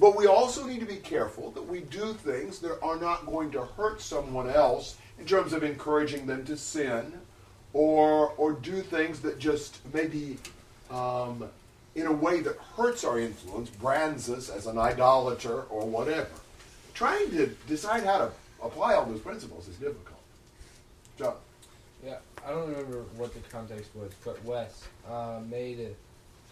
[0.00, 3.50] But we also need to be careful that we do things that are not going
[3.50, 7.12] to hurt someone else in terms of encouraging them to sin
[7.74, 10.38] or, or do things that just maybe
[10.90, 11.44] um,
[11.94, 16.30] in a way that hurts our influence, brands us as an idolater or whatever.
[16.94, 18.30] Trying to decide how to
[18.62, 20.18] apply all those principles is difficult.
[21.18, 21.34] John.
[22.04, 22.16] Yeah,
[22.46, 25.90] I don't remember what the context was, but Wes uh, made a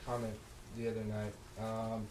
[0.05, 0.35] comment
[0.77, 1.33] the other night.
[1.59, 2.07] Um,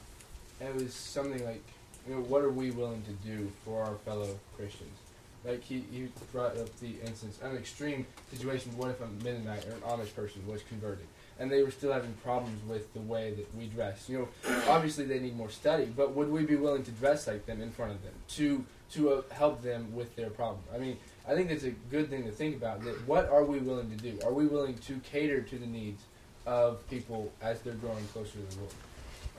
[0.60, 1.64] it was something like,
[2.08, 4.98] you know, what are we willing to do for our fellow Christians?
[5.46, 8.76] Like he, he brought up the instance, an extreme situation.
[8.76, 11.06] What if a Mennonite or an Amish person was converted,
[11.40, 14.10] and they were still having problems with the way that we dress?
[14.10, 17.46] You know, obviously they need more study, but would we be willing to dress like
[17.46, 20.62] them in front of them to to uh, help them with their problem?
[20.74, 20.98] I mean,
[21.28, 22.84] I think it's a good thing to think about.
[22.84, 24.20] That what are we willing to do?
[24.26, 26.04] Are we willing to cater to the needs
[26.46, 28.74] of people as they're growing closer to the Lord?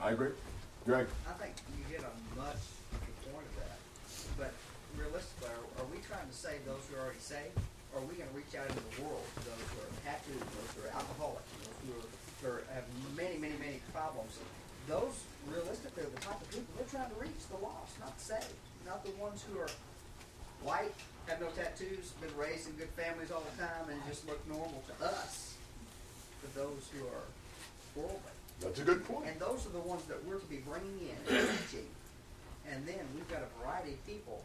[0.01, 0.31] I agree.
[0.85, 1.07] Greg.
[1.27, 2.63] I think you hit on much
[2.95, 3.77] of the point of that.
[4.39, 4.53] But
[4.95, 7.55] realistically, are, are we trying to save those who are already saved?
[7.91, 10.39] Or are we going to reach out into the world to those who are tattooed,
[10.39, 12.09] those who are alcoholics, those who, are,
[12.41, 12.85] who are, have
[13.17, 14.37] many, many, many problems?
[14.85, 18.23] Those, realistically, are the type of people we're trying to reach, the lost, not the
[18.23, 18.57] saved.
[18.85, 19.69] Not the ones who are
[20.63, 20.95] white,
[21.27, 24.81] have no tattoos, been raised in good families all the time, and just look normal
[24.89, 25.53] to us.
[26.41, 27.27] But those who are
[27.93, 28.38] worldly.
[28.59, 29.27] That's a good point.
[29.31, 31.87] And those are the ones that we're to be bringing in and teaching.
[32.67, 34.43] And then we've got a variety of people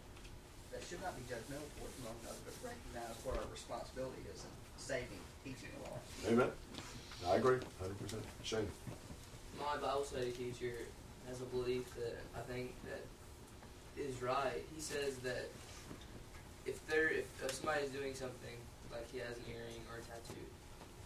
[0.73, 4.55] that should not be judgmental towards one another, but recognize what our responsibility is in
[4.79, 6.07] saving, teaching the lost.
[6.31, 6.51] Amen.
[7.27, 8.23] I agree, 100%.
[8.43, 8.69] Shane.
[9.59, 10.87] My Bible study teacher
[11.29, 13.03] has a belief that I think that
[13.97, 14.63] is right.
[14.75, 15.49] He says that
[16.67, 18.57] if there, if, if somebody's doing something
[18.91, 20.47] like he has an earring or a tattoo,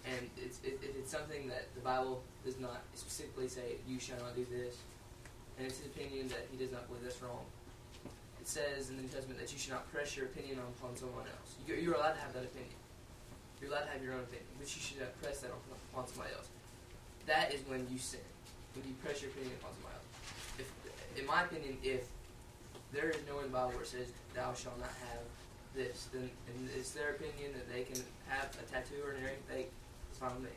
[0.09, 4.35] and it's it, it's something that the Bible does not specifically say you shall not
[4.35, 4.76] do this,
[5.59, 7.44] and it's his opinion that he does not believe that's wrong.
[8.40, 11.28] It says in the New Testament that you should not press your opinion upon someone
[11.28, 11.56] else.
[11.66, 12.78] You're, you're allowed to have that opinion.
[13.60, 16.06] You're allowed to have your own opinion, but you should not press that upon, upon
[16.09, 16.48] somebody else.
[17.26, 18.24] That is when you sin,
[18.72, 20.09] when you press your opinion upon somebody else.
[20.62, 20.68] If,
[21.20, 22.09] in my opinion, if
[22.93, 25.26] there is no in the Bible where it says thou shalt not have
[25.74, 26.30] this, then
[26.72, 29.43] it's their opinion that they can have a tattoo or an earring.
[29.51, 29.66] They
[30.19, 30.57] it's fine with me.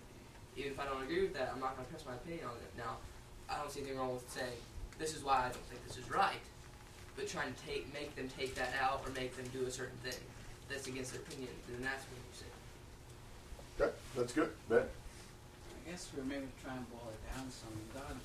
[0.58, 2.58] Even if I don't agree with that, I'm not going to press my opinion on
[2.58, 2.74] it.
[2.74, 2.98] Now,
[3.46, 4.58] I don't see anything wrong with saying
[4.98, 6.42] this is why I don't think this is right,
[7.14, 9.98] but trying to take make them take that out or make them do a certain
[10.02, 10.18] thing
[10.66, 12.54] that's against their opinion, then that's when you sin.
[13.78, 14.50] Okay, that's good.
[14.66, 14.82] Ben.
[14.82, 17.78] I guess we're maybe trying to boil it down some.
[17.94, 18.18] God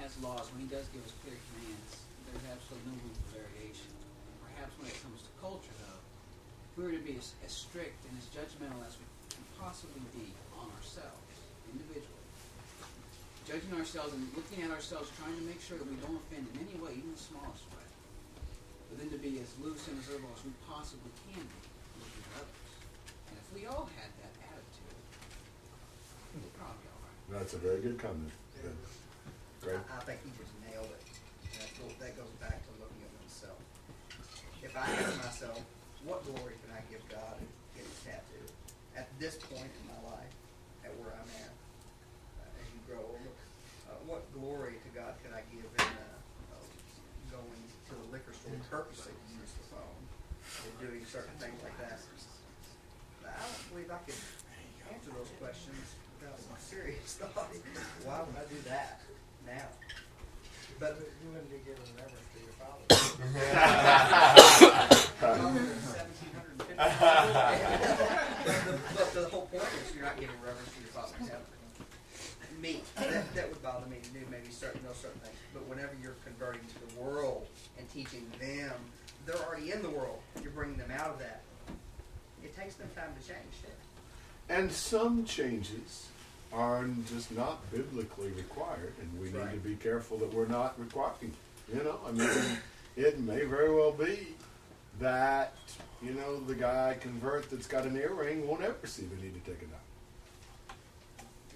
[0.00, 0.48] has laws.
[0.56, 2.00] When He does give us clear commands,
[2.32, 3.92] there's absolutely no room for variation.
[4.40, 7.98] Perhaps when it comes to culture, though, if we were to be as, as strict
[8.08, 9.09] and as judgmental as we can
[9.60, 11.20] possibly be on ourselves,
[11.68, 12.26] individually,
[13.44, 16.64] judging ourselves and looking at ourselves, trying to make sure that we don't offend in
[16.64, 17.84] any way, even the smallest way,
[18.88, 21.60] but then to be as loose and as liberal as we possibly can be
[22.00, 22.72] looking at others.
[23.28, 24.96] And if we all had that attitude,
[26.40, 27.18] we'd probably be all right.
[27.36, 28.32] That's a very good comment.
[28.56, 28.72] Ben.
[29.60, 29.76] Greg.
[29.76, 31.04] I, I think he just nailed it.
[31.60, 33.60] That, go- that goes back to looking at oneself.
[34.64, 35.60] If I ask myself,
[36.08, 38.46] what glory can I give God in getting a tattoo
[38.96, 40.32] at this point in my life,
[40.80, 41.52] at where I'm at,
[42.40, 43.36] uh, as you grow older,
[43.92, 46.64] uh, what glory to God can I give in uh, uh,
[47.28, 47.60] going
[47.92, 50.00] to the liquor store purposely to use the phone
[50.64, 52.00] and doing certain things like that?
[53.28, 54.16] I don't believe I could
[54.88, 55.84] answer those questions
[56.16, 57.52] without some serious thought.
[58.08, 59.04] Why would I do that
[59.44, 59.68] now?
[60.80, 62.88] But you wouldn't be giving reverence to your father.
[68.44, 71.44] but the whole point is you're not giving reverence to your father in heaven.
[72.60, 75.36] Me, that, that would bother me to do maybe certain know certain things.
[75.54, 77.46] But whenever you're converting to the world
[77.78, 78.74] and teaching them,
[79.24, 80.20] they're already in the world.
[80.42, 81.40] You're bringing them out of that.
[82.44, 83.40] It takes them time to change.
[84.50, 86.08] And some changes
[86.52, 91.32] are just not biblically required, and we need to be careful that we're not requiring.
[91.72, 92.28] You know, I mean,
[92.96, 94.34] it may very well be
[94.98, 95.54] that
[96.02, 99.44] you know the guy convert that's got an earring won't ever see the need to
[99.44, 99.84] take it out.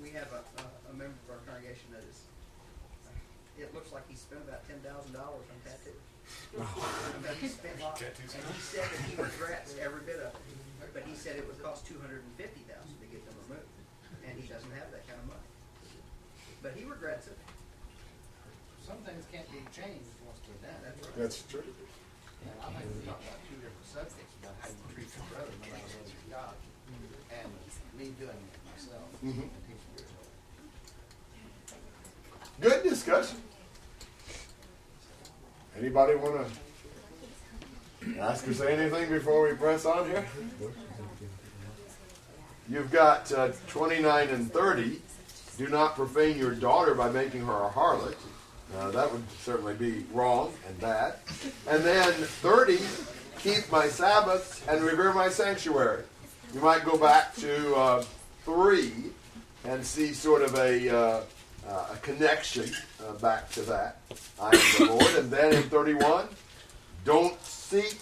[0.02, 2.28] We have a, a, a member of our congregation that is,
[3.08, 6.04] uh, it looks like he spent about ten thousand dollars on tattoos.
[6.56, 6.60] Oh.
[6.60, 11.04] I mean, he spent, and he said that he regrets every bit of it, but
[11.08, 13.72] he said it would cost two hundred and fifty thousand to get them removed,
[14.28, 15.48] and he doesn't have that kind of money.
[16.60, 17.36] But he regrets it.
[18.84, 20.80] Some things can't be changed once they're done.
[20.84, 21.16] That's right.
[21.16, 21.64] That's true.
[22.62, 25.52] I about two different subjects, about how you treat your brother,
[27.30, 27.48] and
[27.98, 29.06] me doing it myself.
[32.60, 33.38] Good discussion.
[35.78, 36.46] Anybody want
[38.04, 40.24] to ask or say anything before we press on here?
[42.68, 45.00] You've got uh, 29 and 30.
[45.58, 48.16] Do not profane your daughter by making her a harlot.
[48.76, 51.14] Uh, that would certainly be wrong and bad.
[51.68, 52.78] And then 30,
[53.38, 56.02] keep my Sabbaths and revere my sanctuary.
[56.52, 58.04] You might go back to uh,
[58.44, 58.92] 3
[59.64, 61.20] and see sort of a, uh,
[61.68, 62.70] uh, a connection
[63.06, 63.98] uh, back to that.
[64.40, 65.14] I am the Lord.
[65.16, 66.26] And then in 31,
[67.04, 67.98] don't seek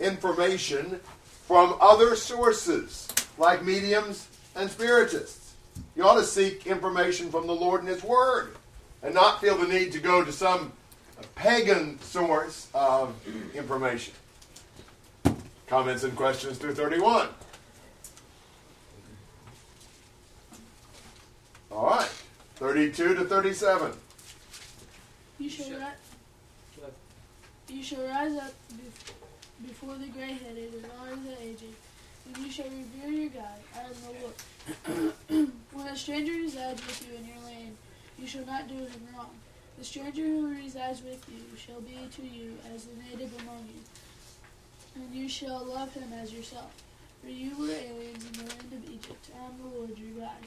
[0.00, 1.00] information
[1.46, 5.54] from other sources like mediums and spiritists.
[5.96, 8.57] You ought to seek information from the Lord and His Word
[9.02, 10.72] and not feel the need to go to some
[11.34, 13.14] pagan source of
[13.54, 14.14] information.
[15.66, 17.28] Comments and questions through 31.
[21.70, 22.10] All right.
[22.56, 23.92] 32 to 37.
[25.38, 26.88] You shall, ri-
[27.68, 29.12] you shall rise up bef-
[29.66, 31.64] before the gray-headed and honor the aged,
[32.26, 33.44] and you shall revere your God.
[33.76, 35.02] I am the
[35.38, 35.52] Lord.
[35.72, 37.76] when a stranger resides with you in your land,
[38.18, 39.30] you shall not do him wrong.
[39.78, 45.00] The stranger who resides with you shall be to you as the native among you,
[45.00, 46.72] and you shall love him as yourself.
[47.22, 49.30] For you were aliens in the land of Egypt.
[49.40, 50.42] I am the Lord your God.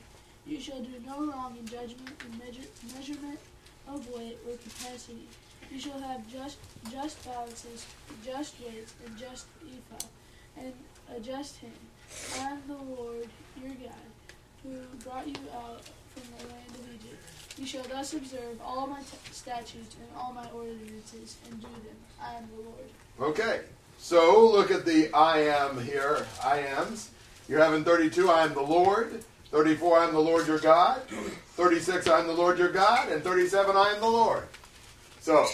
[0.46, 3.40] You shall do no wrong in judgment, in measure, measurement
[3.88, 5.28] of weight or capacity.
[5.72, 6.58] You shall have just
[6.92, 7.86] just balances,
[8.26, 10.08] just weights, and just ephah,
[10.58, 10.74] and
[11.16, 11.72] a just hand.
[12.40, 13.30] I am the Lord
[13.62, 14.10] your God,
[14.64, 17.41] who brought you out from the land of Egypt.
[17.62, 21.96] You shall thus observe all my t- statutes and all my ordinances, and do them.
[22.20, 23.36] I am the Lord.
[23.38, 23.60] Okay,
[24.00, 26.26] so look at the I am here.
[26.44, 27.12] I ams.
[27.48, 29.24] You're having 32, I am the Lord.
[29.52, 31.04] 34, I am the Lord your God.
[31.50, 33.10] 36, I am the Lord your God.
[33.10, 34.48] And 37, I am the Lord.
[35.20, 35.46] So,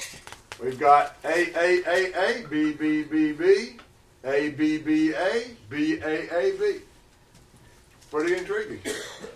[0.64, 3.78] we've got A, A, A, A, B, B, B, B,
[4.24, 6.80] A, B, B, A, B, A, A, B.
[8.12, 8.80] Pretty intriguing.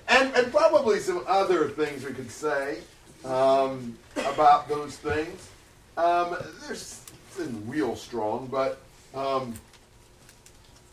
[0.07, 2.79] And, and probably some other things we could say
[3.25, 5.49] um, about those things.
[5.97, 7.01] Um, there's
[7.39, 8.81] isn't real strong, but
[9.15, 9.53] um,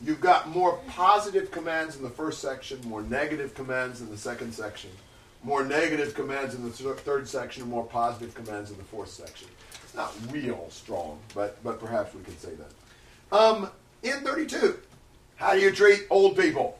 [0.01, 4.53] you've got more positive commands in the first section, more negative commands in the second
[4.55, 4.91] section,
[5.43, 9.49] more negative commands in the third section, and more positive commands in the fourth section.
[9.85, 13.37] It's not real strong, but but perhaps we could say that.
[13.37, 13.71] Um,
[14.03, 14.79] in 32,
[15.37, 16.79] how do you treat old people?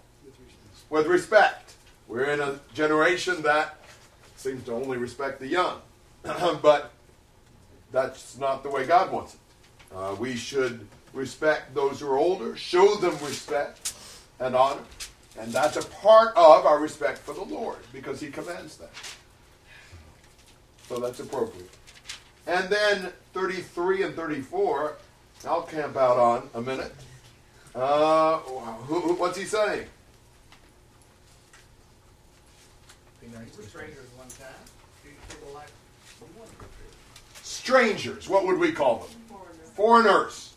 [0.91, 1.75] With respect.
[2.07, 3.77] We're in a generation that
[4.37, 5.81] seems to only respect the young,
[6.23, 6.93] but
[7.93, 9.41] that's not the way God wants it.
[9.95, 13.93] Uh, we should respect those who are older, show them respect
[14.41, 14.81] and honor,
[15.39, 18.91] and that's a part of our respect for the Lord because He commands that.
[20.89, 21.71] So that's appropriate.
[22.47, 24.95] And then 33 and 34,
[25.47, 26.95] I'll camp out on a minute.
[27.75, 29.87] Uh, who, who- what's he saying?
[33.35, 34.49] We're strangers one time.
[35.03, 35.69] Treat people like
[36.21, 37.45] we want to be treated.
[37.45, 39.39] Strangers, what would we call them?
[39.75, 40.55] Foreigners,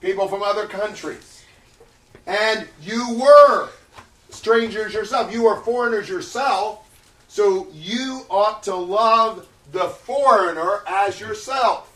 [0.00, 1.44] people from other countries.
[2.26, 3.70] And you were
[4.30, 5.32] strangers yourself.
[5.32, 6.88] You were foreigners yourself,
[7.28, 11.92] so you ought to love the foreigner as yourself.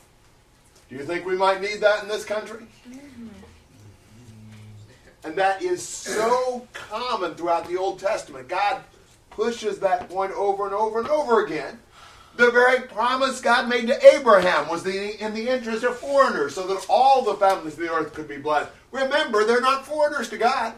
[0.88, 2.64] Do you think we might need that in this country?
[2.88, 3.28] Mm-hmm.
[5.24, 8.48] And that is so common throughout the Old Testament.
[8.48, 8.82] God
[9.34, 11.78] pushes that point over and over and over again.
[12.36, 16.66] The very promise God made to Abraham was the, in the interest of foreigners, so
[16.66, 18.70] that all the families of the earth could be blessed.
[18.90, 20.74] Remember, they're not foreigners to God.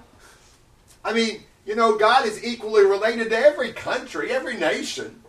[1.04, 5.22] I mean, you know, God is equally related to every country, every nation.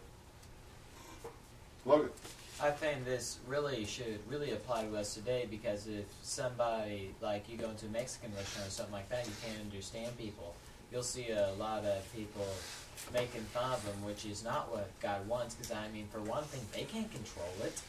[2.61, 7.57] I think this really should really apply to us today because if somebody like you
[7.57, 10.55] go into a Mexican restaurant or something like that, you can't understand people.
[10.91, 12.47] you'll see a lot of people
[13.13, 15.55] making fun of them, which is not what God wants.
[15.55, 17.81] Because I mean, for one thing, they can't control it.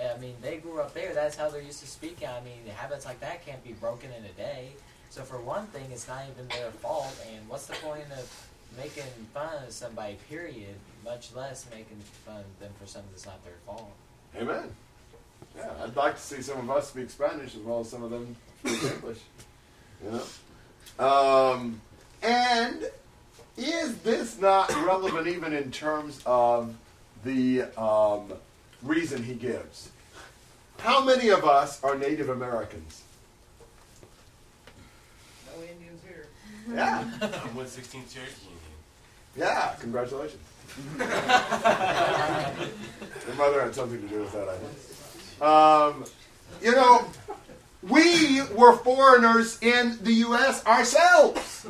[0.00, 1.12] I mean, they grew up there.
[1.14, 2.28] That's how they're used to speaking.
[2.28, 4.70] I mean, habits like that can't be broken in a day.
[5.10, 7.14] So for one thing, it's not even their fault.
[7.30, 8.48] And what's the point of
[8.78, 10.16] making fun of somebody?
[10.28, 10.74] Period.
[11.04, 13.92] Much less making fun of them for something that's not their fault.
[14.36, 14.70] Amen.
[15.56, 18.10] Yeah, I'd like to see some of us speak Spanish as well as some of
[18.10, 18.34] them
[18.64, 19.18] speak English.
[20.02, 20.22] You
[20.98, 21.04] know?
[21.04, 21.80] Um,
[22.22, 22.86] and
[23.56, 26.74] is this not relevant even in terms of
[27.24, 28.32] the um,
[28.82, 29.90] reason he gives?
[30.78, 33.02] How many of us are Native Americans?
[35.46, 36.26] No Indians here.
[36.74, 37.04] Yeah.
[37.20, 38.72] I'm 116th Cherokee Indian.
[39.36, 40.42] Yeah, congratulations.
[40.98, 41.06] Your
[43.36, 45.42] mother had something to do with that, I think.
[45.42, 46.04] Um,
[46.62, 47.06] you know,
[47.82, 50.64] we were foreigners in the U.S.
[50.66, 51.66] ourselves.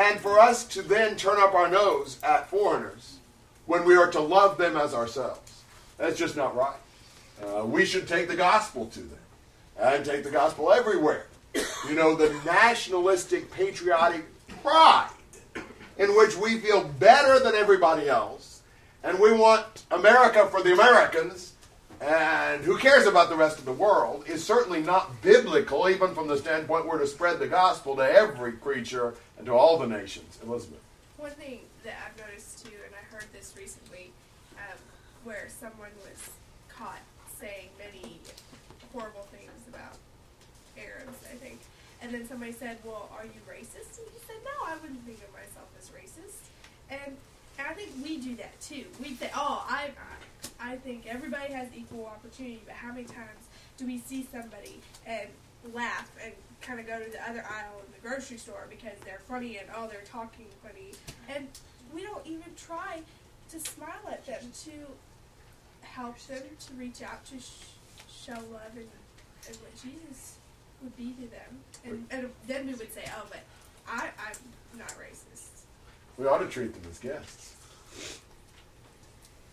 [0.00, 3.18] And for us to then turn up our nose at foreigners
[3.66, 5.62] when we are to love them as ourselves,
[5.98, 6.78] that's just not right.
[7.44, 9.18] Uh, we should take the gospel to them
[9.78, 11.26] and take the gospel everywhere.
[11.86, 14.24] You know, the nationalistic, patriotic
[14.62, 15.10] pride
[15.98, 18.62] in which we feel better than everybody else,
[19.04, 21.49] and we want America for the Americans,
[22.00, 26.28] and who cares about the rest of the world, is certainly not biblical, even from
[26.28, 30.38] the standpoint we're to spread the gospel to every creature and to all the nations.
[30.42, 30.80] Elizabeth.
[31.18, 34.12] One thing that I've noticed too, and I heard this recently,
[34.56, 34.78] um,
[35.24, 36.30] where someone was
[36.68, 37.00] caught
[37.38, 38.18] saying many
[38.92, 39.96] horrible things about
[40.78, 41.58] Arabs, I think.
[42.02, 43.98] And then somebody said, Well, are you racist?
[43.98, 46.48] And he said, No, I wouldn't think of myself as racist.
[46.90, 47.16] And
[47.58, 48.84] I think we do that too.
[49.02, 50.16] We say, Oh, I, I,
[50.62, 55.28] I think everybody has equal opportunity, but how many times do we see somebody and
[55.72, 59.22] laugh and kind of go to the other aisle in the grocery store because they're
[59.26, 60.92] funny and oh, they're talking funny?
[61.34, 61.48] And
[61.94, 63.00] we don't even try
[63.50, 64.70] to smile at them to
[65.82, 67.72] help them to reach out to sh-
[68.08, 68.88] show love and,
[69.48, 70.36] and what Jesus
[70.82, 71.58] would be to them.
[71.84, 73.40] And, and then we would say, oh, but
[73.88, 75.64] I, I'm not racist.
[76.18, 77.56] We ought to treat them as guests.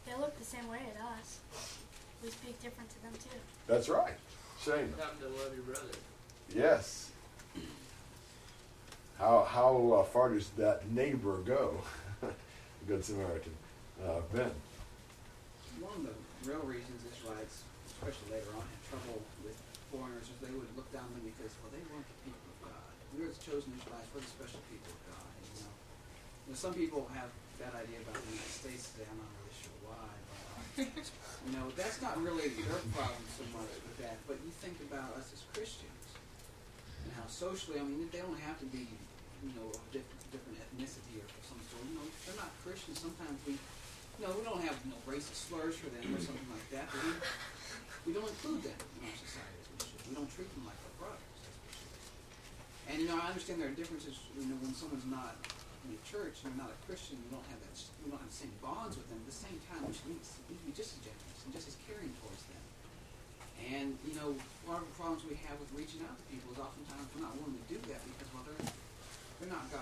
[0.07, 1.39] They look the same way at us.
[2.23, 3.37] We speak different to them too.
[3.67, 4.15] That's right.
[4.63, 4.93] Shane.
[4.97, 5.91] Time to love your brother.
[6.55, 7.11] Yes.
[9.19, 11.81] How how uh, far does that neighbor go?
[12.87, 13.51] Good Samaritan.
[13.99, 14.51] Uh, ben.
[15.81, 16.15] One of the
[16.49, 19.57] real reasons Israelites, especially later on, had trouble with
[19.91, 22.57] foreigners is they would look down on them because, well, they weren't the people of
[22.71, 22.89] God.
[23.13, 25.29] We were the chosen Israelites, we're the special people of God.
[25.37, 25.73] You know,
[26.45, 27.29] you know some people have
[27.61, 29.05] that idea about the United States today.
[29.09, 29.36] I'm not really sure why,
[31.57, 34.21] know, that's not really their problem so much with that.
[34.29, 36.05] But you think about us as Christians
[37.01, 38.85] and how socially, I mean, they don't have to be,
[39.41, 41.81] you know, of different, different ethnicity or some sort.
[41.81, 43.01] You know, they're not Christians.
[43.01, 46.49] Sometimes we, you know, we don't have you know racist slurs for them or something
[46.53, 46.85] like that.
[46.93, 47.11] But we,
[48.05, 50.01] we don't include them in our society as we should.
[50.09, 51.41] We don't treat them like our brothers.
[52.85, 54.21] And you know, I understand there are differences.
[54.37, 55.41] You know, when someone's not
[55.87, 57.75] in the church and you're not a Christian, you don't have that.
[58.03, 59.23] You don't have the same bonds with them.
[59.23, 61.79] At the same time, we should need to be just as generous and just as
[61.87, 62.63] caring towards them.
[63.71, 64.35] And you know,
[64.67, 67.33] one of the problems we have with reaching out to people is oftentimes we're not
[67.39, 68.67] willing to do that because well, they're
[69.39, 69.81] they're not God.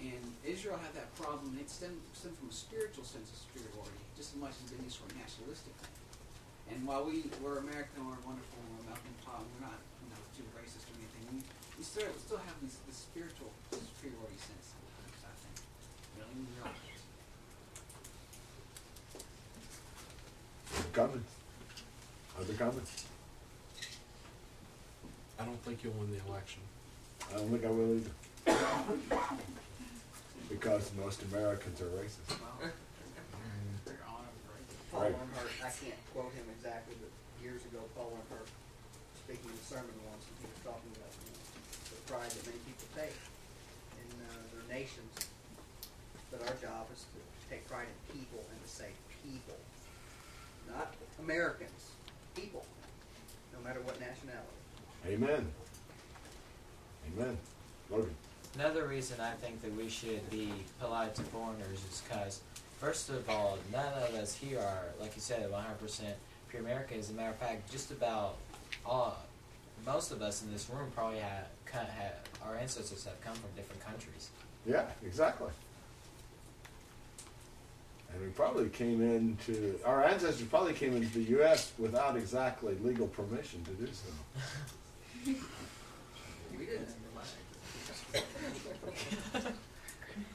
[0.00, 1.56] and Israel had that problem.
[1.56, 5.12] It stemmed, stemmed from a spiritual sense of superiority, just as much as any sort
[5.12, 5.96] of nationalistic thing.
[6.76, 10.44] And while we we're American, we're wonderful, we're melting pot, we're not you know too
[10.58, 11.40] racist or anything.
[11.80, 15.16] We, we still still have this, this spiritual superiority sense sometimes.
[15.24, 15.56] I think
[16.12, 16.76] we don't even realize.
[20.76, 20.92] it.
[20.92, 21.32] Comments?
[22.36, 23.04] Other comments?
[25.40, 26.60] I don't think you'll win the election.
[27.32, 28.12] I don't think I will either.
[30.52, 32.36] because most Americans are racist.
[34.92, 35.14] Paul Right.
[35.16, 37.08] Earnhardt, I can't quote him exactly, but
[37.40, 38.50] years ago, Paul Earnhardt,
[39.24, 41.09] speaking in a sermon once, and he was talking about you know, the
[42.10, 43.14] pride that many people take
[44.02, 45.30] in uh, their nations.
[46.32, 48.90] But our job is to take pride in people and to say
[49.22, 49.54] people,
[50.68, 51.94] not Americans,
[52.34, 52.66] people,
[53.54, 54.58] no matter what nationality.
[55.06, 55.46] Amen.
[57.14, 57.38] Amen.
[57.90, 58.14] Logan.
[58.56, 62.40] Another reason I think that we should be polite to foreigners is because,
[62.80, 66.00] first of all, none of us here are, like you said, 100%
[66.48, 66.98] pure American.
[66.98, 68.36] As a matter of fact, just about
[68.84, 69.16] all,
[69.86, 72.14] most of us in this room probably have, have
[72.44, 74.30] our ancestors have come from different countries.
[74.66, 75.50] Yeah, exactly.
[78.12, 81.72] And we probably came into, our ancestors probably came into the U.S.
[81.78, 85.34] without exactly legal permission to do so.
[86.58, 86.88] We didn't.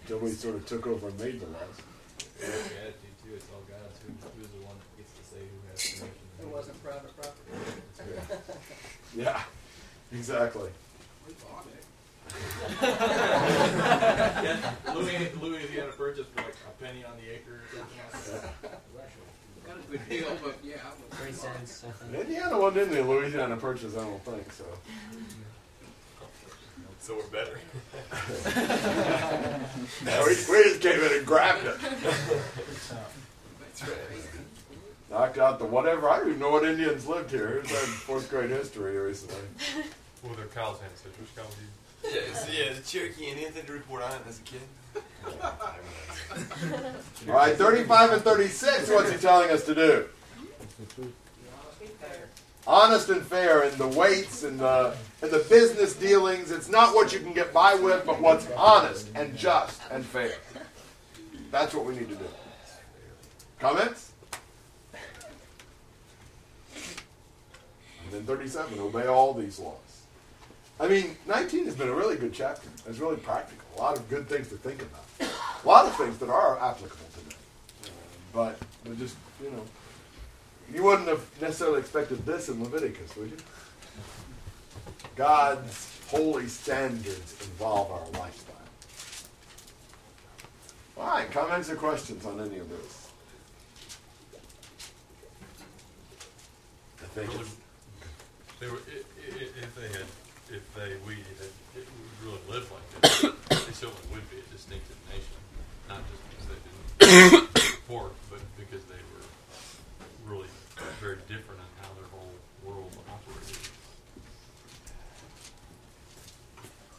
[0.02, 1.62] until we sort of took over and made the laws.
[2.40, 3.36] That's too.
[3.36, 3.99] It's all God's.
[4.38, 6.07] Who's the one that gets to say who has permission?
[6.41, 7.41] It wasn't private property.
[9.18, 9.41] Yeah,
[10.12, 10.70] exactly.
[12.26, 12.39] We
[12.81, 14.43] bought it.
[14.43, 18.81] yeah, Louis, Louisiana purchase for like a penny on the acre or something like that.
[19.68, 20.76] Got a good deal, but yeah.
[20.85, 21.85] I was- Three cents.
[22.14, 24.65] Indiana wasn't in the Louisiana Purchase, I don't think so.
[26.99, 27.60] So we're better.
[30.06, 31.77] No, we, we just came in and grabbed it.
[31.80, 32.91] That's
[33.81, 33.89] right.
[35.11, 36.10] Knocked out the whatever.
[36.10, 37.47] I don't even know what Indians lived here.
[37.47, 39.38] Here's our fourth grade history recently.
[40.23, 41.27] Well, they're Kyle's ancestors.
[41.35, 41.68] Kyle, do you?
[42.11, 44.61] Yeah, so yeah, the Cherokee and anything to report on as a kid.
[47.27, 48.90] All right, 35 and 36.
[48.90, 50.06] What's he telling us to do?
[52.68, 56.52] Honest and fair in the weights and the in the business dealings.
[56.52, 60.34] It's not what you can get by with, but what's honest and just and fair.
[61.52, 62.27] That's what we need to do.
[63.60, 64.11] Comments?
[68.03, 68.80] And then 37.
[68.80, 69.85] Obey all these laws.
[70.80, 72.68] I mean, 19 has been a really good chapter.
[72.88, 73.65] It's really practical.
[73.77, 75.06] A lot of good things to think about.
[75.64, 77.35] A lot of things that are applicable today.
[77.84, 77.88] Uh,
[78.34, 79.64] but they're just, you know,
[80.73, 83.38] you wouldn't have necessarily expected this in Leviticus, would you?
[85.15, 88.56] God's holy standards involve our lifestyle.
[90.97, 93.10] All right, comments or questions on any of this?
[97.02, 97.31] I think
[98.60, 98.80] they were,
[99.27, 100.06] if they had,
[100.50, 101.88] if they, we it
[102.24, 105.38] really lived like this, they certainly would be a distinctive nation.
[105.90, 107.76] Not just because they didn't
[108.30, 110.48] but because they were really
[111.00, 113.58] very different in how their whole world operated.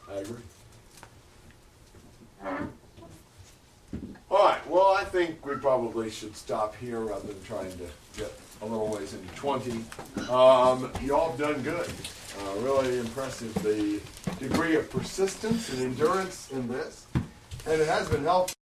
[0.08, 0.42] I agree.
[4.30, 7.86] All right, well, I think we probably should stop here rather than trying to
[8.16, 8.32] get
[8.62, 9.70] a little ways into 20.
[10.28, 11.90] Um, you all have done good.
[12.38, 14.00] Uh, really impressive the
[14.38, 17.06] degree of persistence and endurance in this.
[17.14, 18.54] And it has been helpful.